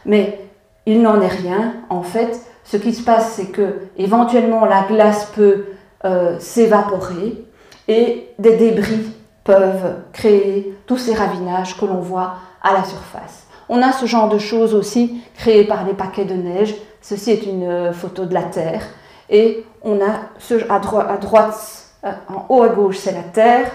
Mais 0.04 0.46
il 0.86 1.02
n'en 1.02 1.20
est 1.20 1.26
rien. 1.26 1.74
En 1.90 2.02
fait, 2.02 2.40
ce 2.64 2.76
qui 2.76 2.94
se 2.94 3.02
passe, 3.02 3.32
c'est 3.32 3.46
que 3.46 3.80
éventuellement 3.96 4.64
la 4.64 4.82
glace 4.82 5.26
peut 5.34 5.66
euh, 6.04 6.38
s'évaporer 6.38 7.42
et 7.88 8.28
des 8.38 8.56
débris 8.56 9.14
peuvent 9.44 9.94
créer 10.12 10.76
tous 10.86 10.98
ces 10.98 11.14
ravinages 11.14 11.76
que 11.78 11.86
l'on 11.86 12.00
voit 12.00 12.34
à 12.62 12.74
la 12.74 12.84
surface. 12.84 13.46
On 13.68 13.80
a 13.80 13.92
ce 13.92 14.04
genre 14.04 14.28
de 14.28 14.38
choses 14.38 14.74
aussi 14.74 15.22
créées 15.34 15.64
par 15.64 15.84
les 15.86 15.94
paquets 15.94 16.26
de 16.26 16.34
neige. 16.34 16.74
Ceci 17.00 17.30
est 17.30 17.46
une 17.46 17.64
euh, 17.64 17.92
photo 17.92 18.26
de 18.26 18.34
la 18.34 18.42
Terre. 18.42 18.82
Et 19.30 19.64
on 19.82 20.00
a 20.00 20.28
à, 20.68 20.78
droite, 21.18 21.94
euh, 22.04 22.12
en 22.28 22.46
haut 22.50 22.62
à 22.62 22.68
gauche, 22.68 22.98
c'est 22.98 23.12
la 23.12 23.22
Terre. 23.22 23.70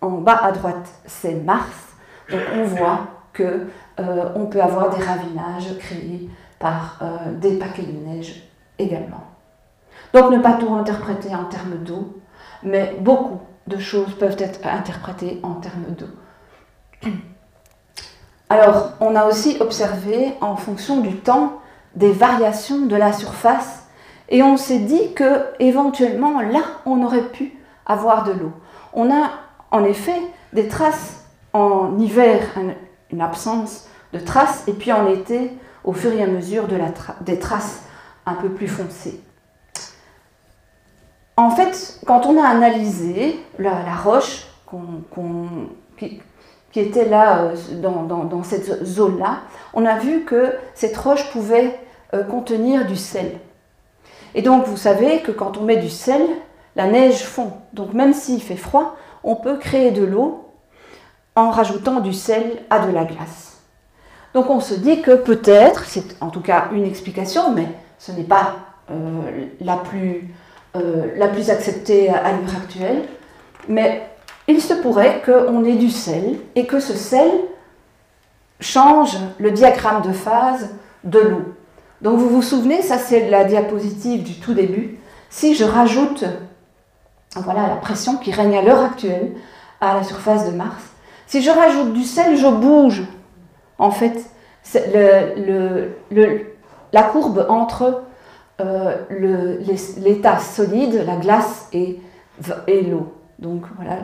en 0.00 0.10
bas 0.10 0.40
à 0.42 0.52
droite, 0.52 0.88
c'est 1.06 1.34
Mars. 1.34 1.96
Donc 2.30 2.42
on 2.54 2.64
voit 2.64 3.00
que 3.32 3.66
on 4.36 4.46
peut 4.46 4.60
avoir 4.60 4.90
des 4.96 5.02
ravinages 5.02 5.76
créés 5.78 6.28
par 6.58 7.00
des 7.40 7.56
paquets 7.58 7.82
de 7.82 8.08
neige 8.08 8.44
également. 8.78 9.24
Donc 10.14 10.30
ne 10.30 10.38
pas 10.38 10.54
tout 10.54 10.72
interpréter 10.74 11.34
en 11.34 11.44
termes 11.44 11.76
d'eau, 11.84 12.16
mais 12.62 12.96
beaucoup 13.00 13.40
de 13.66 13.78
choses 13.78 14.14
peuvent 14.14 14.36
être 14.38 14.66
interprétées 14.66 15.40
en 15.42 15.54
termes 15.54 15.94
d'eau. 15.96 16.06
Alors, 18.50 18.92
on 19.00 19.14
a 19.14 19.26
aussi 19.26 19.58
observé 19.60 20.34
en 20.40 20.56
fonction 20.56 21.00
du 21.00 21.16
temps 21.16 21.60
des 21.94 22.12
variations 22.12 22.86
de 22.86 22.96
la 22.96 23.12
surface 23.12 23.86
et 24.30 24.42
on 24.42 24.56
s'est 24.56 24.78
dit 24.78 25.12
que 25.14 25.44
éventuellement 25.58 26.40
là, 26.40 26.62
on 26.86 27.02
aurait 27.02 27.28
pu 27.28 27.58
avoir 27.84 28.24
de 28.24 28.32
l'eau. 28.32 28.52
On 28.94 29.10
a 29.10 29.30
en 29.70 29.84
effet 29.84 30.20
des 30.52 30.68
traces 30.68 31.24
en 31.52 31.98
hiver, 31.98 32.40
une 33.10 33.20
absence 33.20 33.88
de 34.12 34.18
traces, 34.18 34.64
et 34.66 34.72
puis 34.72 34.92
en 34.92 35.06
été, 35.06 35.50
au 35.84 35.92
fur 35.92 36.12
et 36.12 36.22
à 36.22 36.26
mesure 36.26 36.66
des 37.20 37.38
traces 37.38 37.82
un 38.26 38.34
peu 38.34 38.48
plus 38.50 38.68
foncées. 38.68 39.22
En 41.38 41.50
fait, 41.50 42.00
quand 42.04 42.26
on 42.26 42.36
a 42.36 42.44
analysé 42.44 43.38
la, 43.60 43.94
roche 43.94 44.48
qui, 45.96 46.20
était 46.74 47.08
là 47.08 47.42
euh, 47.42 47.54
dans, 47.80 48.42
cette 48.42 48.84
zone-là, 48.84 49.42
on 49.72 49.86
a 49.86 49.98
vu 49.98 50.24
que 50.24 50.52
cette 50.74 50.96
roche 50.96 51.30
pouvait 51.30 51.78
euh, 52.12 52.24
contenir 52.24 52.88
du 52.88 52.96
sel. 52.96 53.38
Et 54.34 54.42
donc 54.42 54.66
vous 54.66 54.76
savez 54.76 55.20
que 55.20 55.30
quand 55.30 55.56
on 55.58 55.62
met 55.62 55.76
du 55.76 55.88
sel, 55.88 56.22
la 56.74 56.88
neige 56.88 57.22
fond. 57.22 57.52
Donc 57.72 57.92
même 57.94 58.14
s'il 58.14 58.42
fait 58.42 58.56
froid, 58.56 58.96
on 59.22 59.36
peut 59.36 59.58
créer 59.58 59.92
de 59.92 60.04
l'eau 60.04 60.44
en 61.36 61.50
rajoutant 61.50 62.00
du 62.00 62.14
sel 62.14 62.64
à 62.68 62.80
de 62.80 62.90
la 62.90 63.04
glace. 63.04 63.62
Donc 64.34 64.50
on 64.50 64.58
se 64.58 64.74
dit 64.74 65.02
que 65.02 65.14
peut-être, 65.14 65.84
c'est 65.84 66.20
en 66.20 66.30
tout 66.30 66.42
cas 66.42 66.70
une 66.72 66.84
explication, 66.84 67.52
mais 67.52 67.68
ce 67.96 68.10
n'est 68.10 68.24
pas 68.24 68.56
euh, 68.90 69.46
la 69.60 69.76
plus 69.76 70.34
euh, 70.78 71.12
la 71.16 71.28
plus 71.28 71.50
acceptée 71.50 72.08
à 72.08 72.32
l'heure 72.32 72.56
actuelle, 72.56 73.04
mais 73.68 74.06
il 74.46 74.60
se 74.60 74.74
pourrait 74.74 75.22
qu'on 75.24 75.64
ait 75.64 75.76
du 75.76 75.90
sel 75.90 76.38
et 76.54 76.66
que 76.66 76.80
ce 76.80 76.94
sel 76.94 77.30
change 78.60 79.16
le 79.38 79.50
diagramme 79.50 80.02
de 80.02 80.12
phase 80.12 80.70
de 81.04 81.20
l'eau. 81.20 81.54
Donc 82.00 82.18
vous 82.18 82.28
vous 82.28 82.42
souvenez, 82.42 82.82
ça 82.82 82.98
c'est 82.98 83.28
la 83.28 83.44
diapositive 83.44 84.22
du 84.22 84.40
tout 84.40 84.54
début. 84.54 84.98
Si 85.30 85.54
je 85.54 85.64
rajoute 85.64 86.24
voilà 87.36 87.68
la 87.68 87.76
pression 87.76 88.16
qui 88.16 88.32
règne 88.32 88.56
à 88.56 88.62
l'heure 88.62 88.82
actuelle 88.82 89.32
à 89.80 89.94
la 89.94 90.02
surface 90.02 90.50
de 90.50 90.56
Mars, 90.56 90.82
si 91.26 91.42
je 91.42 91.50
rajoute 91.50 91.92
du 91.92 92.04
sel, 92.04 92.36
je 92.36 92.48
bouge. 92.48 93.02
En 93.78 93.90
fait, 93.90 94.24
la 96.92 97.02
courbe 97.02 97.46
entre 97.48 98.02
euh, 98.60 98.96
l'état 99.98 100.38
solide, 100.38 101.04
la 101.06 101.16
glace 101.16 101.68
et, 101.72 102.00
et 102.66 102.82
l'eau. 102.82 103.14
Donc 103.38 103.62
voilà, 103.76 103.98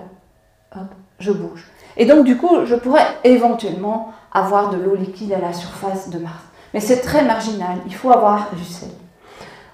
hop, 0.77 0.87
je 1.19 1.33
bouge. 1.33 1.67
Et 1.97 2.07
donc 2.07 2.25
du 2.25 2.37
coup, 2.37 2.65
je 2.65 2.75
pourrais 2.77 3.07
éventuellement 3.25 4.13
avoir 4.33 4.71
de 4.71 4.77
l'eau 4.77 4.95
liquide 4.95 5.33
à 5.33 5.41
la 5.41 5.53
surface 5.53 6.09
de 6.09 6.19
Mars. 6.19 6.43
Mais 6.73 6.81
c'est 6.81 7.01
très 7.01 7.25
marginal, 7.25 7.79
il 7.87 7.95
faut 7.95 8.11
avoir 8.11 8.51
du 8.55 8.65
sel. 8.65 8.91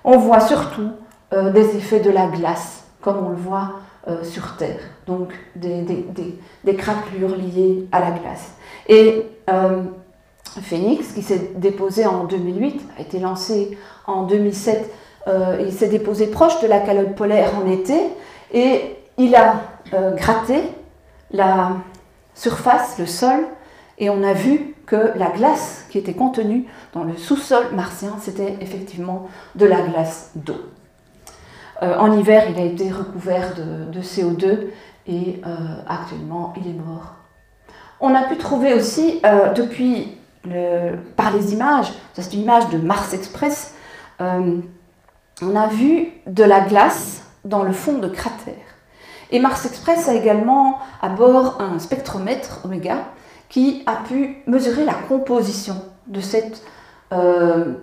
On 0.04 0.18
voit 0.18 0.40
surtout 0.40 0.90
euh, 1.32 1.50
des 1.50 1.76
effets 1.76 2.00
de 2.00 2.10
la 2.10 2.26
glace, 2.26 2.84
comme 3.00 3.18
on 3.24 3.30
le 3.30 3.36
voit 3.36 3.80
euh, 4.08 4.24
sur 4.24 4.56
Terre, 4.56 4.80
donc 5.06 5.32
des, 5.56 5.82
des, 5.82 6.06
des, 6.64 6.76
craquelures 6.76 7.36
liées 7.36 7.86
à 7.92 8.00
la 8.00 8.10
glace. 8.12 8.52
Et 8.88 9.26
Phoenix, 10.60 11.12
qui 11.12 11.22
s'est 11.22 11.52
déposé 11.56 12.06
en 12.06 12.24
2008, 12.24 12.80
a 12.98 13.00
été 13.02 13.18
lancé 13.18 13.78
en 14.06 14.24
2007. 14.24 14.92
Euh, 15.28 15.62
il 15.64 15.72
s'est 15.72 15.88
déposé 15.88 16.26
proche 16.26 16.60
de 16.60 16.66
la 16.66 16.80
calotte 16.80 17.14
polaire 17.14 17.52
en 17.62 17.70
été 17.70 18.00
et 18.52 18.96
il 19.18 19.34
a 19.34 19.62
euh, 19.92 20.14
gratté 20.14 20.62
la 21.30 21.76
surface, 22.34 22.98
le 22.98 23.06
sol, 23.06 23.40
et 23.98 24.08
on 24.08 24.22
a 24.22 24.32
vu 24.32 24.74
que 24.86 25.12
la 25.16 25.30
glace 25.30 25.84
qui 25.90 25.98
était 25.98 26.14
contenue 26.14 26.66
dans 26.94 27.04
le 27.04 27.16
sous-sol 27.16 27.66
martien, 27.74 28.16
c'était 28.20 28.56
effectivement 28.60 29.28
de 29.54 29.66
la 29.66 29.82
glace 29.82 30.30
d'eau. 30.34 30.60
Euh, 31.82 31.96
en 31.98 32.18
hiver, 32.18 32.44
il 32.50 32.58
a 32.58 32.64
été 32.64 32.90
recouvert 32.90 33.54
de, 33.54 34.00
CO2 34.00 34.68
et 35.06 35.40
actuellement, 35.88 36.54
il 36.56 36.70
est 36.70 36.78
mort. 36.78 37.14
On 38.00 38.14
a 38.14 38.22
pu 38.22 38.36
trouver 38.36 38.74
aussi, 38.74 39.20
depuis 39.54 40.19
par 41.16 41.32
les 41.32 41.52
images, 41.52 41.92
c'est 42.14 42.32
une 42.32 42.40
image 42.40 42.68
de 42.70 42.78
Mars 42.78 43.12
Express, 43.12 43.74
euh, 44.20 44.58
on 45.42 45.56
a 45.56 45.66
vu 45.68 46.08
de 46.26 46.44
la 46.44 46.60
glace 46.60 47.22
dans 47.44 47.62
le 47.62 47.72
fond 47.72 47.98
de 47.98 48.08
cratères. 48.08 48.54
Et 49.30 49.38
Mars 49.38 49.64
Express 49.64 50.08
a 50.08 50.14
également 50.14 50.78
à 51.00 51.08
bord 51.08 51.60
un 51.60 51.78
spectromètre 51.78 52.60
oméga 52.64 53.04
qui 53.48 53.82
a 53.86 53.96
pu 53.96 54.42
mesurer 54.46 54.84
la 54.84 54.94
composition 54.94 55.76
de 56.06 56.20
cette, 56.20 56.62
euh, 57.12 57.74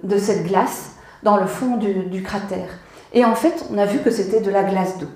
glace 0.46 0.96
dans 1.24 1.38
le 1.38 1.48
fond 1.48 1.78
du, 1.78 2.22
cratère. 2.22 2.70
Et 3.14 3.26
en 3.26 3.36
fait, 3.36 3.66
on 3.72 3.78
a 3.78 3.86
vu 3.86 4.00
que 4.00 4.12
c'était 4.12 4.42
de 4.42 4.52
la 4.52 4.64
glace 4.64 4.98
d'eau. 5.00 5.08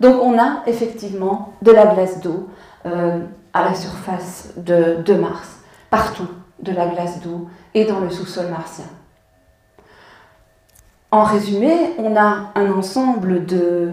Donc 0.00 0.22
on 0.22 0.38
a 0.38 0.62
effectivement 0.66 1.52
de 1.62 1.70
la 1.70 1.86
glace 1.86 2.20
d'eau 2.20 2.48
euh, 2.86 3.18
à 3.52 3.64
la 3.64 3.74
surface 3.74 4.52
de 4.56 5.14
Mars, 5.14 5.58
partout 5.90 6.28
de 6.64 6.72
la 6.72 6.86
glace 6.86 7.20
d'eau 7.20 7.48
et 7.74 7.84
dans 7.84 8.00
le 8.00 8.10
sous-sol 8.10 8.48
martien. 8.48 8.86
En 11.10 11.22
résumé, 11.22 11.92
on 11.98 12.16
a 12.16 12.50
un 12.56 12.72
ensemble 12.72 13.46
euh, 13.52 13.92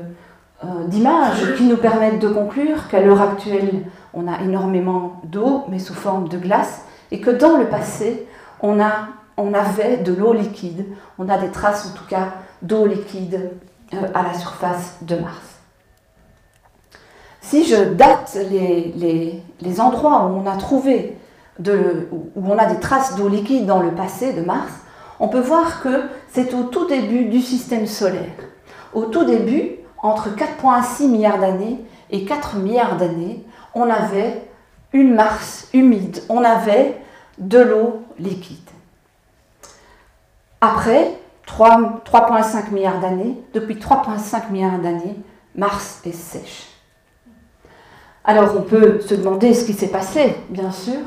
d'images 0.88 1.56
qui 1.56 1.66
nous 1.66 1.78
permettent 1.78 2.18
de 2.18 2.30
conclure 2.30 2.88
qu'à 2.88 3.02
l'heure 3.02 3.22
actuelle, 3.22 3.84
on 4.16 4.28
a 4.28 4.42
énormément 4.42 5.22
d'eau, 5.26 5.66
mais 5.70 5.78
sous 5.78 5.94
forme 5.94 6.30
de 6.30 6.38
glace, 6.40 6.84
et 7.12 7.22
que 7.22 7.30
dans 7.30 7.58
le 7.58 7.66
passé, 7.66 8.26
on, 8.62 8.80
avait 8.80 9.98
de 9.98 10.14
l'eau 10.14 10.34
liquide, 10.34 10.88
on 11.20 11.30
a 11.30 11.38
des 11.38 11.50
traces 11.50 11.92
en 11.92 11.96
tout 11.96 12.06
cas 12.06 12.30
d'eau 12.64 12.88
liquide 12.88 13.52
euh, 13.94 13.98
à 14.16 14.24
la 14.24 14.34
surface 14.34 14.98
de 15.04 15.16
Mars. 15.18 15.60
Si 17.42 17.66
je 17.66 17.94
date 17.94 18.36
les, 18.50 19.44
les 19.62 19.80
endroits 19.82 20.26
où 20.26 20.42
on 20.44 20.50
a 20.50 20.56
trouvé 20.58 21.18
où 21.70 22.32
on 22.36 22.58
a 22.58 22.66
des 22.66 22.80
traces 22.80 23.16
d'eau 23.16 23.28
liquide 23.28 23.66
dans 23.66 23.82
le 23.82 23.92
passé 23.92 24.34
de 24.34 24.42
Mars, 24.42 24.72
on 25.20 25.28
peut 25.28 25.40
voir 25.40 25.82
que 25.82 26.04
c'est 26.30 26.54
au 26.54 26.64
tout 26.64 26.88
début 26.88 27.26
du 27.26 27.42
système 27.42 27.86
solaire. 27.86 28.32
Au 28.94 29.06
tout 29.06 29.24
début, 29.24 29.72
entre 30.02 30.30
4,6 30.30 31.08
milliards 31.08 31.40
d'années 31.40 31.80
et 32.10 32.26
4 32.26 32.56
milliards 32.56 32.98
d'années, 32.98 33.46
on 33.76 33.90
avait 33.90 34.48
une 34.94 35.14
Mars 35.14 35.70
humide, 35.74 36.22
on 36.28 36.44
avait 36.44 36.98
de 37.38 37.60
l'eau 37.60 38.04
liquide. 38.20 38.58
Après 40.60 41.18
3,5 41.48 42.72
milliards 42.72 43.00
d'années, 43.00 43.42
depuis 43.54 43.76
3,5 43.76 44.52
milliards 44.52 44.80
d'années, 44.80 45.16
Mars 45.56 46.02
est 46.06 46.12
sèche. 46.12 46.68
Alors 48.24 48.56
on 48.58 48.62
peut 48.62 49.02
se 49.02 49.16
demander 49.16 49.54
ce 49.54 49.66
qui 49.66 49.74
s'est 49.74 49.88
passé, 49.88 50.36
bien 50.50 50.72
sûr, 50.72 51.00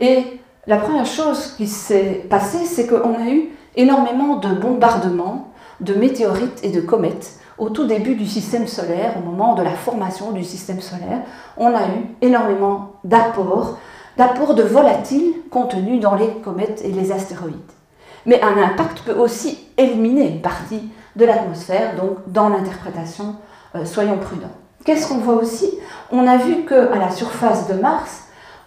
et 0.00 0.40
la 0.66 0.76
première 0.76 1.06
chose 1.06 1.54
qui 1.56 1.66
s'est 1.66 2.24
passée, 2.30 2.64
c'est 2.64 2.86
qu'on 2.86 3.14
a 3.14 3.28
eu 3.28 3.50
énormément 3.76 4.36
de 4.36 4.48
bombardements 4.48 5.48
de 5.80 5.94
météorites 5.94 6.60
et 6.62 6.70
de 6.70 6.80
comètes 6.80 7.40
au 7.58 7.70
tout 7.70 7.86
début 7.86 8.14
du 8.14 8.26
système 8.26 8.66
solaire, 8.66 9.14
au 9.18 9.28
moment 9.28 9.54
de 9.54 9.62
la 9.62 9.72
formation 9.72 10.32
du 10.32 10.44
système 10.44 10.80
solaire. 10.80 11.22
On 11.56 11.74
a 11.74 11.82
eu 11.82 12.16
énormément 12.20 12.92
d'apports, 13.04 13.78
d'apports 14.16 14.54
de 14.54 14.62
volatiles 14.62 15.34
contenus 15.50 16.00
dans 16.00 16.14
les 16.14 16.28
comètes 16.44 16.82
et 16.84 16.92
les 16.92 17.12
astéroïdes. 17.12 17.56
Mais 18.26 18.40
un 18.42 18.56
impact 18.62 19.00
peut 19.00 19.14
aussi 19.14 19.66
éliminer 19.76 20.28
une 20.28 20.40
partie 20.40 20.90
de 21.16 21.24
l'atmosphère, 21.24 21.96
donc 21.96 22.18
dans 22.26 22.48
l'interprétation, 22.48 23.36
euh, 23.74 23.84
soyons 23.84 24.18
prudents. 24.18 24.46
Qu'est-ce 24.84 25.08
qu'on 25.08 25.18
voit 25.18 25.34
aussi? 25.34 25.70
On 26.10 26.26
a 26.26 26.36
vu 26.36 26.64
qu'à 26.64 26.96
la 26.96 27.10
surface 27.10 27.68
de 27.68 27.74
Mars, 27.74 28.24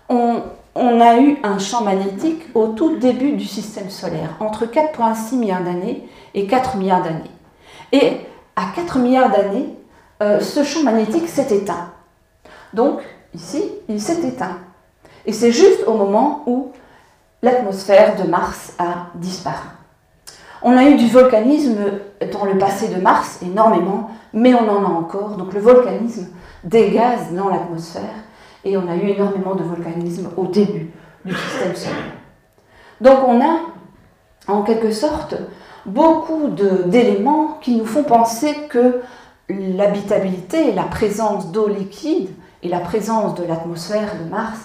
on, 0.09 0.41
on, 0.75 0.99
a 1.01 1.17
eu 1.19 1.37
un 1.43 1.57
champ 1.57 1.81
magnétique 1.83 2.43
au 2.53 2.67
tout 2.67 2.97
début 2.97 3.31
du 3.33 3.45
système 3.45 3.89
solaire, 3.89 4.35
entre 4.39 4.65
4,6 4.65 5.35
milliards 5.35 5.63
d'années 5.63 6.07
et 6.33 6.47
4 6.47 6.77
milliards 6.77 7.01
d'années. 7.01 7.31
Et 7.91 8.17
à 8.55 8.65
4 8.75 8.99
milliards 8.99 9.31
d'années, 9.31 9.69
euh, 10.21 10.39
ce 10.39 10.63
champ 10.63 10.83
magnétique 10.83 11.27
s'est 11.27 11.55
éteint. 11.55 11.91
Donc, 12.73 13.01
ici, 13.33 13.63
il 13.89 14.01
s'est 14.01 14.27
éteint. 14.27 14.57
Et 15.25 15.33
c'est 15.33 15.51
juste 15.51 15.83
au 15.87 15.93
moment 15.93 16.43
où 16.45 16.71
l'atmosphère 17.41 18.15
de 18.21 18.29
Mars 18.29 18.73
a 18.77 19.07
disparu. 19.15 19.67
On 20.61 20.75
a 20.75 20.83
eu 20.85 20.95
du 20.95 21.07
volcanisme 21.07 21.77
dans 22.33 22.45
le 22.45 22.57
passé 22.57 22.87
de 22.87 22.99
Mars, 22.99 23.39
énormément, 23.43 24.09
mais 24.33 24.53
on 24.53 24.67
en 24.67 24.83
a 24.83 24.87
encore. 24.87 25.37
Donc 25.37 25.53
le 25.53 25.59
volcanisme 25.59 26.27
dégaze 26.63 27.31
dans 27.31 27.49
l'atmosphère 27.49 28.23
et 28.65 28.75
on 28.77 28.89
a 28.89 28.95
eu 28.95 29.09
énormément 29.09 29.55
de 29.55 29.63
volcanisme 29.63 30.29
au 30.35 30.47
début 30.47 30.91
du 31.23 31.33
système 31.33 31.75
solaire. 31.75 32.15
Donc 32.99 33.19
on 33.27 33.39
a, 33.39 33.59
en 34.47 34.63
quelque 34.63 34.91
sorte, 34.91 35.35
beaucoup 35.85 36.49
d'éléments 36.49 37.59
qui 37.61 37.75
nous 37.75 37.85
font 37.85 38.03
penser 38.03 38.53
que 38.69 39.01
l'habitabilité, 39.49 40.73
la 40.73 40.83
présence 40.83 41.51
d'eau 41.51 41.67
liquide 41.67 42.29
et 42.63 42.67
la 42.67 42.79
présence 42.79 43.35
de 43.35 43.43
l'atmosphère 43.43 44.15
de 44.23 44.29
Mars, 44.29 44.59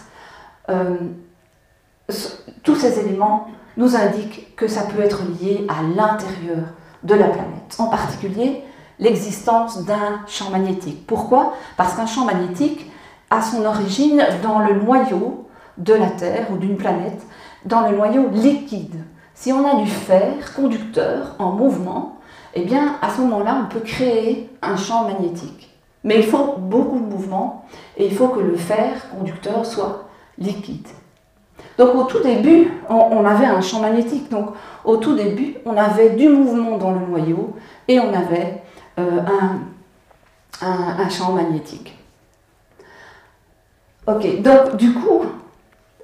euh, 0.71 0.97
tous 2.63 2.77
ces 2.77 2.99
éléments 2.99 3.49
nous 3.77 3.95
indiquent 3.97 4.57
que 4.57 4.67
ça 4.67 4.83
peut 4.83 5.03
être 5.03 5.23
lié 5.41 5.67
à 5.69 5.83
l'intérieur 5.83 6.65
de 7.03 7.15
la 7.15 7.29
planète, 7.29 7.77
en 7.79 7.89
particulier 7.89 8.63
l'existence 8.99 9.85
d'un 9.85 10.21
champ 10.27 10.51
magnétique. 10.51 11.07
Pourquoi? 11.07 11.55
Parce 11.77 11.95
qu'un 11.95 12.07
champ 12.07 12.25
magnétique 12.25 12.90
a 13.31 13.41
son 13.41 13.65
origine 13.65 14.25
dans 14.43 14.59
le 14.59 14.75
noyau 14.81 15.47
de 15.79 15.95
la 15.95 16.09
Terre 16.09 16.49
ou 16.53 16.57
d'une 16.57 16.77
planète, 16.77 17.23
dans 17.65 17.89
le 17.89 17.97
noyau 17.97 18.29
liquide. 18.33 19.05
Si 19.35 19.53
on 19.53 19.67
a 19.67 19.81
du 19.81 19.89
fer 19.89 20.55
conducteur 20.55 21.37
en 21.39 21.53
mouvement, 21.53 22.19
eh 22.55 22.63
bien 22.63 22.97
à 23.01 23.11
ce 23.11 23.21
moment-là, 23.23 23.63
on 23.65 23.73
peut 23.73 23.81
créer 23.81 24.51
un 24.61 24.77
champ 24.77 25.05
magnétique. 25.07 25.71
Mais 26.05 26.17
il 26.17 26.25
faut 26.25 26.57
beaucoup 26.59 26.99
de 26.99 27.05
mouvement 27.05 27.65
et 27.97 28.07
il 28.07 28.15
faut 28.15 28.29
que 28.29 28.41
le 28.41 28.57
fer 28.57 29.11
conducteur 29.11 29.65
soit 29.65 30.09
liquide. 30.39 30.89
Donc 31.79 31.95
au 31.95 32.05
tout 32.05 32.23
début, 32.23 32.71
on, 32.89 33.25
avait 33.25 33.47
un 33.47 33.61
champ 33.61 33.81
magnétique. 33.81 34.31
Donc 34.31 34.51
au 34.85 34.97
tout 34.97 35.15
début, 35.15 35.57
on 35.65 35.77
avait 35.77 36.11
du 36.11 36.29
mouvement 36.29 36.79
dans 36.79 36.93
le 36.93 37.01
noyau 37.07 37.55
et 37.89 38.01
on 38.01 38.13
avait 38.13 38.63
euh, 38.99 39.21
un, 40.63 41.09
champ 41.09 41.33
magnétique. 41.33 41.97
Ok, 44.11 44.43
donc 44.43 44.77
du 44.77 44.93
coup, 44.93 45.23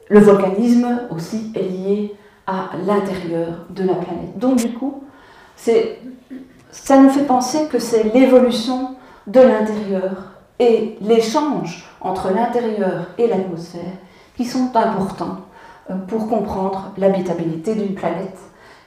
le 0.09 0.21
volcanisme 0.21 1.01
aussi 1.11 1.51
est 1.57 1.63
lié 1.63 2.15
à 2.47 2.71
l'intérieur 2.87 3.67
de 3.71 3.83
la 3.83 3.95
planète. 3.95 4.39
Donc 4.39 4.57
du 4.57 4.73
coup, 4.75 5.03
ça 5.57 6.99
nous 6.99 7.09
fait 7.09 7.25
penser 7.25 7.67
que 7.67 7.81
c'est 7.81 8.05
l'évolution 8.15 8.95
de 9.27 9.41
l'intérieur 9.41 10.35
et 10.61 10.97
l'échange 11.01 11.85
entre 12.01 12.31
l'intérieur 12.33 13.09
et 13.19 13.27
l'atmosphère 13.27 13.83
qui 14.37 14.45
sont 14.45 14.71
importants 14.75 15.39
euh, 15.91 15.97
pour 16.07 16.29
comprendre 16.29 16.93
l'habitabilité 16.99 17.75
d'une 17.75 17.95
planète. 17.95 18.39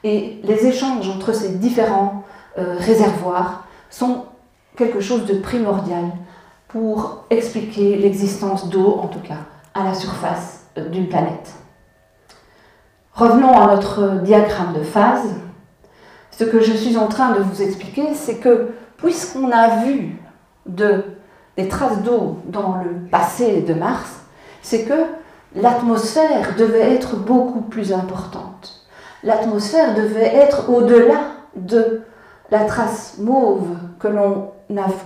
Et 0.03 0.39
les 0.43 0.65
échanges 0.65 1.09
entre 1.09 1.33
ces 1.33 1.55
différents 1.55 2.23
euh, 2.57 2.75
réservoirs 2.77 3.65
sont 3.89 4.25
quelque 4.77 5.01
chose 5.01 5.25
de 5.25 5.33
primordial 5.33 6.05
pour 6.69 7.25
expliquer 7.29 7.97
l'existence 7.97 8.69
d'eau, 8.69 8.99
en 9.01 9.07
tout 9.07 9.19
cas, 9.19 9.39
à 9.73 9.83
la 9.83 9.93
surface 9.93 10.67
d'une 10.91 11.09
planète. 11.09 11.53
Revenons 13.13 13.57
à 13.59 13.75
notre 13.75 14.21
diagramme 14.21 14.73
de 14.73 14.83
phase. 14.83 15.33
Ce 16.31 16.43
que 16.45 16.61
je 16.61 16.71
suis 16.71 16.95
en 16.95 17.07
train 17.07 17.31
de 17.31 17.41
vous 17.41 17.61
expliquer, 17.61 18.13
c'est 18.13 18.37
que 18.37 18.69
puisqu'on 18.97 19.51
a 19.51 19.83
vu 19.83 20.21
de, 20.67 21.03
des 21.57 21.67
traces 21.67 22.01
d'eau 22.03 22.37
dans 22.45 22.77
le 22.83 23.09
passé 23.09 23.61
de 23.61 23.73
Mars, 23.73 24.21
c'est 24.61 24.85
que 24.85 25.05
l'atmosphère 25.55 26.55
devait 26.55 26.93
être 26.93 27.15
beaucoup 27.17 27.61
plus 27.61 27.91
importante. 27.91 28.85
L'atmosphère 29.23 29.95
devait 29.95 30.35
être 30.35 30.69
au-delà 30.69 31.31
de 31.55 32.03
la 32.51 32.65
trace 32.65 33.17
mauve 33.19 33.67
que 33.99 34.07
l'on 34.07 34.51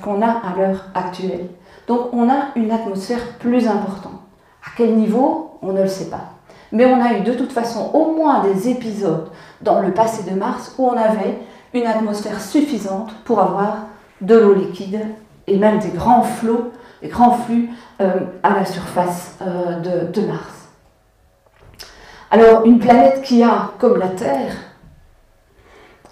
qu'on 0.02 0.22
a 0.22 0.28
à 0.30 0.56
l'heure 0.58 0.86
actuelle. 0.94 1.48
Donc 1.88 2.14
on 2.14 2.30
a 2.30 2.48
une 2.56 2.72
atmosphère 2.72 3.38
plus 3.40 3.68
importante. 3.68 4.22
À 4.66 4.70
quel 4.78 4.96
niveau 4.96 5.58
On 5.62 5.74
ne 5.74 5.82
le 5.82 5.88
sait 5.88 6.10
pas. 6.10 6.30
Mais 6.72 6.86
on 6.86 7.02
a 7.02 7.14
eu 7.14 7.22
de 7.22 7.34
toute 7.34 7.52
façon 7.52 7.92
au 7.94 8.14
moins 8.14 8.44
des 8.44 8.70
épisodes 8.70 9.30
dans 9.62 9.80
le 9.80 9.94
passé 9.94 10.30
de 10.30 10.36
Mars 10.36 10.76
où 10.78 10.88
on 10.88 10.98
avait 10.98 11.40
une 11.74 11.86
atmosphère 11.86 12.42
suffisante 12.42 13.14
pour 13.26 13.40
avoir 13.40 13.88
de 14.22 14.36
l'eau 14.36 14.54
liquide 14.54 15.02
et 15.48 15.58
même 15.58 15.80
des 15.80 15.90
grands 15.90 16.24
flots, 16.24 16.72
des 17.02 17.10
grands 17.10 17.34
flux 17.34 17.70
euh, 18.02 18.22
à 18.42 18.54
la 18.54 18.66
surface 18.66 19.38
euh, 19.42 20.08
de, 20.08 20.22
Mars. 20.22 20.70
Alors 22.32 22.66
une 22.66 22.80
planète 22.80 23.22
qui 23.22 23.44
a, 23.44 23.72
comme 23.78 24.00
la 24.00 24.08
Terre, 24.08 24.54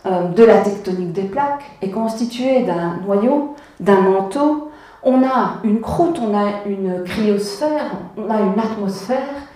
de 0.06 0.43
la 0.43 0.58
tectonique 0.58 1.14
des 1.14 1.24
plaques 1.24 1.64
est 1.82 1.91
constituée 1.91 2.64
d'un 2.64 2.97
noyau, 3.06 3.56
d'un 3.80 4.02
manteau. 4.02 4.72
On 5.04 5.24
a 5.24 5.58
une 5.64 5.82
croûte, 5.82 6.20
on 6.22 6.36
a 6.38 6.66
une 6.66 7.04
cryosphère, 7.04 7.91
on 8.18 8.30
a 8.30 8.39
une 8.39 8.60
atmosphère, 8.60 9.47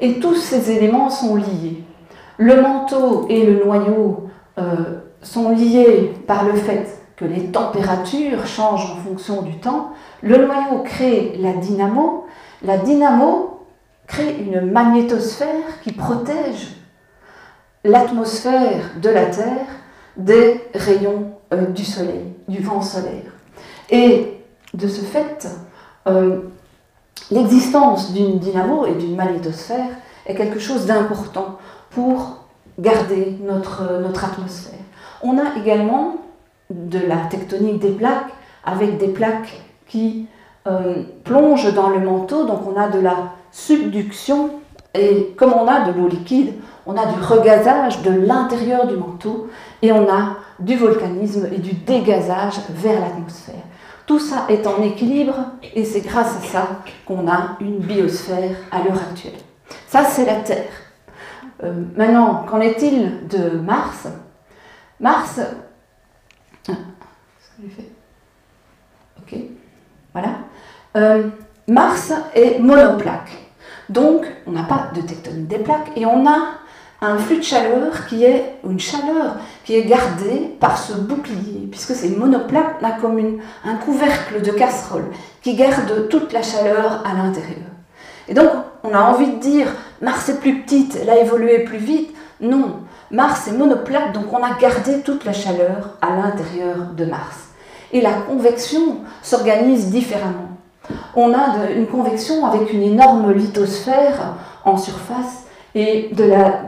et 0.00 0.20
tous 0.20 0.34
ces 0.34 0.70
éléments 0.70 1.10
sont 1.10 1.36
liés. 1.36 1.84
Le 2.38 2.60
manteau 2.60 3.26
et 3.28 3.46
le 3.46 3.64
noyau 3.64 4.28
sont 5.22 5.50
liés 5.50 6.12
par 6.26 6.44
le 6.44 6.54
fait 6.54 7.00
que 7.16 7.24
les 7.24 7.46
températures 7.46 8.46
changent 8.46 8.92
en 8.92 9.08
fonction 9.08 9.42
du 9.42 9.58
temps. 9.58 9.90
Le 10.22 10.38
noyau 10.38 10.82
crée 10.84 11.36
la 11.38 11.52
dynamo. 11.52 12.26
La 12.64 12.78
dynamo 12.78 13.60
crée 14.06 14.36
une 14.40 14.70
magnétosphère 14.70 15.80
qui 15.82 15.92
protège 15.92 16.76
l'atmosphère 17.84 18.92
de 19.00 19.08
la 19.08 19.26
Terre 19.26 19.66
des 20.16 20.60
rayons 20.74 21.32
euh, 21.52 21.66
du 21.66 21.84
soleil, 21.84 22.32
du 22.48 22.60
vent 22.60 22.82
solaire. 22.82 23.32
Et 23.90 24.38
de 24.74 24.88
ce 24.88 25.02
fait, 25.02 25.48
euh, 26.06 26.40
l'existence 27.30 28.12
d'une 28.12 28.38
dynamo 28.38 28.86
et 28.86 28.94
d'une 28.94 29.16
magnétosphère 29.16 29.90
est 30.26 30.34
quelque 30.34 30.58
chose 30.58 30.86
d'important 30.86 31.58
pour 31.90 32.44
garder 32.78 33.36
notre, 33.42 34.00
notre 34.00 34.24
atmosphère. 34.24 34.78
On 35.22 35.38
a 35.38 35.58
également 35.58 36.16
de 36.70 36.98
la 36.98 37.16
tectonique 37.28 37.78
des 37.80 37.90
plaques 37.90 38.32
avec 38.64 38.98
des 38.98 39.08
plaques 39.08 39.60
qui 39.88 40.26
euh, 40.66 41.02
plongent 41.24 41.72
dans 41.74 41.88
le 41.88 42.00
manteau, 42.00 42.46
donc 42.46 42.60
on 42.66 42.80
a 42.80 42.88
de 42.88 43.00
la 43.00 43.32
subduction 43.50 44.50
et 44.94 45.34
comme 45.36 45.52
on 45.52 45.66
a 45.66 45.80
de 45.80 45.98
l'eau 45.98 46.08
liquide, 46.08 46.54
on 46.86 46.96
a 46.96 47.06
du 47.06 47.20
regazage 47.20 48.02
de 48.02 48.10
l'intérieur 48.10 48.86
du 48.86 48.96
manteau 48.96 49.48
et 49.82 49.92
on 49.92 50.08
a 50.08 50.36
du 50.60 50.76
volcanisme 50.76 51.48
et 51.52 51.58
du 51.58 51.72
dégazage 51.72 52.60
vers 52.70 53.00
l'atmosphère. 53.00 53.64
Tout 54.06 54.20
ça 54.20 54.46
est 54.48 54.66
en 54.66 54.82
équilibre 54.82 55.34
et 55.74 55.84
c'est 55.84 56.00
grâce 56.00 56.36
à 56.36 56.40
ça 56.40 56.68
qu'on 57.04 57.28
a 57.28 57.56
une 57.60 57.78
biosphère 57.78 58.56
à 58.70 58.82
l'heure 58.82 59.00
actuelle. 59.10 59.38
Ça, 59.88 60.04
c'est 60.04 60.24
la 60.24 60.36
Terre. 60.36 60.70
Euh, 61.62 61.72
maintenant, 61.96 62.44
qu'en 62.48 62.60
est-il 62.60 63.26
de 63.28 63.58
Mars? 63.58 64.08
Mars, 65.00 65.40
ah, 66.68 66.72
ce 67.38 67.62
que 67.62 67.68
fait 67.68 67.90
Ok, 69.18 69.40
voilà. 70.12 70.28
Euh, 70.96 71.28
Mars 71.68 72.12
est 72.34 72.58
monoplaque. 72.58 73.32
Donc, 73.88 74.26
on 74.46 74.52
n'a 74.52 74.64
pas 74.64 74.90
de 74.94 75.00
tectonique 75.00 75.48
des 75.48 75.58
plaques 75.58 75.92
et 75.96 76.06
on 76.06 76.26
a 76.26 76.61
un 77.02 77.18
flux 77.18 77.38
de 77.38 77.42
chaleur 77.42 78.06
qui 78.06 78.24
est, 78.24 78.58
une 78.64 78.78
chaleur 78.78 79.36
qui 79.64 79.74
est 79.74 79.84
gardée 79.84 80.56
par 80.60 80.78
ce 80.78 80.92
bouclier, 80.92 81.66
puisque 81.70 81.94
c'est 81.94 82.16
monoplaque, 82.16 82.76
on 82.80 82.86
a 82.86 82.92
comme 82.92 83.18
un 83.64 83.74
couvercle 83.74 84.40
de 84.40 84.52
casserole 84.52 85.06
qui 85.42 85.56
garde 85.56 86.08
toute 86.08 86.32
la 86.32 86.42
chaleur 86.42 87.02
à 87.04 87.14
l'intérieur. 87.14 87.66
Et 88.28 88.34
donc, 88.34 88.50
on 88.84 88.94
a 88.94 89.00
envie 89.00 89.32
de 89.32 89.40
dire, 89.40 89.66
Mars 90.00 90.28
est 90.28 90.38
plus 90.38 90.62
petite, 90.62 90.96
elle 91.00 91.10
a 91.10 91.20
évolué 91.20 91.64
plus 91.64 91.78
vite. 91.78 92.14
Non, 92.40 92.76
Mars 93.10 93.48
est 93.48 93.52
monoplaque, 93.52 94.12
donc 94.12 94.32
on 94.32 94.42
a 94.42 94.56
gardé 94.60 95.00
toute 95.00 95.24
la 95.24 95.32
chaleur 95.32 95.96
à 96.00 96.10
l'intérieur 96.14 96.76
de 96.96 97.04
Mars. 97.04 97.48
Et 97.92 98.00
la 98.00 98.12
convection 98.12 98.98
s'organise 99.22 99.90
différemment. 99.90 100.48
On 101.16 101.34
a 101.34 101.70
une 101.74 101.86
convection 101.86 102.46
avec 102.46 102.72
une 102.72 102.82
énorme 102.82 103.32
lithosphère 103.32 104.36
en 104.64 104.76
surface 104.76 105.41
et 105.74 106.10
de 106.12 106.24
la, 106.24 106.62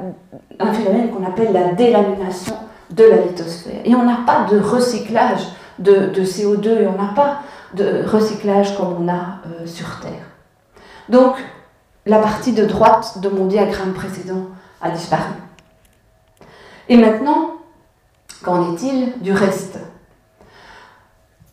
un 0.59 0.73
phénomène 0.73 1.11
qu'on 1.11 1.27
appelle 1.27 1.53
la 1.53 1.73
délamination 1.73 2.57
de 2.91 3.05
la 3.05 3.17
lithosphère. 3.19 3.81
Et 3.85 3.95
on 3.95 4.05
n'a 4.05 4.21
pas 4.27 4.47
de 4.51 4.59
recyclage 4.59 5.43
de, 5.79 6.11
CO2 6.23 6.83
et 6.83 6.87
on 6.87 7.01
n'a 7.01 7.13
pas 7.15 7.41
de 7.75 8.05
recyclage 8.07 8.77
comme 8.77 9.05
on 9.05 9.09
a 9.09 9.41
euh, 9.47 9.67
sur 9.67 10.01
Terre. 10.01 10.27
Donc, 11.09 11.37
la 12.07 12.19
partie 12.19 12.53
de 12.53 12.65
droite 12.65 13.19
de 13.21 13.29
mon 13.29 13.47
diagramme 13.47 13.93
précédent 13.93 14.47
a 14.81 14.91
disparu. 14.91 15.33
Et 16.89 16.97
maintenant, 16.97 17.53
qu'en 18.43 18.75
est-il 18.75 19.21
du 19.21 19.33
reste? 19.33 19.79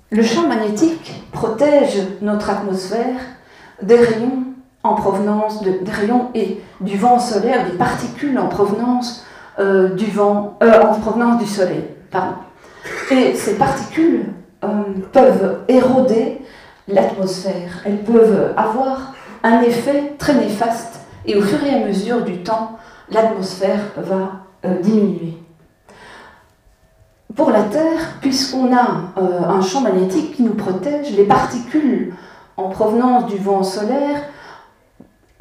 Le 0.09 0.23
champ 0.23 0.47
magnétique 0.47 1.23
protège 1.31 2.01
notre 2.21 2.49
atmosphère 2.49 3.15
des 3.81 3.95
rayons 3.95 4.43
en 4.83 4.95
provenance 4.95 5.61
de, 5.61 5.71
des 5.81 5.91
rayons 5.91 6.29
et 6.33 6.61
du 6.79 6.97
vent 6.97 7.19
solaire, 7.19 7.65
des 7.69 7.77
particules 7.77 8.37
en 8.39 8.47
provenance 8.47 9.25
euh, 9.59 9.89
du 9.89 10.09
vent, 10.09 10.57
euh, 10.63 10.81
en 10.81 10.99
provenance 10.99 11.39
du 11.39 11.45
soleil. 11.45 11.83
Et 13.11 13.35
ces 13.35 13.57
particules 13.57 14.25
euh, 14.63 14.67
peuvent 15.11 15.59
éroder 15.67 16.41
l'atmosphère. 16.87 17.81
Elles 17.85 18.03
peuvent 18.03 18.53
avoir 18.57 19.13
un 19.43 19.61
effet 19.61 20.13
très 20.17 20.33
néfaste 20.33 21.01
et 21.25 21.35
au 21.35 21.41
fur 21.41 21.63
et 21.63 21.75
à 21.75 21.85
mesure 21.85 22.23
du 22.23 22.41
temps, 22.43 22.77
l'atmosphère 23.11 23.79
va 23.97 24.73
diminuer. 24.81 25.37
Pour 27.35 27.51
la 27.51 27.63
Terre, 27.63 28.17
puisqu'on 28.21 28.75
a 28.75 29.13
un 29.17 29.61
champ 29.61 29.81
magnétique 29.81 30.35
qui 30.35 30.43
nous 30.43 30.53
protège, 30.53 31.15
les 31.15 31.23
particules 31.23 32.13
en 32.57 32.69
provenance 32.69 33.25
du 33.27 33.37
vent 33.37 33.63
solaire 33.63 34.21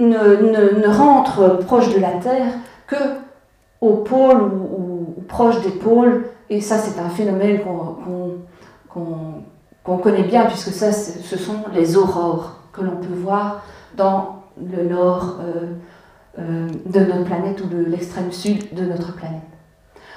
ne, 0.00 0.88
rentrent 0.88 1.58
proche 1.58 1.94
de 1.94 2.00
la 2.00 2.12
Terre 2.12 2.52
que 2.86 2.96
au 3.80 3.94
pôle 3.98 4.42
ou, 4.42 5.22
proche 5.28 5.60
des 5.62 5.70
pôles. 5.70 6.26
Et 6.48 6.60
ça, 6.60 6.76
c'est 6.78 7.00
un 7.00 7.08
phénomène 7.08 7.60
qu'on 8.92 9.96
connaît 9.98 10.24
bien, 10.24 10.46
puisque 10.46 10.70
ça, 10.70 10.92
ce 10.92 11.36
sont 11.38 11.62
les 11.72 11.96
aurores 11.96 12.56
que 12.72 12.82
l'on 12.82 12.96
peut 12.96 13.14
voir 13.14 13.62
dans 13.96 14.42
le 14.60 14.88
nord 14.88 15.36
euh, 15.40 15.74
euh, 16.38 16.68
de 16.86 17.00
notre 17.00 17.24
planète 17.24 17.60
ou 17.60 17.68
l'extrême 17.88 18.32
sud 18.32 18.74
de 18.74 18.84
notre 18.84 19.14
planète. 19.14 19.40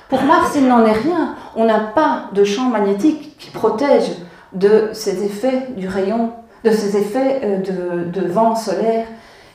Pour 0.09 0.21
Mars, 0.23 0.53
il 0.55 0.67
n'en 0.67 0.85
est 0.85 0.91
rien. 0.91 1.35
On 1.55 1.65
n'a 1.65 1.79
pas 1.79 2.25
de 2.33 2.43
champ 2.43 2.69
magnétique 2.69 3.37
qui 3.37 3.51
protège 3.51 4.11
de 4.53 4.89
ces 4.93 5.23
effets 5.23 5.69
du 5.77 5.87
rayon, 5.87 6.33
de 6.63 6.71
ces 6.71 6.97
effets 6.97 7.41
euh, 7.43 8.05
de 8.05 8.27
vent 8.27 8.55
solaire. 8.55 9.05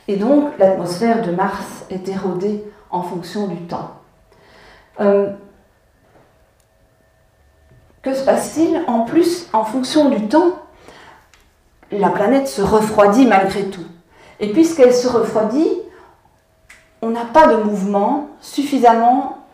Et 0.09 0.15
donc, 0.15 0.57
l'atmosphère 0.57 1.21
de 1.21 1.29
Mars 1.29 1.85
est 1.91 2.07
érodée 2.07 2.63
en 2.89 3.03
fonction 3.03 3.45
du 3.45 3.57
temps. 3.67 3.91
Euh, 4.99 5.29
que 8.01 8.15
se 8.15 8.25
passe-t-il 8.25 8.83
En 8.87 9.01
plus, 9.01 9.45
en 9.53 9.63
fonction 9.63 10.09
du 10.09 10.27
temps, 10.27 10.63
la 11.91 12.09
planète 12.09 12.47
se 12.47 12.63
refroidit 12.63 13.27
malgré 13.27 13.65
tout. 13.65 13.85
Et 14.39 14.51
puisqu'elle 14.51 14.95
se 14.95 15.07
refroidit, 15.07 15.77
on 17.03 17.11
n'a 17.11 17.25
pas 17.25 17.45
de 17.45 17.61
mouvement 17.61 18.29
suffisamment 18.41 19.45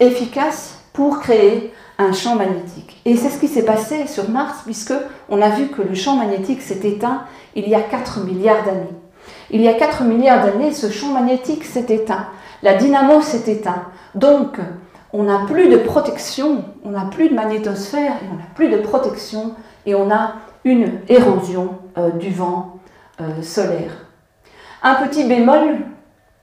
efficace 0.00 0.80
pour 0.92 1.20
créer 1.20 1.72
un 1.98 2.12
champ 2.12 2.34
magnétique. 2.34 3.00
Et 3.04 3.16
c'est 3.16 3.30
ce 3.30 3.38
qui 3.38 3.46
s'est 3.46 3.64
passé 3.64 4.08
sur 4.08 4.28
Mars, 4.28 4.62
puisque 4.64 4.94
on 5.28 5.40
a 5.40 5.50
vu 5.50 5.68
que 5.68 5.82
le 5.82 5.94
champ 5.94 6.16
magnétique 6.16 6.62
s'est 6.62 6.80
éteint 6.82 7.26
il 7.54 7.68
y 7.68 7.76
a 7.76 7.80
4 7.80 8.24
milliards 8.24 8.64
d'années. 8.64 8.99
Il 9.50 9.60
y 9.60 9.68
a 9.68 9.74
4 9.74 10.04
milliards 10.04 10.44
d'années, 10.46 10.72
ce 10.72 10.90
champ 10.90 11.12
magnétique 11.12 11.64
s'est 11.64 11.86
éteint. 11.88 12.26
La 12.62 12.74
dynamo 12.74 13.20
s'est 13.20 13.50
éteinte. 13.50 13.82
Donc, 14.14 14.58
on 15.12 15.24
n'a 15.24 15.40
plus 15.46 15.68
de 15.68 15.76
protection, 15.76 16.64
on 16.84 16.90
n'a 16.90 17.06
plus 17.06 17.28
de 17.28 17.34
magnétosphère, 17.34 18.12
et 18.12 18.26
on 18.32 18.36
n'a 18.36 18.46
plus 18.54 18.68
de 18.68 18.76
protection, 18.76 19.54
et 19.86 19.94
on 19.94 20.10
a 20.10 20.34
une 20.64 21.00
érosion 21.08 21.78
euh, 21.98 22.10
du 22.10 22.30
vent 22.30 22.78
euh, 23.20 23.42
solaire. 23.42 24.06
Un 24.82 24.94
petit 24.94 25.24
bémol, 25.24 25.78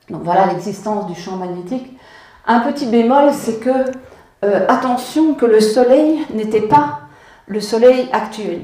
donc 0.10 0.24
voilà 0.24 0.48
l'existence 0.48 1.08
du 1.08 1.20
champ 1.20 1.38
magnétique, 1.38 1.98
un 2.46 2.60
petit 2.60 2.88
bémol, 2.88 3.32
c'est 3.34 3.60
que, 3.60 3.92
euh, 4.46 4.66
attention, 4.68 5.34
que 5.34 5.46
le 5.46 5.60
Soleil 5.60 6.26
n'était 6.34 6.62
pas 6.62 7.02
le 7.46 7.62
Soleil 7.62 8.10
actuel. 8.12 8.62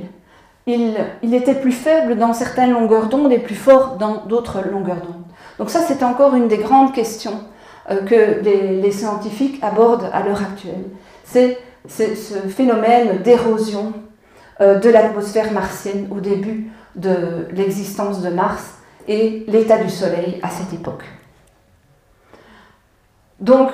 Il, 0.65 1.33
était 1.33 1.55
plus 1.55 1.73
faible 1.73 2.15
dans 2.17 2.31
certaines 2.33 2.71
longueurs 2.71 3.07
d'onde 3.07 3.31
et 3.33 3.39
plus 3.39 3.55
fort 3.55 3.97
dans 3.97 4.25
d'autres 4.25 4.61
longueurs 4.61 5.01
d'onde. 5.01 5.23
Donc 5.59 5.69
ça, 5.69 5.81
c'est 5.81 6.03
encore 6.03 6.35
une 6.35 6.47
des 6.47 6.57
grandes 6.57 6.93
questions 6.93 7.41
euh, 7.91 8.01
que 8.03 8.41
les, 8.41 8.91
scientifiques 8.91 9.61
abordent 9.61 10.09
à 10.13 10.23
l'heure 10.23 10.41
actuelle. 10.41 10.85
C'est 11.25 11.57
ce 11.89 12.47
phénomène 12.47 13.21
d'érosion 13.23 13.93
euh, 14.61 14.79
de 14.79 14.89
l'atmosphère 14.89 15.51
martienne 15.51 16.07
au 16.11 16.21
début 16.21 16.71
de 16.95 17.47
l'existence 17.51 18.21
de 18.21 18.29
Mars 18.29 18.75
et 19.07 19.43
l'état 19.49 19.77
du 19.77 19.89
Soleil 19.89 20.39
à 20.43 20.49
cette 20.49 20.73
époque. 20.73 21.03
Donc, 23.39 23.71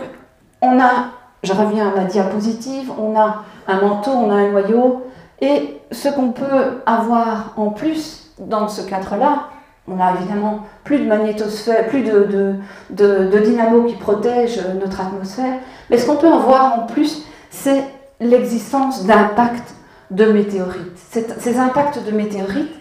on 0.61 0.79
a, 0.79 1.11
je 1.43 1.53
reviens 1.53 1.89
à 1.89 1.95
ma 1.95 2.05
diapositive, 2.05 2.91
on 2.97 3.15
a 3.15 3.43
un 3.67 3.81
manteau, 3.81 4.11
on 4.11 4.31
a 4.31 4.35
un 4.35 4.49
noyau, 4.49 5.05
et 5.41 5.77
ce 5.91 6.09
qu'on 6.09 6.31
peut 6.31 6.81
avoir 6.85 7.53
en 7.57 7.69
plus 7.69 8.31
dans 8.39 8.67
ce 8.67 8.81
cadre-là, 8.81 9.49
on 9.87 9.99
a 9.99 10.13
évidemment 10.15 10.65
plus 10.83 10.99
de 10.99 11.05
magnétosphère, 11.05 11.87
plus 11.87 12.03
de, 12.03 12.55
dynamo 12.89 13.83
qui 13.83 13.95
protègent 13.95 14.61
notre 14.79 15.01
atmosphère, 15.01 15.55
mais 15.89 15.97
ce 15.97 16.05
qu'on 16.05 16.17
peut 16.17 16.27
en 16.27 16.39
voir 16.39 16.79
en 16.79 16.85
plus, 16.85 17.23
c'est 17.49 17.83
l'existence 18.19 19.05
d'impacts 19.05 19.73
de 20.11 20.25
météorites. 20.25 20.97
Ces 21.39 21.57
impacts 21.57 22.03
de 22.05 22.11
météorites 22.11 22.75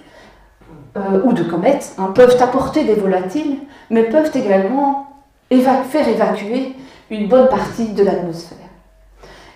euh, 0.96 1.20
ou 1.24 1.32
de 1.32 1.42
comètes 1.42 1.94
hein, 1.98 2.12
peuvent 2.14 2.36
apporter 2.40 2.84
des 2.84 2.94
volatiles, 2.94 3.58
mais 3.90 4.04
peuvent 4.04 4.30
également 4.34 5.06
faire 5.50 6.08
évacuer 6.08 6.74
une 7.10 7.28
bonne 7.28 7.48
partie 7.48 7.92
de 7.92 8.02
l'atmosphère. 8.02 8.58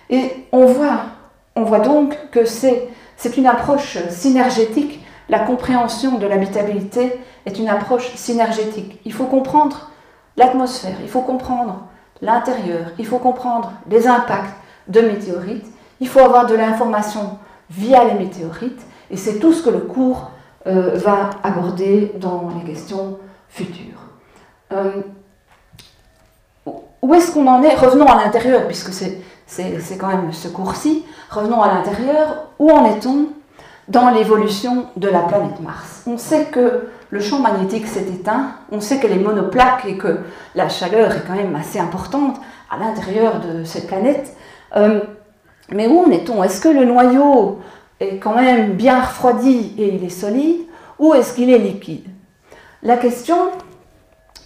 Et 0.09 0.47
on 0.51 0.65
voit, 0.65 1.01
on 1.55 1.63
voit 1.63 1.79
donc 1.79 2.17
que 2.31 2.45
c'est 2.45 2.89
une 3.37 3.47
approche 3.47 3.97
synergétique 4.09 5.03
la 5.29 5.39
compréhension 5.39 6.17
de 6.17 6.27
l'habitabilité 6.27 7.19
est 7.45 7.57
une 7.57 7.69
approche 7.69 8.13
synergétique. 8.15 8.99
Il 9.05 9.13
faut 9.13 9.25
comprendre 9.25 9.89
l'atmosphère, 10.37 10.97
il 11.01 11.09
faut 11.09 11.21
comprendre 11.21 11.87
l'intérieur, 12.21 12.87
il 12.99 13.05
faut 13.05 13.19
comprendre 13.19 13.71
les 13.89 14.07
impacts 14.07 14.53
de 14.87 15.01
météorites, 15.01 15.65
il 15.99 16.07
faut 16.07 16.19
avoir 16.19 16.45
de 16.45 16.55
l'information 16.55 17.37
via 17.69 18.03
les 18.03 18.15
météorites, 18.15 18.81
et 19.09 19.17
c'est 19.17 19.39
tout 19.39 19.53
ce 19.53 19.63
que 19.63 19.69
le 19.69 19.79
cours 19.79 20.31
euh, 20.67 20.91
va 20.95 21.29
aborder 21.43 22.11
dans 22.19 22.51
les 22.57 22.71
questions 22.71 23.17
futures. 23.47 24.01
Euh, 24.71 25.01
où 27.01 27.13
est-ce 27.13 27.31
qu'on 27.31 27.47
en 27.47 27.63
est? 27.63 27.75
Revenons 27.75 28.05
à 28.05 28.23
l'intérieur, 28.23 28.65
puisque 28.67 28.93
c'est 28.93 29.19
quand 29.99 30.07
même 30.07 30.33
ce 30.33 30.47
cours-ci. 30.47 31.05
Revenons 31.29 31.61
à 31.61 31.67
l'intérieur. 31.67 32.47
Où 32.59 32.69
en 32.71 32.85
est-on 32.85 33.27
dans 33.87 34.09
l'évolution 34.09 34.87
de 34.95 35.07
la 35.07 35.19
planète 35.19 35.59
Mars? 35.61 36.03
On 36.07 36.17
sait 36.17 36.45
que 36.45 36.87
le 37.09 37.19
champ 37.19 37.39
magnétique 37.39 37.87
s'est 37.87 38.07
éteint, 38.07 38.55
on 38.71 38.81
sait 38.81 38.99
qu'elle 38.99 39.11
est 39.11 39.19
monoplaque 39.19 39.85
et 39.85 39.97
que 39.97 40.19
la 40.55 40.67
chaleur 40.67 41.11
est 41.11 41.23
quand 41.27 41.35
même 41.35 41.55
assez 41.55 41.79
importante 41.79 42.37
à 42.71 42.77
l'intérieur 42.77 43.39
de 43.39 43.63
cette 43.63 43.87
planète. 43.87 44.35
Euh, 44.75 45.01
mais 45.69 45.87
où 45.87 45.99
en 45.99 46.09
est-on? 46.09 46.43
Est-ce 46.43 46.59
que 46.59 46.69
le 46.69 46.85
noyau 46.85 47.59
est 47.99 48.17
quand 48.17 48.35
même 48.35 48.73
bien 48.73 48.99
refroidi 48.99 49.75
et 49.77 49.93
il 49.95 50.03
est 50.03 50.09
solide 50.09 50.61
ou 50.97 51.13
est-ce 51.13 51.33
qu'il 51.33 51.49
est 51.51 51.59
liquide? 51.59 52.07
La 52.81 52.97
question 52.97 53.37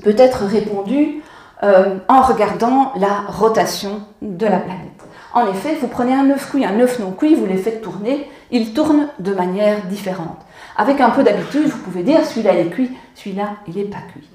peut 0.03 0.15
être 0.17 0.43
répondue 0.43 1.21
euh, 1.63 1.97
en 2.07 2.21
regardant 2.21 2.93
la 2.97 3.21
rotation 3.27 4.01
de 4.21 4.45
la 4.45 4.59
planète. 4.59 5.03
En 5.33 5.47
effet, 5.47 5.75
vous 5.81 5.87
prenez 5.87 6.13
un 6.13 6.29
œuf 6.29 6.49
cuit, 6.49 6.65
un 6.65 6.79
œuf 6.79 6.99
non 6.99 7.11
cuit, 7.11 7.35
vous 7.35 7.45
les 7.45 7.57
faites 7.57 7.81
tourner, 7.81 8.29
il 8.51 8.73
tourne 8.73 9.09
de 9.19 9.33
manière 9.33 9.85
différente. 9.85 10.39
Avec 10.75 11.01
un 11.01 11.09
peu 11.09 11.23
d'habitude, 11.23 11.67
vous 11.67 11.79
pouvez 11.79 12.03
dire 12.03 12.23
celui-là 12.25 12.53
il 12.53 12.67
est 12.67 12.69
cuit, 12.69 12.97
celui-là 13.15 13.57
il 13.67 13.75
n'est 13.75 13.85
pas 13.85 14.01
cuit. 14.11 14.29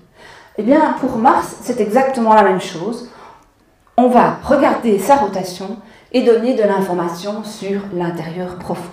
Eh 0.58 0.62
bien, 0.62 0.96
pour 1.00 1.16
Mars, 1.16 1.56
c'est 1.62 1.80
exactement 1.80 2.34
la 2.34 2.42
même 2.42 2.60
chose. 2.60 3.10
On 3.96 4.08
va 4.08 4.38
regarder 4.42 4.98
sa 4.98 5.16
rotation 5.16 5.78
et 6.12 6.22
donner 6.22 6.54
de 6.54 6.62
l'information 6.62 7.44
sur 7.44 7.82
l'intérieur 7.94 8.56
profond. 8.56 8.90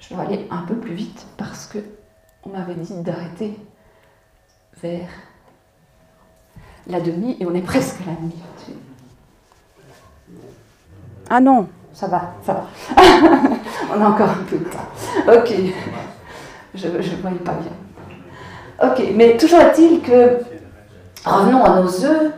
Je 0.00 0.14
dois 0.14 0.24
aller 0.24 0.46
un 0.50 0.62
peu 0.62 0.74
plus 0.76 0.94
vite 0.94 1.26
parce 1.36 1.66
que 1.66 1.78
on 2.44 2.50
m'avait 2.50 2.74
dit 2.74 2.94
d'arrêter 3.02 3.58
vers 4.82 5.08
la 6.86 7.00
demi 7.00 7.36
et 7.40 7.46
on 7.46 7.54
est 7.54 7.62
presque 7.62 8.00
à 8.02 8.10
la 8.10 8.16
demi. 8.16 8.34
Ah 11.30 11.40
non, 11.40 11.68
ça 11.92 12.06
va, 12.06 12.34
ça 12.44 12.54
va. 12.54 12.66
on 13.94 14.00
a 14.00 14.08
encore 14.08 14.30
un 14.30 14.44
peu 14.48 14.58
de 14.58 14.64
temps. 14.64 14.88
Ok, 15.26 15.54
je 16.74 16.88
ne 16.88 17.20
voyais 17.20 17.38
pas 17.38 17.54
bien. 17.54 18.88
Ok, 18.90 19.02
mais 19.14 19.36
toujours 19.36 19.60
est-il 19.60 20.00
que, 20.00 20.38
revenons 21.24 21.64
à 21.64 21.80
nos 21.80 22.04
œufs, 22.04 22.32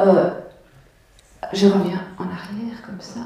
euh, 0.00 0.30
je 1.52 1.66
reviens 1.66 2.00
en 2.18 2.24
arrière 2.24 2.80
comme 2.86 3.00
ça. 3.00 3.20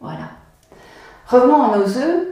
Voilà. 0.00 0.28
Revenons 1.28 1.60
à 1.60 1.76
nos 1.76 1.98
œufs. 1.98 2.28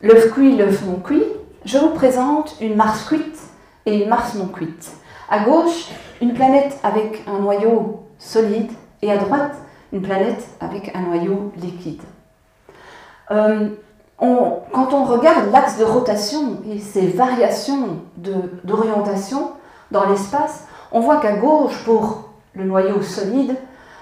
L'œuf 0.00 0.30
cuit, 0.30 0.56
l'œuf 0.56 0.86
non 0.86 1.00
cuit. 1.00 1.24
Je 1.66 1.76
vous 1.76 1.90
présente 1.90 2.56
une 2.62 2.76
Mars 2.76 3.04
cuite 3.04 3.38
et 3.84 4.02
une 4.02 4.08
Mars 4.08 4.34
non 4.36 4.46
cuite. 4.46 4.92
À 5.28 5.40
gauche, 5.40 5.90
une 6.22 6.32
planète 6.32 6.78
avec 6.82 7.24
un 7.26 7.40
noyau 7.40 8.04
solide 8.18 8.70
et 9.02 9.12
à 9.12 9.18
droite, 9.18 9.54
une 9.92 10.00
planète 10.00 10.46
avec 10.60 10.96
un 10.96 11.02
noyau 11.02 11.52
liquide. 11.58 12.00
Euh, 13.30 13.68
quand 14.18 14.94
on 14.94 15.04
regarde 15.04 15.52
l'axe 15.52 15.76
de 15.76 15.84
rotation 15.84 16.62
et 16.70 16.78
ses 16.78 17.08
variations 17.08 17.98
d'orientation 18.64 19.50
dans 19.90 20.08
l'espace, 20.08 20.66
on 20.90 21.00
voit 21.00 21.18
qu'à 21.18 21.36
gauche, 21.36 21.84
pour 21.84 22.30
le 22.54 22.64
noyau 22.64 23.02
solide, 23.02 23.56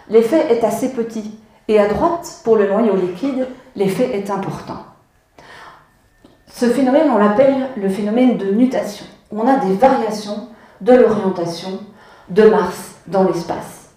l'effet 0.08 0.52
est 0.52 0.62
assez 0.62 0.92
petit. 0.92 1.36
Et 1.66 1.80
à 1.80 1.88
droite, 1.88 2.40
pour 2.44 2.56
le 2.56 2.68
noyau 2.68 2.94
liquide, 2.94 3.46
l'effet 3.76 4.16
est 4.16 4.30
important. 4.30 4.84
Ce 6.48 6.66
phénomène, 6.66 7.10
on 7.10 7.18
l'appelle 7.18 7.68
le 7.76 7.88
phénomène 7.88 8.36
de 8.36 8.50
nutation. 8.52 9.06
On 9.30 9.46
a 9.46 9.56
des 9.56 9.74
variations 9.74 10.48
de 10.80 10.92
l'orientation 10.92 11.80
de 12.28 12.42
Mars 12.44 12.96
dans 13.06 13.24
l'espace. 13.24 13.90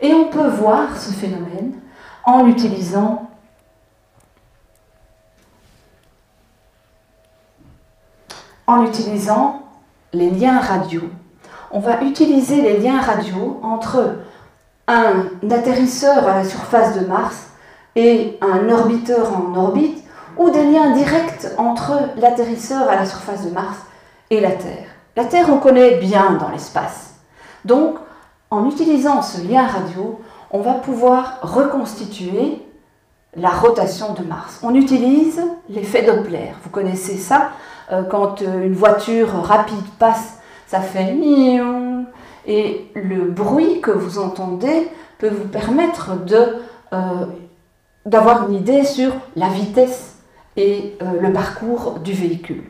Et 0.00 0.12
on 0.12 0.28
peut 0.28 0.48
voir 0.48 0.98
ce 0.98 1.12
phénomène 1.12 1.72
en 2.24 2.46
utilisant 2.46 3.30
en 8.66 8.84
utilisant 8.84 9.62
les 10.12 10.30
liens 10.30 10.60
radio. 10.60 11.02
On 11.72 11.80
va 11.80 12.02
utiliser 12.02 12.60
les 12.62 12.78
liens 12.78 13.00
radio 13.00 13.60
entre 13.62 14.18
un 14.86 15.28
atterrisseur 15.50 16.26
à 16.26 16.36
la 16.36 16.44
surface 16.44 16.98
de 16.98 17.06
Mars 17.06 17.50
et 17.96 18.38
un 18.40 18.68
orbiteur 18.68 19.32
en 19.36 19.56
orbite, 19.56 20.02
ou 20.36 20.50
des 20.50 20.64
liens 20.64 20.94
directs 20.94 21.46
entre 21.58 21.92
l'atterrisseur 22.16 22.88
à 22.88 22.96
la 22.96 23.04
surface 23.04 23.44
de 23.44 23.50
Mars 23.50 23.78
et 24.30 24.40
la 24.40 24.52
Terre. 24.52 24.86
La 25.16 25.24
Terre, 25.24 25.48
on 25.50 25.58
connaît 25.58 25.96
bien 25.96 26.32
dans 26.40 26.48
l'espace. 26.50 27.14
Donc, 27.64 27.96
en 28.50 28.66
utilisant 28.68 29.22
ce 29.22 29.46
lien 29.46 29.66
radio, 29.66 30.20
on 30.50 30.60
va 30.60 30.74
pouvoir 30.74 31.38
reconstituer 31.42 32.62
la 33.36 33.50
rotation 33.50 34.14
de 34.14 34.22
Mars. 34.22 34.60
On 34.62 34.74
utilise 34.74 35.40
l'effet 35.68 36.02
Doppler. 36.02 36.52
Vous 36.64 36.70
connaissez 36.70 37.16
ça 37.16 37.50
euh, 37.92 38.02
quand 38.02 38.42
euh, 38.42 38.66
une 38.66 38.74
voiture 38.74 39.28
rapide 39.42 39.84
passe, 39.98 40.38
ça 40.66 40.80
fait. 40.80 41.16
Et 42.46 42.90
le 42.94 43.24
bruit 43.30 43.80
que 43.80 43.90
vous 43.90 44.18
entendez 44.18 44.88
peut 45.18 45.28
vous 45.28 45.48
permettre 45.48 46.12
euh, 46.92 47.26
d'avoir 48.10 48.48
une 48.48 48.56
idée 48.56 48.84
sur 48.84 49.12
la 49.36 49.48
vitesse 49.48 50.16
et 50.56 50.98
le 51.00 51.32
parcours 51.32 52.00
du 52.00 52.12
véhicule. 52.12 52.64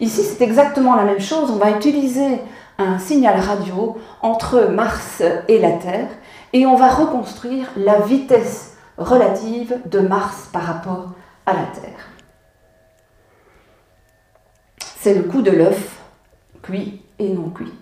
Ici, 0.00 0.22
c'est 0.22 0.44
exactement 0.44 0.94
la 0.96 1.04
même 1.04 1.20
chose. 1.20 1.50
On 1.50 1.56
va 1.56 1.70
utiliser 1.70 2.40
un 2.78 2.98
signal 2.98 3.40
radio 3.40 3.96
entre 4.20 4.66
Mars 4.66 5.22
et 5.48 5.58
la 5.58 5.72
Terre 5.72 6.08
et 6.52 6.66
on 6.66 6.76
va 6.76 6.88
reconstruire 6.88 7.68
la 7.76 8.00
vitesse 8.00 8.76
relative 8.98 9.78
de 9.86 10.00
Mars 10.00 10.48
par 10.52 10.62
rapport 10.62 11.12
à 11.46 11.52
la 11.52 11.66
Terre 11.80 12.14
c'est 15.04 15.12
le 15.12 15.24
coup 15.24 15.42
de 15.42 15.50
l'œuf, 15.50 15.98
cuit 16.62 17.02
et 17.18 17.28
non 17.28 17.50
cuit. 17.50 17.74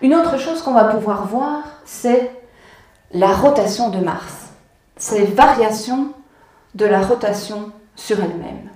Une 0.00 0.14
autre 0.14 0.38
chose 0.38 0.62
qu'on 0.62 0.72
va 0.72 0.84
pouvoir 0.84 1.26
voir, 1.26 1.62
c'est 1.84 2.32
la 3.12 3.34
rotation 3.34 3.90
de 3.90 3.98
Mars, 3.98 4.45
ces 4.96 5.24
variations 5.24 6.12
de 6.74 6.86
la 6.86 7.00
rotation 7.00 7.72
sur 7.94 8.18
elle-même. 8.20 8.70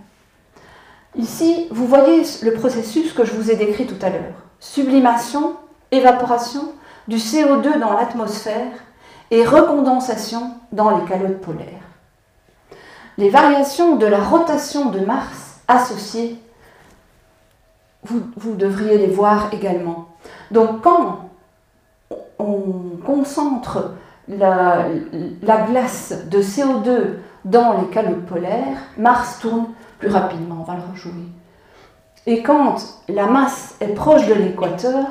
Ici, 1.16 1.66
vous 1.70 1.86
voyez 1.86 2.22
le 2.42 2.52
processus 2.52 3.12
que 3.12 3.24
je 3.24 3.32
vous 3.32 3.50
ai 3.50 3.56
décrit 3.56 3.86
tout 3.86 3.98
à 4.02 4.10
l'heure. 4.10 4.34
Sublimation, 4.60 5.56
évaporation 5.90 6.72
du 7.08 7.16
CO2 7.16 7.78
dans 7.78 7.92
l'atmosphère 7.94 8.72
et 9.30 9.44
recondensation 9.44 10.54
dans 10.72 10.96
les 10.96 11.04
calottes 11.06 11.40
polaires. 11.40 11.66
Les 13.18 13.30
variations 13.30 13.96
de 13.96 14.06
la 14.06 14.20
rotation 14.20 14.90
de 14.90 15.00
Mars 15.00 15.60
associées 15.68 16.40
vous, 18.02 18.54
devriez 18.54 18.98
les 18.98 19.08
voir 19.08 19.52
également. 19.52 20.08
Donc 20.50 20.82
quand 20.82 21.28
on 22.38 22.96
concentre 23.04 23.92
la, 24.38 24.86
glace 25.68 26.14
de 26.30 26.40
CO2 26.40 27.16
dans 27.44 27.80
les 27.80 27.88
calottes 27.88 28.26
polaires, 28.26 28.78
Mars 28.96 29.38
tourne 29.40 29.66
plus 29.98 30.08
rapidement, 30.08 30.58
on 30.60 30.64
va 30.64 30.76
le 30.76 30.92
rejouer. 30.92 31.28
Et 32.26 32.42
quand 32.42 32.76
la 33.08 33.26
masse 33.26 33.76
est 33.80 33.94
proche 33.94 34.26
de 34.26 34.34
l'équateur, 34.34 35.06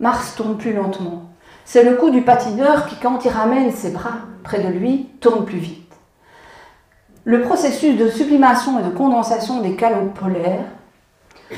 Mars 0.00 0.34
tourne 0.34 0.56
plus 0.56 0.72
lentement. 0.72 1.24
C'est 1.64 1.84
le 1.84 1.96
coup 1.96 2.10
du 2.10 2.22
patineur 2.22 2.86
qui, 2.86 2.96
quand 2.96 3.24
il 3.24 3.30
ramène 3.30 3.70
ses 3.70 3.90
bras 3.90 4.16
près 4.42 4.62
de 4.62 4.68
lui, 4.68 5.08
tourne 5.20 5.44
plus 5.44 5.58
vite. 5.58 5.80
Le 7.24 7.40
processus 7.40 7.96
de 7.96 8.08
sublimation 8.08 8.78
et 8.78 8.82
de 8.82 8.90
condensation 8.90 9.60
des 9.60 9.76
calottes 9.76 10.12
polaires 10.12 10.66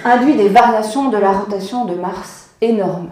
induit 0.04 0.36
des 0.36 0.48
variations 0.48 1.08
de 1.08 1.16
la 1.16 1.32
rotation 1.32 1.86
de 1.86 1.94
Mars 1.94 2.50
énormes. 2.60 3.10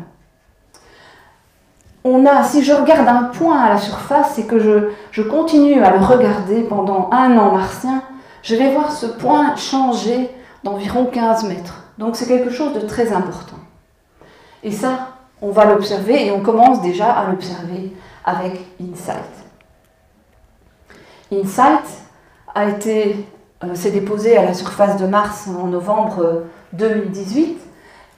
On 2.07 2.27
a, 2.27 2.45
si 2.45 2.63
je 2.63 2.73
regarde 2.75 3.09
un 3.09 3.25
point 3.25 3.59
à 3.59 3.71
la 3.71 3.79
surface 3.79 4.39
et 4.39 4.47
que 4.47 4.59
je, 4.59 5.23
continue 5.23 5.83
à 5.83 5.91
le 5.91 6.05
regarder 6.05 6.63
pendant 6.63 7.09
un 7.11 7.39
an 7.39 7.53
martien, 7.53 8.03
je 8.43 8.55
vais 8.57 8.71
voir 8.71 8.93
ce 8.93 9.07
point 9.07 9.57
changer 9.57 10.29
d'environ 10.65 11.07
15 11.07 11.45
mètres. 11.49 11.85
Donc 11.97 12.17
c'est 12.17 12.27
quelque 12.27 12.51
chose 12.51 12.75
de 12.75 12.81
très 12.81 13.13
important. 13.13 13.57
Et 14.63 14.71
ça, 14.71 15.15
on 15.41 15.51
va 15.51 15.65
l'observer 15.65 16.27
et 16.27 16.31
on 16.31 16.41
commence 16.41 16.83
déjà 16.83 17.11
à 17.11 17.31
l'observer 17.31 17.91
avec 18.27 18.61
InSight. 18.79 19.25
InSight 21.33 21.87
a 22.55 22.69
été, 22.69 23.17
euh, 23.65 23.75
s'est 23.75 23.93
déposé 23.93 24.37
à 24.37 24.45
la 24.45 24.53
surface 24.53 24.99
de 24.99 25.07
Mars 25.07 25.49
en 25.49 25.69
novembre 25.69 26.45
2018. 26.75 27.59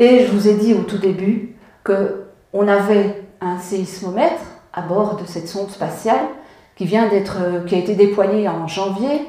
Et 0.00 0.26
je 0.26 0.32
vous 0.32 0.48
ai 0.48 0.54
dit 0.54 0.74
au 0.74 0.82
tout 0.82 0.98
début 0.98 1.54
qu'on 1.84 2.66
avait 2.66 3.25
un 3.40 3.58
séismomètre 3.58 4.42
à 4.72 4.82
bord 4.82 5.16
de 5.16 5.24
cette 5.26 5.48
sonde 5.48 5.70
spatiale 5.70 6.26
qui, 6.76 6.84
vient 6.84 7.08
d'être, 7.08 7.64
qui 7.66 7.74
a 7.74 7.78
été 7.78 7.94
déployée 7.94 8.48
en 8.48 8.66
janvier, 8.68 9.26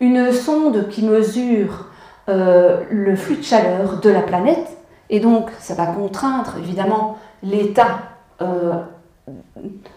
une 0.00 0.32
sonde 0.32 0.88
qui 0.88 1.04
mesure 1.04 1.86
euh, 2.28 2.82
le 2.90 3.16
flux 3.16 3.36
de 3.36 3.42
chaleur 3.42 4.00
de 4.00 4.10
la 4.10 4.22
planète. 4.22 4.78
Et 5.10 5.20
donc, 5.20 5.50
ça 5.58 5.74
va 5.74 5.86
contraindre 5.86 6.54
évidemment 6.58 7.18
l'état 7.42 7.98
euh, 8.40 8.74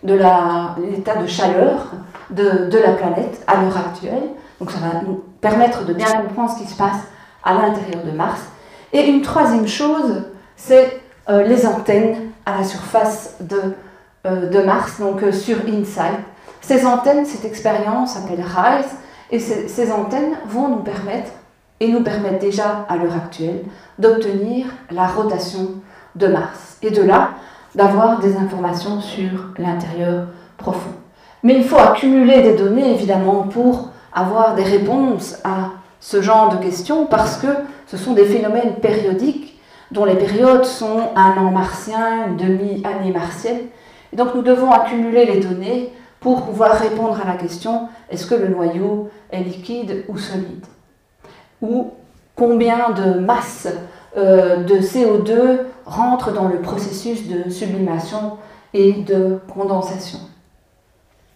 de, 0.04 0.14
la, 0.14 0.76
l'état 0.92 1.16
de 1.16 1.28
chaleur 1.28 1.92
de, 2.30 2.70
de 2.70 2.78
la 2.78 2.92
planète 2.94 3.44
à 3.48 3.62
l'heure 3.62 3.78
actuelle. 3.78 4.24
Donc, 4.60 4.72
ça 4.72 4.80
va 4.80 5.02
nous 5.06 5.24
permettre 5.40 5.86
de 5.86 5.94
bien 5.94 6.12
comprendre 6.22 6.52
ce 6.52 6.64
qui 6.64 6.68
se 6.68 6.76
passe 6.76 7.00
à 7.44 7.54
l'intérieur 7.54 8.04
de 8.04 8.12
Mars. 8.12 8.42
Et 8.92 9.08
une 9.08 9.22
troisième 9.22 9.68
chose, 9.68 10.24
c'est 10.56 10.86
euh, 10.86 10.97
les 11.30 11.66
antennes 11.66 12.16
à 12.46 12.58
la 12.58 12.64
surface 12.64 13.36
de, 13.42 13.76
euh, 14.26 14.50
de 14.50 14.60
Mars, 14.60 15.00
donc 15.00 15.22
euh, 15.24 15.32
sur 15.32 15.58
InSight. 15.68 16.20
Ces 16.62 16.86
antennes, 16.86 17.26
cette 17.26 17.46
expérience 17.46 18.14
s'appelle 18.14 18.42
RISE, 18.42 18.90
et 19.32 19.40
ces, 19.40 19.92
antennes 19.92 20.38
vont 20.48 20.70
nous 20.70 20.84
permettre, 20.84 21.32
et 21.80 21.90
nous 21.90 22.02
permettent 22.02 22.42
déjà 22.42 22.86
à 22.90 22.98
l'heure 22.98 23.16
actuelle, 23.16 23.64
d'obtenir 24.00 24.66
la 24.92 25.08
rotation 25.08 25.76
de 26.16 26.28
Mars. 26.28 26.78
Et 26.82 26.90
de 26.92 27.02
là, 27.02 27.32
d'avoir 27.76 28.20
des 28.20 28.36
informations 28.38 29.02
sur 29.02 29.50
l'intérieur 29.58 30.28
profond. 30.58 30.96
Mais 31.44 31.56
il 31.56 31.64
faut 31.64 31.78
accumuler 31.78 32.42
des 32.42 32.56
données, 32.56 32.94
évidemment, 32.94 33.44
pour 33.44 33.90
avoir 34.14 34.56
des 34.56 34.64
réponses 34.64 35.38
à 35.44 35.72
ce 36.00 36.22
genre 36.22 36.50
de 36.50 36.64
questions, 36.64 37.06
parce 37.06 37.38
que 37.38 37.48
ce 37.86 37.98
sont 37.98 38.14
des 38.14 38.26
phénomènes 38.26 38.76
périodiques 38.76 39.57
dont 39.92 40.06
les 40.06 40.16
périodes 40.16 40.66
sont 40.66 41.10
un 41.16 41.38
an 41.38 41.52
martien, 41.52 42.28
une 42.28 42.38
demi-année 42.38 43.12
martienne. 43.12 43.62
Et 44.14 44.16
donc 44.16 44.36
nous 44.36 44.42
devons 44.42 44.72
accumuler 44.72 45.26
les 45.26 45.40
données 45.40 45.94
pour 46.20 46.44
pouvoir 46.44 46.78
répondre 46.78 47.20
à 47.22 47.28
la 47.28 47.36
question 47.36 47.90
est-ce 48.10 48.26
que 48.26 48.36
le 48.36 48.48
noyau 48.48 49.10
est 49.32 49.44
liquide 49.44 50.06
ou 50.08 50.18
solide? 50.18 50.66
Ou 51.62 51.92
combien 52.36 52.92
de 52.92 53.20
masse 53.20 53.68
euh, 54.18 54.64
de 54.64 54.76
CO2 54.76 55.60
rentre 55.86 56.32
dans 56.34 56.48
le 56.48 56.62
processus 56.62 57.28
de 57.28 57.50
sublimation 57.50 58.38
et 58.74 58.94
de 58.94 59.40
condensation? 59.54 60.20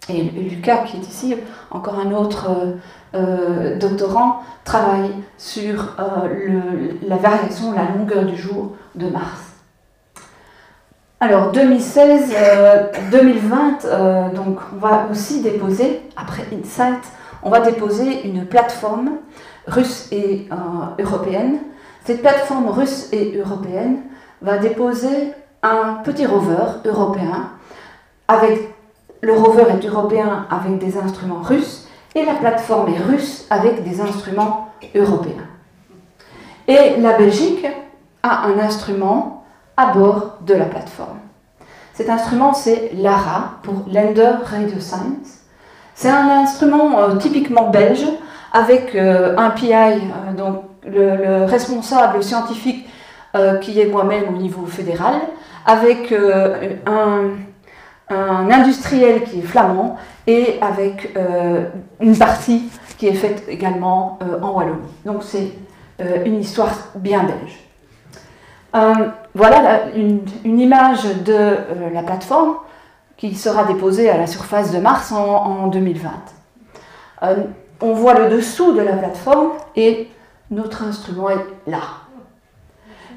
Et 0.08 0.22
Lucas, 0.22 0.84
qui 0.84 0.96
est 0.96 1.08
ici, 1.08 1.36
encore 1.70 1.98
un 1.98 2.12
autre 2.12 2.50
doctorant, 3.78 4.40
travaille 4.64 5.10
sur 5.38 5.96
la 7.06 7.16
variation, 7.16 7.72
la 7.72 7.96
longueur 7.96 8.24
du 8.24 8.36
jour 8.36 8.72
de 8.94 9.08
Mars. 9.08 9.40
Alors 11.20 11.52
2016, 11.52 12.34
2020, 13.12 14.32
donc 14.34 14.58
on 14.74 14.78
va 14.78 15.06
aussi 15.08 15.40
déposer, 15.40 16.02
après 16.16 16.42
Insight, 16.52 17.04
on 17.44 17.50
va 17.50 17.60
déposer 17.60 18.26
une 18.26 18.44
plateforme 18.44 19.12
russe 19.68 20.08
et 20.10 20.48
européenne. 20.98 21.58
Cette 22.04 22.22
plateforme 22.22 22.68
russe 22.68 23.08
et 23.12 23.36
européenne 23.36 23.98
va 24.40 24.58
déposer 24.58 25.32
un 25.62 26.00
petit 26.02 26.26
rover 26.26 26.80
européen 26.84 27.50
avec 28.26 28.71
le 29.22 29.32
rover 29.32 29.64
est 29.70 29.86
européen 29.86 30.46
avec 30.50 30.78
des 30.78 30.98
instruments 30.98 31.42
russes 31.42 31.88
et 32.14 32.24
la 32.24 32.34
plateforme 32.34 32.92
est 32.92 32.98
russe 32.98 33.46
avec 33.50 33.84
des 33.84 34.00
instruments 34.00 34.68
européens. 34.94 35.46
Et 36.66 37.00
la 37.00 37.16
Belgique 37.16 37.66
a 38.22 38.46
un 38.46 38.58
instrument 38.58 39.44
à 39.76 39.92
bord 39.92 40.38
de 40.42 40.54
la 40.54 40.66
plateforme. 40.66 41.18
Cet 41.94 42.10
instrument, 42.10 42.52
c'est 42.52 42.90
LARA 42.94 43.58
pour 43.62 43.84
Lander 43.86 44.32
Radio 44.44 44.80
Science. 44.80 45.42
C'est 45.94 46.10
un 46.10 46.28
instrument 46.28 46.98
euh, 46.98 47.16
typiquement 47.16 47.70
belge 47.70 48.04
avec 48.52 48.94
euh, 48.94 49.36
un 49.36 49.50
PI, 49.50 49.72
euh, 49.72 50.32
donc 50.36 50.64
le, 50.86 51.44
responsable 51.44 52.22
scientifique 52.22 52.88
qui 53.62 53.80
est 53.80 53.86
moi-même 53.86 54.24
au 54.28 54.36
niveau 54.36 54.66
fédéral, 54.66 55.14
avec 55.64 56.12
un, 56.84 57.30
un, 58.08 58.50
industriel 58.50 59.24
qui 59.24 59.40
est 59.40 59.42
flamand 59.42 59.96
et 60.26 60.58
avec 60.60 61.16
une 62.00 62.16
partie 62.16 62.70
qui 62.98 63.08
est 63.08 63.14
faite 63.14 63.44
également 63.48 64.18
en 64.42 64.50
Wallonie. 64.50 64.82
Donc 65.04 65.22
c'est 65.22 65.52
une 66.24 66.40
histoire 66.40 66.70
bien 66.94 67.24
belge. 67.24 67.58
voilà 69.34 69.86
une, 69.94 70.20
image 70.44 71.04
de 71.24 71.56
la 71.92 72.02
plateforme 72.02 72.56
qui 73.22 73.36
sera 73.36 73.62
déposé 73.64 74.10
à 74.10 74.16
la 74.16 74.26
surface 74.26 74.72
de 74.72 74.78
Mars 74.78 75.12
en, 75.12 75.68
2020. 75.68 76.10
Euh, 77.22 77.36
on 77.80 77.92
voit 77.92 78.14
le 78.14 78.28
dessous 78.28 78.72
de 78.72 78.80
la 78.80 78.94
plateforme 78.94 79.52
et 79.76 80.08
notre 80.50 80.82
instrument 80.82 81.30
est 81.30 81.46
là. 81.68 81.82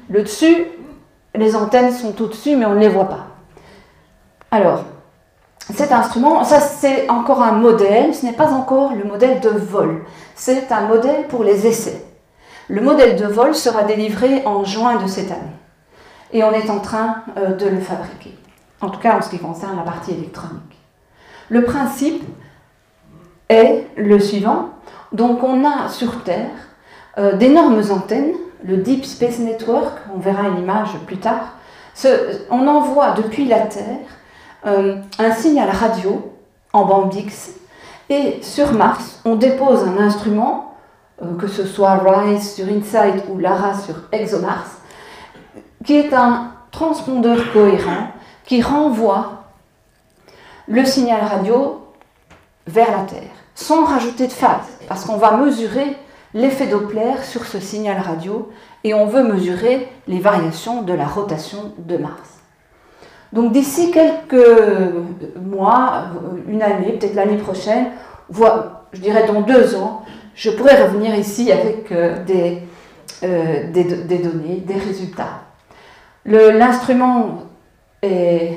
Le 0.08 0.22
dessus, 0.22 0.66
les 1.34 1.56
antennes 1.56 1.90
sont 1.90 2.22
au-dessus, 2.22 2.54
mais 2.54 2.66
on 2.66 2.74
ne 2.74 2.78
les 2.78 2.88
voit 2.88 3.08
pas. 3.08 3.26
Alors, 4.50 4.84
cet 5.74 5.92
instrument, 5.92 6.44
ça 6.44 6.60
c'est 6.60 7.08
encore 7.10 7.42
un 7.42 7.52
modèle, 7.52 8.14
ce 8.14 8.24
n'est 8.24 8.32
pas 8.32 8.52
encore 8.52 8.94
le 8.94 9.04
modèle 9.04 9.40
de 9.40 9.48
vol, 9.48 10.04
c'est 10.34 10.70
un 10.70 10.82
modèle 10.82 11.26
pour 11.26 11.42
les 11.42 11.66
essais. 11.66 12.04
Le 12.68 12.80
modèle 12.80 13.16
de 13.16 13.26
vol 13.26 13.54
sera 13.54 13.82
délivré 13.82 14.42
en 14.44 14.64
juin 14.64 14.96
de 15.02 15.06
cette 15.06 15.30
année 15.30 15.42
et 16.32 16.42
on 16.44 16.52
est 16.52 16.70
en 16.70 16.80
train 16.80 17.22
euh, 17.36 17.54
de 17.54 17.66
le 17.66 17.80
fabriquer 17.80 18.36
en 18.80 18.90
tout 18.90 19.00
cas 19.00 19.16
en 19.16 19.22
ce 19.22 19.30
qui 19.30 19.38
concerne 19.38 19.76
la 19.76 19.82
partie 19.82 20.12
électronique. 20.12 20.78
Le 21.48 21.64
principe 21.64 22.22
est 23.48 23.86
le 23.96 24.18
suivant. 24.18 24.70
Donc 25.12 25.42
on 25.42 25.64
a 25.64 25.88
sur 25.88 26.24
Terre 26.24 26.50
euh, 27.18 27.36
d'énormes 27.36 27.82
antennes, 27.90 28.34
le 28.64 28.78
Deep 28.78 29.04
Space 29.04 29.38
Network, 29.38 29.98
on 30.14 30.18
verra 30.18 30.48
une 30.48 30.58
image 30.58 30.90
plus 31.06 31.18
tard. 31.18 31.54
on 32.50 32.66
envoie 32.66 33.12
depuis 33.12 33.46
la 33.46 33.60
Terre 33.60 34.06
euh, 34.66 34.96
un 35.18 35.32
signal 35.32 35.70
radio 35.70 36.32
en 36.72 36.84
bande 36.84 37.14
X 37.14 37.52
et 38.08 38.40
sur 38.42 38.72
Mars, 38.72 39.20
on 39.24 39.36
dépose 39.36 39.84
un 39.84 39.98
instrument, 39.98 40.74
euh, 41.22 41.36
que 41.36 41.48
ce 41.48 41.64
soit 41.64 41.94
RISE 41.94 42.54
sur 42.54 42.66
InSight 42.66 43.24
ou 43.28 43.38
LARA 43.38 43.74
sur 43.74 43.94
ExoMars, 44.12 44.70
qui 45.84 45.96
est 45.96 46.12
un 46.12 46.52
transpondeur 46.70 47.52
cohérent 47.52 48.08
qui 48.44 48.62
renvoie 48.62 49.44
le 50.68 50.84
signal 50.84 51.24
radio 51.24 51.80
vers 52.66 52.90
la 52.90 53.04
Terre, 53.04 53.30
sans 53.54 53.84
rajouter 53.84 54.26
de 54.26 54.32
phase, 54.32 54.78
parce 54.88 55.04
qu'on 55.04 55.16
va 55.16 55.36
mesurer 55.36 55.96
l'effet 56.34 56.66
Doppler 56.66 57.14
sur 57.22 57.44
ce 57.44 57.60
signal 57.60 58.00
radio 58.00 58.50
et 58.84 58.94
on 58.94 59.06
veut 59.06 59.22
mesurer 59.22 59.88
les 60.06 60.20
variations 60.20 60.82
de 60.82 60.92
la 60.92 61.06
rotation 61.06 61.72
de 61.78 61.96
Mars. 61.96 62.35
Donc 63.36 63.52
d'ici 63.52 63.90
quelques 63.90 64.46
mois, 65.38 66.04
une 66.48 66.62
année, 66.62 66.92
peut-être 66.92 67.14
l'année 67.14 67.36
prochaine, 67.36 67.88
voire, 68.30 68.86
je 68.94 69.00
dirais 69.02 69.26
dans 69.26 69.42
deux 69.42 69.76
ans, 69.76 70.04
je 70.34 70.50
pourrais 70.50 70.82
revenir 70.82 71.14
ici 71.14 71.52
avec 71.52 71.92
euh, 71.92 72.24
des, 72.24 72.62
euh, 73.24 73.70
des, 73.70 74.18
données, 74.18 74.62
des 74.66 74.78
résultats. 74.78 75.42
L'instrument 76.24 77.42
est, 78.00 78.54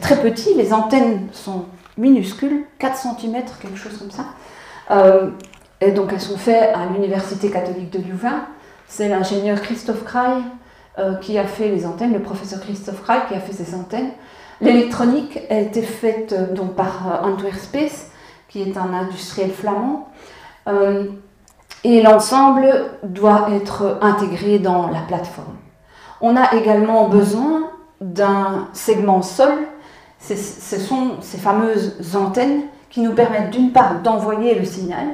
très 0.00 0.22
petit, 0.22 0.54
les 0.54 0.72
antennes 0.72 1.26
sont 1.32 1.64
minuscules, 1.98 2.66
4 2.78 2.96
cm, 2.96 3.42
quelque 3.60 3.76
chose 3.76 3.98
comme 3.98 4.12
ça. 4.12 4.26
Euh, 4.92 5.30
et 5.80 5.90
donc 5.90 6.12
elles 6.12 6.20
sont 6.20 6.38
faites 6.38 6.70
à 6.72 6.86
l'Université 6.86 7.50
catholique 7.50 7.90
de 7.90 7.98
Louvain. 8.08 8.46
C'est 8.86 9.08
l'ingénieur 9.08 9.60
Christophe 9.60 10.04
Kraï 10.04 10.40
euh, 11.00 11.14
qui 11.14 11.38
a 11.38 11.46
fait 11.46 11.68
les 11.68 11.86
antennes, 11.86 12.12
le 12.12 12.22
professeur 12.22 12.60
Christophe 12.60 13.02
Kraï 13.02 13.20
qui 13.28 13.34
a 13.34 13.40
fait 13.40 13.52
ces 13.52 13.74
antennes. 13.74 14.10
L'électronique 14.60 15.38
a 15.48 15.58
été 15.58 15.82
faite 15.82 16.32
euh, 16.32 16.52
donc, 16.52 16.74
par 16.74 17.22
Antwerp 17.24 17.56
Space, 17.56 18.10
qui 18.48 18.62
est 18.62 18.76
un 18.76 18.92
industriel 18.92 19.50
flamand. 19.50 20.08
et 21.84 22.02
l'ensemble 22.02 22.68
doit 23.02 23.48
être 23.52 23.98
intégré 24.02 24.58
dans 24.58 24.88
la 24.88 25.00
plateforme. 25.00 25.56
On 26.20 26.36
a 26.36 26.54
également 26.54 27.08
besoin 27.08 27.70
d'un 28.00 28.68
segment 28.72 29.22
sol, 29.22 29.54
ce 30.18 30.78
sont 30.78 31.16
ces 31.20 31.38
fameuses 31.38 32.14
antennes 32.14 32.62
qui 32.90 33.00
nous 33.00 33.12
permettent 33.12 33.50
d'une 33.50 33.72
part 33.72 34.00
d'envoyer 34.02 34.54
le 34.54 34.64
signal 34.64 35.06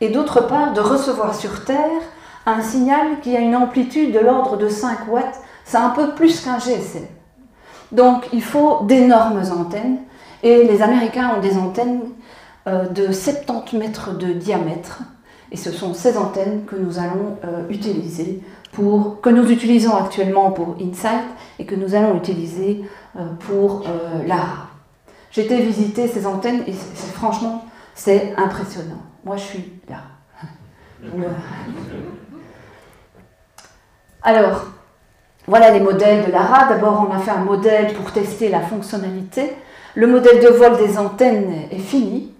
et 0.00 0.08
d'autre 0.08 0.46
part 0.46 0.72
de 0.72 0.80
recevoir 0.80 1.34
sur 1.34 1.64
Terre 1.64 2.00
un 2.46 2.60
signal 2.62 3.20
qui 3.22 3.36
a 3.36 3.40
une 3.40 3.56
amplitude 3.56 4.12
de 4.12 4.18
l'ordre 4.18 4.56
de 4.56 4.68
5 4.68 5.08
watts. 5.08 5.40
C'est 5.64 5.76
un 5.76 5.90
peu 5.90 6.14
plus 6.14 6.40
qu'un 6.40 6.58
GSM. 6.58 7.04
Donc 7.92 8.28
il 8.32 8.42
faut 8.42 8.84
d'énormes 8.84 9.42
antennes 9.50 9.98
et 10.42 10.64
les 10.64 10.82
Américains 10.82 11.34
ont 11.36 11.40
des 11.40 11.56
antennes 11.56 12.02
euh, 12.66 12.86
de 12.88 13.12
70 13.12 13.76
mètres 13.76 14.16
de 14.16 14.32
diamètre 14.32 15.02
et 15.50 15.56
ce 15.56 15.72
sont 15.72 15.94
ces 15.94 16.16
antennes 16.18 16.64
que 16.66 16.76
nous 16.76 16.98
allons 16.98 17.38
euh, 17.44 17.68
utiliser 17.70 18.42
pour, 18.72 19.20
que 19.20 19.30
nous 19.30 19.50
utilisons 19.50 19.96
actuellement 19.96 20.50
pour 20.52 20.76
Insight 20.80 21.24
et 21.58 21.64
que 21.64 21.74
nous 21.74 21.94
allons 21.94 22.16
utiliser 22.16 22.84
euh, 23.16 23.26
pour 23.40 23.84
euh, 23.86 24.26
l'art. 24.26 24.76
J'ai 25.30 25.44
été 25.44 25.60
visiter 25.60 26.06
ces 26.08 26.26
antennes 26.26 26.62
et 26.66 26.72
franchement, 26.72 27.64
c'est 27.94 28.34
impressionnant. 28.36 29.02
Moi, 29.24 29.36
je 29.36 29.42
suis 29.42 29.72
là. 29.88 30.02
Alors, 34.28 34.66
voilà 35.46 35.70
les 35.70 35.80
modèles 35.80 36.26
de 36.26 36.30
l'ARA. 36.30 36.68
D'abord, 36.68 37.08
on 37.08 37.16
a 37.16 37.18
fait 37.18 37.30
un 37.30 37.44
modèle 37.44 37.94
pour 37.94 38.12
tester 38.12 38.50
la 38.50 38.60
fonctionnalité. 38.60 39.54
Le 39.94 40.06
modèle 40.06 40.40
de 40.42 40.48
vol 40.48 40.76
des 40.76 40.98
antennes 40.98 41.50
est 41.70 41.78
fini. 41.78 42.34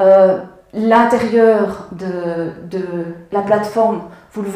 Euh, 0.00 0.38
l'intérieur 0.72 1.88
de, 1.92 2.78
la 3.30 3.42
plateforme, 3.42 4.04
vous 4.32 4.40
le, 4.40 4.48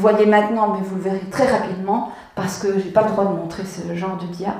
voyez 0.00 0.26
maintenant, 0.26 0.74
mais 0.74 0.84
vous 0.84 0.96
le 0.96 1.02
verrez 1.02 1.22
très 1.30 1.46
rapidement, 1.46 2.10
parce 2.34 2.58
que 2.58 2.80
je 2.80 2.86
n'ai 2.86 2.90
pas 2.90 3.02
le 3.02 3.10
droit 3.10 3.26
de 3.26 3.36
montrer 3.36 3.62
ce 3.64 3.94
genre 3.94 4.16
de 4.16 4.26
dia. 4.26 4.56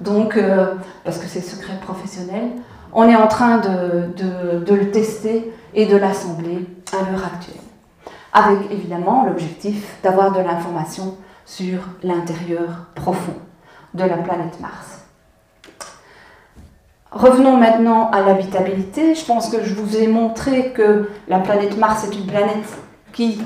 Donc, 0.00 0.36
euh, 0.36 0.74
parce 1.04 1.18
que 1.18 1.28
c'est 1.28 1.40
secret 1.40 1.78
professionnel, 1.82 2.48
on 2.92 3.08
est 3.08 3.14
en 3.14 3.28
train 3.28 3.58
de, 3.58 4.74
le 4.74 4.90
tester 4.90 5.52
et 5.72 5.86
de 5.86 5.96
l'assembler 5.96 6.66
à 6.92 7.08
l'heure 7.08 7.24
actuelle. 7.24 7.71
Avec 8.32 8.70
évidemment 8.70 9.24
l'objectif 9.26 9.98
d'avoir 10.02 10.32
de 10.32 10.40
l'information 10.40 11.16
sur 11.44 11.80
l'intérieur 12.02 12.86
profond 12.94 13.34
de 13.94 14.04
la 14.04 14.16
planète 14.16 14.58
Mars. 14.60 15.04
Revenons 17.10 17.58
maintenant 17.58 18.10
à 18.10 18.22
l'habitabilité. 18.22 19.14
Je 19.14 19.24
pense 19.26 19.50
que 19.50 19.62
je 19.62 19.74
vous 19.74 19.98
ai 19.98 20.06
montré 20.06 20.72
que 20.72 21.10
la 21.28 21.40
planète 21.40 21.76
Mars 21.76 22.04
est 22.04 22.16
une 22.16 22.26
planète 22.26 22.78
qui 23.12 23.38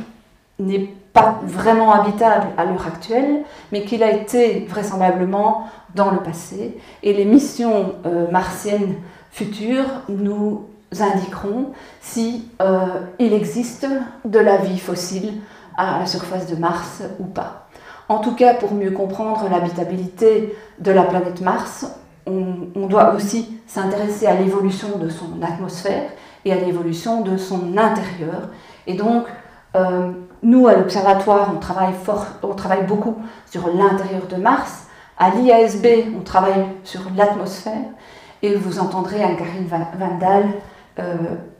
n'est 0.61 0.95
pas 1.12 1.41
vraiment 1.43 1.93
habitable 1.93 2.47
à 2.57 2.64
l'heure 2.64 2.87
actuelle, 2.87 3.43
mais 3.72 3.82
qu'il 3.84 4.05
a 4.05 4.12
été 4.12 4.66
vraisemblablement 4.68 5.68
dans 5.97 6.12
le 6.12 6.18
passé. 6.18 6.78
Et 7.03 7.12
les 7.12 7.24
missions 7.24 7.97
euh, 8.05 8.30
martiennes 8.30 8.95
futures 9.32 10.03
nous 10.09 10.66
indiqueront 11.01 11.72
si 12.01 12.49
euh, 12.61 12.87
il 13.18 13.32
existe 13.32 13.87
de 14.24 14.39
la 14.39 14.57
vie 14.59 14.78
fossile 14.78 15.34
à 15.76 15.99
la 16.01 16.07
surface 16.07 16.47
de 16.47 16.57
Mars 16.57 17.03
ou 17.18 17.24
pas. 17.24 17.68
En 18.09 18.18
tout 18.18 18.34
cas, 18.34 18.55
pour 18.55 18.72
mieux 18.72 18.93
comprendre 18.93 19.49
l'habitabilité 19.51 20.57
de 20.78 20.91
la 20.93 21.03
planète 21.03 21.41
Mars, 21.41 21.87
on, 22.26 22.87
doit 22.87 23.14
aussi 23.14 23.59
s'intéresser 23.66 24.26
à 24.26 24.34
l'évolution 24.34 24.99
de 24.99 25.09
son 25.09 25.43
atmosphère 25.43 26.11
et 26.45 26.53
à 26.53 26.57
l'évolution 26.57 27.22
de 27.22 27.37
son 27.37 27.76
intérieur. 27.76 28.49
Et 28.87 28.95
donc, 28.95 29.26
euh, 29.76 30.11
nous, 30.43 30.66
à 30.66 30.74
l'Observatoire, 30.74 31.53
on 31.55 31.59
travaille, 31.59 31.95
on 32.43 32.55
travaille 32.55 32.84
beaucoup 32.84 33.16
sur 33.51 33.68
l'intérieur 33.68 34.26
de 34.28 34.37
Mars. 34.37 34.87
À 35.18 35.30
l'IASB, 35.30 35.87
on 36.16 36.22
travaille 36.22 36.66
sur 36.84 37.01
l'atmosphère. 37.16 37.84
Et 38.43 38.55
vous 38.55 38.78
entendrez 38.78 39.22
Anne-Karine 39.22 39.68
Vandal 39.99 40.45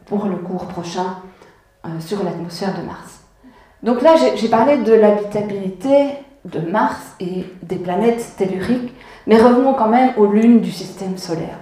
pour 0.07 0.27
le 0.27 0.37
cours 0.37 0.67
prochain 0.67 1.17
euh, 1.85 2.01
sur 2.01 2.25
l'atmosphère 2.25 2.75
de 2.77 2.83
Mars. 2.83 3.21
Donc 3.83 4.03
là, 4.03 4.15
j'ai 4.35 4.49
parlé 4.49 4.79
de 4.79 4.93
l'habitabilité 4.93 6.15
de 6.45 6.61
Mars 6.61 7.01
et 7.21 7.45
des 7.63 7.77
planètes 7.77 8.35
telluriques, 8.37 8.95
mais 9.27 9.37
revenons 9.37 9.75
quand 9.75 9.89
même 9.89 10.13
aux 10.17 10.27
lunes 10.27 10.61
du 10.61 10.73
système 10.73 11.19
solaire. 11.19 11.59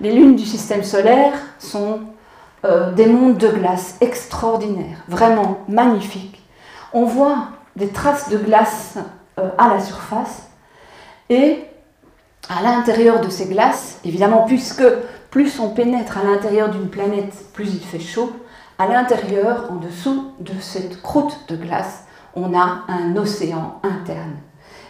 Les 0.00 0.12
lunes 0.12 0.36
du 0.36 0.44
système 0.44 0.84
solaire 0.84 1.32
sont 1.58 2.00
euh, 2.64 2.92
des 2.92 3.06
mondes 3.06 3.38
de 3.38 3.48
glace 3.48 3.96
extraordinaires, 4.00 4.98
vraiment 5.08 5.60
magnifiques. 5.68 6.42
On 6.92 7.04
voit 7.04 7.48
des 7.76 7.88
traces 7.88 8.28
de 8.28 8.36
glace 8.36 8.98
euh, 9.38 9.48
à 9.56 9.68
la 9.68 9.80
surface 9.80 10.48
et 11.30 11.64
à 12.48 12.62
l'intérieur 12.62 13.20
de 13.20 13.30
ces 13.30 13.46
glaces, 13.46 13.98
évidemment, 14.04 14.44
puisque 14.44 14.84
plus 15.30 15.60
on 15.60 15.70
pénètre 15.70 16.18
à 16.18 16.24
l'intérieur 16.24 16.70
d'une 16.70 16.88
planète, 16.88 17.34
plus 17.52 17.74
il 17.74 17.80
fait 17.80 18.00
chaud, 18.00 18.32
à 18.78 18.86
l'intérieur, 18.86 19.70
en 19.70 19.76
dessous 19.76 20.32
de 20.40 20.52
cette 20.60 21.02
croûte 21.02 21.38
de 21.48 21.56
glace, 21.56 22.04
on 22.34 22.58
a 22.58 22.84
un 22.88 23.14
océan 23.16 23.80
interne. 23.82 24.36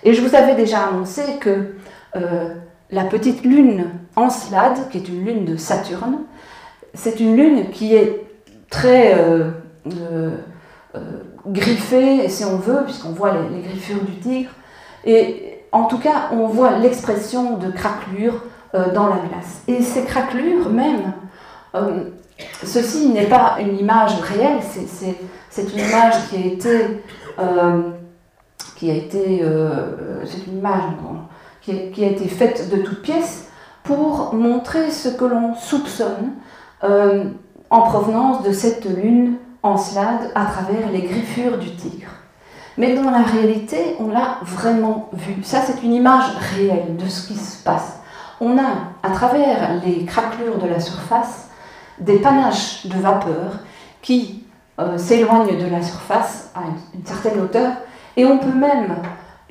Et 0.04 0.14
je 0.14 0.22
vous 0.22 0.34
avais 0.34 0.54
déjà 0.54 0.86
annoncé 0.86 1.22
que 1.40 1.74
euh, 2.16 2.54
la 2.90 3.04
petite 3.04 3.44
lune 3.44 3.86
Encelade, 4.16 4.88
qui 4.90 4.98
est 4.98 5.08
une 5.08 5.24
lune 5.24 5.44
de 5.44 5.56
Saturne, 5.56 6.18
c'est 6.94 7.20
une 7.20 7.36
lune 7.36 7.70
qui 7.70 7.94
est 7.94 8.26
très 8.70 9.18
euh, 9.18 9.50
euh, 9.86 10.36
griffée, 11.46 12.28
si 12.28 12.44
on 12.44 12.56
veut, 12.56 12.84
puisqu'on 12.84 13.10
voit 13.10 13.32
les, 13.32 13.56
les, 13.56 13.62
griffures 13.62 14.02
du 14.02 14.16
tigre. 14.18 14.50
Et 15.04 15.64
en 15.72 15.84
tout 15.84 15.98
cas, 15.98 16.30
on 16.32 16.46
voit 16.46 16.78
l'expression 16.78 17.56
de 17.56 17.70
craquelures 17.70 18.44
dans 18.72 19.08
la 19.08 19.16
glace. 19.16 19.62
Et 19.66 19.82
ces 19.82 20.04
craquelures 20.04 20.70
même 20.70 21.12
Ceci 22.64 23.08
n'est 23.08 23.26
pas 23.26 23.56
une 23.60 23.78
image 23.78 24.14
réelle, 24.20 24.60
c'est 25.50 25.62
une 25.62 25.78
image 25.78 26.28
qui 26.28 26.36
a 26.36 26.46
été, 26.46 27.02
euh, 27.38 27.82
qui 28.76 28.90
a 28.90 28.94
été, 28.94 29.40
euh, 29.42 30.24
image 30.48 30.82
qui, 31.62 32.04
a, 32.04 32.08
été 32.08 32.28
faite 32.28 32.70
de 32.70 32.82
toutes 32.82 33.02
pièces 33.02 33.48
pour 33.82 34.34
montrer 34.34 34.90
ce 34.90 35.08
que 35.08 35.24
l'on 35.24 35.54
soupçonne 35.54 36.32
euh, 36.84 37.24
en 37.70 37.82
provenance 37.82 38.42
de 38.42 38.52
cette 38.52 38.84
lune 38.84 39.36
Encelade 39.62 40.30
à 40.34 40.46
travers 40.46 40.90
les 40.90 41.02
griffures 41.02 41.58
du 41.58 41.70
tigre. 41.72 42.08
Mais 42.78 42.94
dans 42.94 43.10
la 43.10 43.20
réalité, 43.20 43.94
on 43.98 44.08
l'a 44.08 44.38
vraiment 44.42 45.10
vu. 45.12 45.36
Ça, 45.42 45.60
c'est 45.60 45.82
une 45.82 45.92
image 45.92 46.24
réelle 46.56 46.96
de 46.96 47.06
ce 47.06 47.28
qui 47.28 47.34
se 47.34 47.62
passe. 47.62 47.99
On 48.40 48.56
a, 48.56 48.92
à 49.02 49.10
travers 49.10 49.82
les 49.84 50.04
craquelures 50.06 50.58
de 50.58 50.66
la 50.66 50.80
surface, 50.80 51.50
des 51.98 52.18
panaches 52.18 52.86
de 52.86 52.98
vapeur 52.98 53.58
qui 54.00 54.44
euh, 54.78 54.96
s'éloignent 54.96 55.58
de 55.58 55.70
la 55.70 55.82
surface 55.82 56.50
à 56.54 56.60
une, 56.94 57.04
certaine 57.04 57.38
hauteur, 57.38 57.72
et 58.16 58.24
on 58.24 58.38
peut 58.38 58.54
même, 58.54 58.96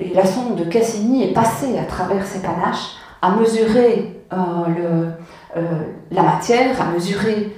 et 0.00 0.12
la 0.12 0.26
sonde 0.26 0.56
de 0.56 0.64
Cassini 0.64 1.22
est 1.22 1.32
passée 1.32 1.78
à 1.78 1.84
travers 1.84 2.26
ces 2.26 2.40
panaches, 2.40 2.96
à 3.22 3.30
mesurer 3.30 4.24
euh, 4.32 5.10
euh, 5.56 5.62
la 6.10 6.22
matière, 6.22 6.80
à 6.82 6.86
mesurer 6.86 7.56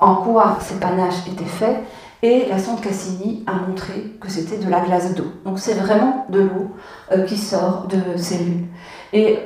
en 0.00 0.14
quoi 0.14 0.58
ces 0.60 0.76
panaches 0.76 1.26
étaient 1.30 1.44
faits, 1.44 1.76
et 2.22 2.46
la 2.48 2.58
sonde 2.58 2.80
Cassini 2.80 3.44
a 3.46 3.54
montré 3.68 4.16
que 4.20 4.30
c'était 4.30 4.64
de 4.64 4.70
la 4.70 4.80
glace 4.80 5.14
d'eau. 5.14 5.26
Donc 5.44 5.58
c'est 5.58 5.74
vraiment 5.74 6.24
de 6.30 6.40
l'eau 6.40 7.24
qui 7.26 7.36
sort 7.36 7.88
de. 7.88 7.98
Et 9.12 9.38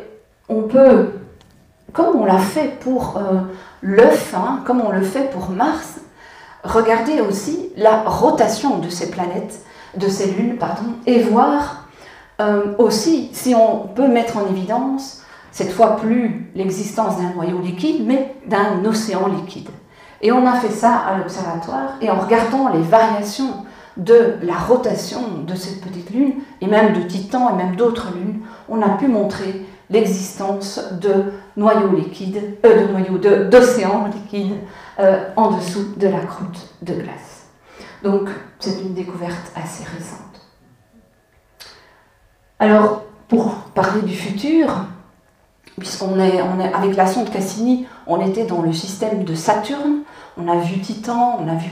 on 0.52 0.62
peut, 0.62 1.10
comme 1.92 2.16
on 2.16 2.24
l'a 2.24 2.38
fait 2.38 2.78
pour 2.80 3.20
l'œuf, 3.82 4.34
hein, 4.34 4.60
comme 4.64 4.80
on 4.80 4.90
le 4.90 5.02
fait 5.02 5.30
pour 5.30 5.50
Mars, 5.50 6.00
regarder 6.64 7.20
aussi 7.20 7.70
la 7.76 8.02
rotation 8.02 8.78
de 8.78 8.88
ces 8.88 9.10
planètes, 9.10 9.64
de 9.96 10.08
ces 10.08 10.30
lunes, 10.32 10.56
pardon, 10.56 10.94
et 11.06 11.20
voir 11.20 11.88
euh, 12.40 12.74
aussi 12.78 13.30
si 13.32 13.54
on 13.54 13.88
peut 13.88 14.08
mettre 14.08 14.38
en 14.38 14.46
évidence, 14.46 15.22
cette 15.50 15.72
fois 15.72 15.96
plus 15.96 16.50
l'existence 16.54 17.18
d'un 17.18 17.34
noyau 17.34 17.58
liquide, 17.60 18.06
mais 18.06 18.36
d'un 18.46 18.84
océan 18.84 19.28
liquide. 19.28 19.68
Et 20.22 20.32
on 20.32 20.46
a 20.46 20.54
fait 20.54 20.70
ça 20.70 20.96
à 20.96 21.18
l'observatoire, 21.18 21.96
et 22.00 22.10
en 22.10 22.20
regardant 22.20 22.68
les 22.68 22.80
variations 22.80 23.64
de 23.96 24.36
la 24.42 24.54
rotation 24.54 25.20
de 25.46 25.54
cette 25.54 25.82
petite 25.82 26.10
lune, 26.10 26.34
et 26.60 26.66
même 26.66 26.94
de 26.94 27.02
Titan, 27.02 27.50
et 27.50 27.56
même 27.56 27.76
d'autres 27.76 28.14
lunes, 28.14 28.40
on 28.68 28.80
a 28.80 28.90
pu 28.90 29.08
montrer 29.08 29.66
l'existence 29.92 30.80
de 31.00 31.32
noyaux 31.56 31.94
liquides, 31.94 32.58
euh, 32.64 32.86
de 32.86 32.92
noyaux 32.92 33.18
d'océans 33.18 34.06
liquides 34.06 34.56
euh, 34.98 35.24
en 35.36 35.52
dessous 35.52 35.94
de 35.96 36.08
la 36.08 36.20
croûte 36.20 36.74
de 36.82 36.94
glace. 36.94 37.46
Donc 38.02 38.28
c'est 38.58 38.80
une 38.80 38.94
découverte 38.94 39.52
assez 39.54 39.84
récente. 39.84 40.18
Alors 42.58 43.04
pour 43.28 43.54
parler 43.74 44.02
du 44.02 44.14
futur, 44.14 44.86
puisqu'on 45.78 46.18
est, 46.18 46.36
est 46.36 46.74
avec 46.74 46.96
la 46.96 47.06
sonde 47.06 47.30
Cassini, 47.30 47.86
on 48.06 48.20
était 48.20 48.44
dans 48.44 48.62
le 48.62 48.72
système 48.72 49.24
de 49.24 49.34
Saturne, 49.34 50.02
on 50.36 50.48
a 50.48 50.56
vu 50.56 50.80
Titan, 50.80 51.38
on 51.40 51.48
a 51.48 51.54
vu 51.54 51.70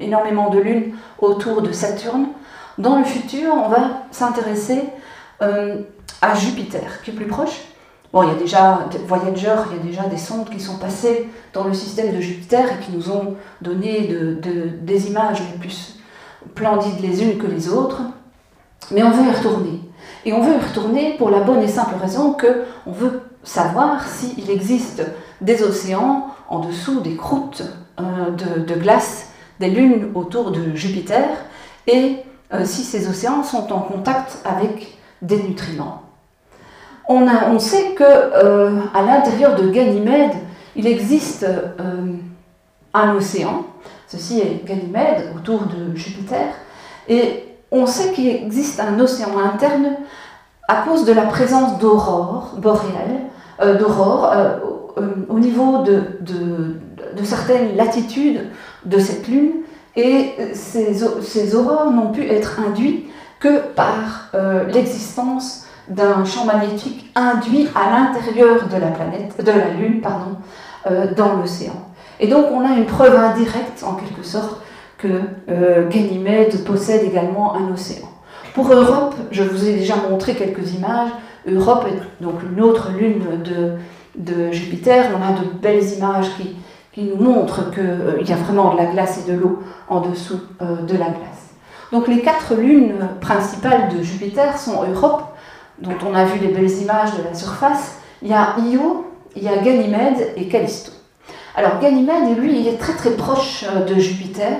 énormément 0.00 0.50
de 0.50 0.58
lunes 0.58 0.94
autour 1.18 1.62
de 1.62 1.72
Saturne. 1.72 2.28
Dans 2.78 2.96
le 2.96 3.04
futur, 3.04 3.52
on 3.54 3.68
va 3.68 4.04
s'intéresser 4.10 4.84
à 5.40 6.34
Jupiter, 6.34 7.02
qui 7.02 7.10
est 7.10 7.14
plus 7.14 7.26
proche. 7.26 7.60
Bon, 8.12 8.22
il 8.22 8.28
y 8.28 8.32
a 8.32 8.34
déjà 8.34 8.88
Voyager, 9.06 9.54
il 9.70 9.76
y 9.76 9.80
a 9.80 9.82
déjà 9.82 10.02
des 10.04 10.16
sondes 10.16 10.48
qui 10.48 10.60
sont 10.60 10.78
passées 10.78 11.28
dans 11.52 11.64
le 11.64 11.74
système 11.74 12.14
de 12.14 12.20
Jupiter 12.20 12.64
et 12.72 12.84
qui 12.84 12.92
nous 12.92 13.10
ont 13.10 13.36
donné 13.60 14.14
des 14.82 15.08
images 15.08 15.42
plus 15.60 15.98
splendides 16.50 17.00
les 17.00 17.22
unes 17.22 17.38
que 17.38 17.46
les 17.46 17.68
autres. 17.68 18.02
Mais 18.90 19.02
on 19.02 19.10
veut 19.10 19.26
y 19.26 19.34
retourner. 19.34 19.80
Et 20.24 20.32
on 20.32 20.40
veut 20.40 20.54
y 20.54 20.58
retourner 20.58 21.16
pour 21.18 21.30
la 21.30 21.40
bonne 21.40 21.62
et 21.62 21.68
simple 21.68 21.94
raison 22.00 22.32
qu'on 22.32 22.92
veut 22.92 23.20
savoir 23.42 24.06
s'il 24.06 24.50
existe 24.50 25.02
des 25.40 25.62
océans 25.62 26.28
en 26.48 26.60
dessous 26.60 27.00
des 27.00 27.16
croûtes 27.16 27.62
euh, 28.00 28.30
de, 28.30 28.74
glace 28.74 29.30
des 29.60 29.70
lunes 29.70 30.10
autour 30.14 30.50
de 30.50 30.74
Jupiter 30.74 31.28
et 31.86 32.16
euh, 32.52 32.64
si 32.64 32.82
ces 32.82 33.08
océans 33.08 33.42
sont 33.42 33.72
en 33.72 33.80
contact 33.80 34.38
avec 34.44 34.97
des 35.22 35.42
nutriments 35.42 36.02
on, 37.08 37.58
sait 37.58 37.94
que 37.96 38.04
euh, 38.04 38.80
à 38.94 39.02
l'intérieur 39.02 39.54
de 39.56 39.68
Ganymède, 39.68 40.32
il 40.76 40.86
existe 40.86 41.44
euh, 41.44 42.12
un 42.94 43.14
océan. 43.14 43.64
Ceci 44.06 44.40
est 44.40 44.64
Ganymède 44.66 45.32
autour 45.36 45.62
de 45.62 45.96
Jupiter. 45.96 46.46
Et 47.08 47.44
on 47.70 47.86
sait 47.86 48.12
qu'il 48.12 48.28
existe 48.28 48.80
un 48.80 48.98
océan 49.00 49.38
interne 49.38 49.96
à 50.68 50.82
cause 50.82 51.04
de 51.04 51.12
la 51.12 51.22
présence 51.22 51.78
d'aurores 51.78 52.54
boréales, 52.58 53.20
euh, 53.60 53.78
d'aurores 53.78 54.30
au 55.28 55.38
niveau 55.38 55.84
de, 55.84 56.02
certaines 57.24 57.76
latitudes 57.76 58.48
de 58.84 58.98
cette 58.98 59.28
lune. 59.28 59.52
Et 59.96 60.32
ces, 60.54 60.94
ces 61.22 61.54
aurores 61.54 61.90
n'ont 61.90 62.12
pu 62.12 62.28
être 62.28 62.60
induites 62.60 63.08
que 63.40 63.60
par 63.74 64.30
l'existence 64.72 65.68
d'un 65.88 66.24
champ 66.24 66.44
magnétique 66.44 67.10
induit 67.14 67.68
à 67.74 67.90
l'intérieur 67.90 68.68
de 68.68 68.76
la 68.76 68.88
planète, 68.88 69.42
de 69.42 69.50
la 69.50 69.70
Lune, 69.70 70.02
euh, 70.90 71.12
dans 71.14 71.34
l'océan. 71.34 71.74
Et 72.20 72.28
donc 72.28 72.46
on 72.52 72.60
a 72.60 72.76
une 72.76 72.86
preuve 72.86 73.16
indirecte, 73.16 73.82
en 73.84 73.94
quelque 73.94 74.22
sorte, 74.22 74.60
que 74.96 75.08
euh, 75.48 75.88
Ganymède 75.88 76.64
possède 76.64 77.02
également 77.04 77.54
un 77.56 77.72
océan. 77.72 78.08
Pour 78.54 78.72
Europe, 78.72 79.14
je 79.30 79.42
vous 79.42 79.68
ai 79.68 79.74
déjà 79.74 79.96
montré 79.96 80.34
quelques 80.34 80.74
images. 80.74 81.10
Europe 81.50 81.86
est 81.88 82.22
donc 82.22 82.34
une 82.42 82.60
autre 82.60 82.90
lune 82.96 83.22
de, 83.44 84.52
Jupiter. 84.52 85.06
On 85.16 85.22
a 85.22 85.38
de 85.38 85.46
belles 85.60 85.84
images 85.96 86.30
qui, 86.36 86.56
nous 87.00 87.22
montrent 87.22 87.70
qu'il 87.70 87.84
euh, 87.84 88.22
y 88.22 88.32
a 88.32 88.36
vraiment 88.36 88.72
de 88.72 88.78
la 88.78 88.86
glace 88.86 89.24
et 89.24 89.30
de 89.30 89.38
l'eau 89.38 89.62
en 89.88 90.00
dessous 90.00 90.40
de 90.60 90.92
la 90.94 91.10
glace. 91.10 91.47
Donc 91.92 92.06
les 92.08 92.20
quatre 92.20 92.54
lunes 92.54 93.08
principales 93.20 93.88
de 93.88 94.02
Jupiter 94.02 94.58
sont 94.58 94.82
Europe, 94.84 95.22
dont 95.78 95.96
on 96.06 96.14
a 96.14 96.24
vu 96.24 96.38
les 96.40 96.48
belles 96.48 96.70
images 96.70 97.16
de 97.16 97.22
la 97.22 97.34
surface, 97.34 97.98
il 98.22 98.28
y 98.28 98.34
a 98.34 98.56
Io, 98.58 99.06
il 99.36 99.44
y 99.44 99.48
a 99.48 99.56
Ganymède 99.58 100.32
et 100.36 100.48
Callisto. 100.48 100.92
Alors 101.54 101.80
Ganymède, 101.80 102.38
lui, 102.38 102.60
il 102.60 102.68
est 102.68 102.78
très 102.78 102.94
très 102.94 103.12
proche 103.12 103.64
euh, 103.68 103.84
de 103.84 103.94
Jupiter 103.94 104.56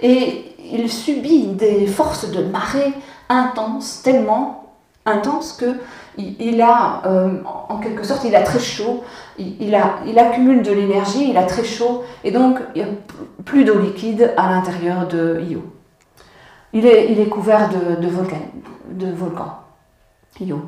et 0.00 0.54
il 0.72 0.90
subit 0.90 1.46
des 1.48 1.86
forces 1.86 2.30
de 2.30 2.42
marée 2.42 2.92
intenses 3.28 4.02
tellement 4.02 4.62
intense 5.04 5.52
que 5.52 5.76
il, 6.18 6.60
a, 6.60 7.02
euh, 7.06 7.38
en 7.68 7.78
quelque 7.78 8.04
sorte, 8.04 8.24
il 8.24 8.36
a 8.36 8.42
très 8.42 8.58
chaud, 8.58 9.02
il, 9.38 9.74
il 10.06 10.18
accumule 10.18 10.62
de 10.62 10.70
l'énergie, 10.70 11.30
il 11.30 11.38
a 11.38 11.44
très 11.44 11.64
chaud, 11.64 12.04
et 12.22 12.30
donc 12.30 12.58
il 12.74 12.82
n'y 12.82 12.88
a 12.88 12.92
plus 13.46 13.64
d'eau 13.64 13.78
liquide 13.78 14.32
à 14.36 14.50
l'intérieur 14.50 15.08
de 15.08 15.40
Io. 15.48 15.62
Il 16.72 16.86
est, 16.86 17.28
couvert 17.28 17.68
de, 17.68 18.08
volcans. 18.08 19.58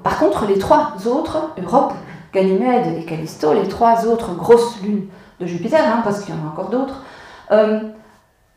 Par 0.03 0.19
contre, 0.19 0.47
les 0.47 0.59
trois 0.59 0.95
autres, 1.07 1.53
Europe, 1.63 1.95
Ganymède 2.33 2.99
et 2.99 3.05
Callisto, 3.05 3.55
les 3.55 3.69
trois 3.69 4.07
autres 4.07 4.35
grosses 4.35 4.81
lunes 4.83 5.07
de 5.41 5.47
Jupiter, 5.47 5.81
hein, 5.81 6.03
parce 6.05 6.21
qu'il 6.21 6.35
y 6.35 6.39
en 6.39 6.47
a 6.47 6.51
encore 6.51 6.69
d'autres, 6.69 7.03
euh, 7.53 7.81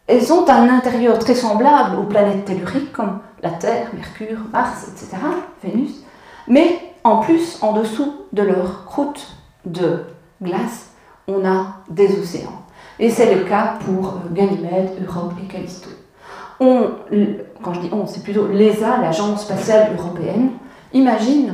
elles 0.07 0.33
ont 0.33 0.47
un 0.49 0.69
intérieur 0.69 1.19
très 1.19 1.35
semblable 1.35 1.97
aux 1.97 2.03
planètes 2.03 2.45
telluriques 2.45 2.91
comme 2.91 3.19
la 3.41 3.51
Terre, 3.51 3.87
Mercure, 3.93 4.39
Mars, 4.51 4.87
etc., 4.87 5.17
Vénus, 5.63 6.03
mais 6.47 6.79
en 7.03 7.17
plus, 7.17 7.59
en 7.61 7.73
dessous 7.73 8.13
de 8.33 8.41
leur 8.41 8.85
croûte 8.85 9.37
de 9.65 10.03
glace, 10.41 10.91
on 11.27 11.45
a 11.45 11.77
des 11.89 12.19
océans. 12.19 12.63
Et 12.99 13.09
c'est 13.09 13.33
le 13.33 13.43
cas 13.43 13.77
pour 13.85 14.07
euh, 14.07 14.33
Ganymède, 14.33 14.91
Europe 15.05 15.33
et 15.41 15.47
Callisto. 15.47 15.89
On, 16.59 16.89
quand 17.61 17.73
je 17.73 17.81
dis 17.81 17.89
on, 17.91 18.05
c'est 18.07 18.23
plutôt 18.23 18.47
l'ESA, 18.47 18.97
l'Agence 19.01 19.43
spatiale 19.43 19.95
européenne, 19.97 20.51
imagine 20.93 21.53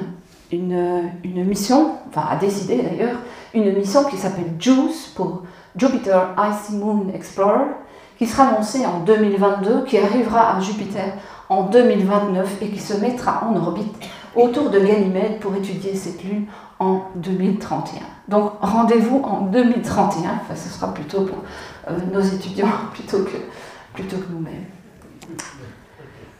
une, 0.51 1.45
mission, 1.45 1.95
enfin 2.09 2.27
a 2.29 2.35
décidé 2.35 2.81
d'ailleurs, 2.81 3.17
une 3.53 3.73
mission 3.73 4.03
qui 4.05 4.17
s'appelle 4.17 4.53
JUICE 4.59 5.13
pour 5.15 5.43
Jupiter 5.75 6.35
Icy 6.37 6.75
Moon 6.75 7.07
Explorer, 7.13 7.65
qui 8.17 8.27
sera 8.27 8.51
lancée 8.51 8.85
en 8.85 8.99
2022, 8.99 9.85
qui 9.85 9.97
arrivera 9.97 10.55
à 10.55 10.59
Jupiter 10.59 11.13
en 11.49 11.63
2029 11.63 12.61
et 12.61 12.69
qui 12.69 12.79
se 12.79 12.93
mettra 12.95 13.43
en 13.45 13.55
orbite 13.55 13.95
autour 14.35 14.69
de 14.69 14.79
Ganymède 14.79 15.39
pour 15.39 15.55
étudier 15.55 15.95
cette 15.95 16.23
lune 16.23 16.45
en 16.79 17.01
2031. 17.15 18.01
Donc 18.27 18.53
rendez-vous 18.61 19.21
en 19.23 19.41
2031, 19.41 20.39
enfin 20.41 20.55
ce 20.55 20.69
sera 20.69 20.93
plutôt 20.93 21.21
pour 21.21 21.37
euh, 21.89 21.97
nos 22.11 22.21
étudiants 22.21 22.67
plutôt 22.93 23.19
que, 23.19 23.37
plutôt 23.93 24.17
que 24.17 24.31
nous-mêmes. 24.31 24.65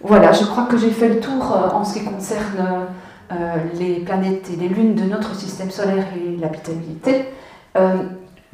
Voilà, 0.03 0.31
je 0.31 0.43
crois 0.43 0.65
que 0.65 0.77
j'ai 0.77 0.91
fait 0.91 1.09
le 1.09 1.19
tour 1.19 1.51
euh, 1.51 1.69
en 1.69 1.84
ce 1.84 1.93
qui 1.93 2.03
concerne 2.03 2.88
euh, 3.31 3.55
les 3.75 3.95
planètes 4.01 4.49
et 4.51 4.55
les 4.55 4.67
lunes 4.67 4.95
de 4.95 5.03
notre 5.03 5.34
système 5.35 5.71
solaire 5.71 6.05
et 6.15 6.38
l'habitabilité. 6.38 7.25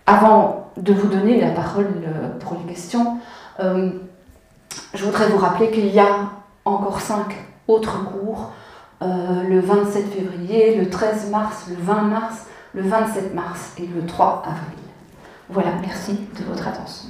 avant 0.06 0.72
de 0.78 0.94
vous 0.94 1.08
donner 1.08 1.42
la 1.42 1.50
parole 1.50 1.88
pour 2.40 2.58
les 2.58 2.74
questions, 2.74 3.18
je 3.60 5.06
voudrais 5.06 5.28
vous 5.28 5.38
rappeler 5.38 5.70
qu'il 5.72 5.88
y 5.88 6.00
a 6.00 6.32
encore 6.66 7.02
cinq 7.02 7.36
autres 7.68 8.06
cours 8.06 8.52
euh, 9.02 9.44
le 9.44 9.62
27 9.62 10.14
février, 10.14 10.76
le 10.76 10.90
13 10.90 11.30
mars, 11.30 11.68
le 11.70 11.76
20 11.76 12.02
mars, 12.02 12.46
le 12.74 12.82
27 12.82 13.34
mars 13.34 13.74
et 13.78 13.88
le 13.88 14.06
3 14.06 14.44
avril. 14.46 14.84
Voilà, 15.50 15.70
merci 15.82 16.20
de 16.38 16.44
votre 16.44 16.68
attention. 16.68 17.10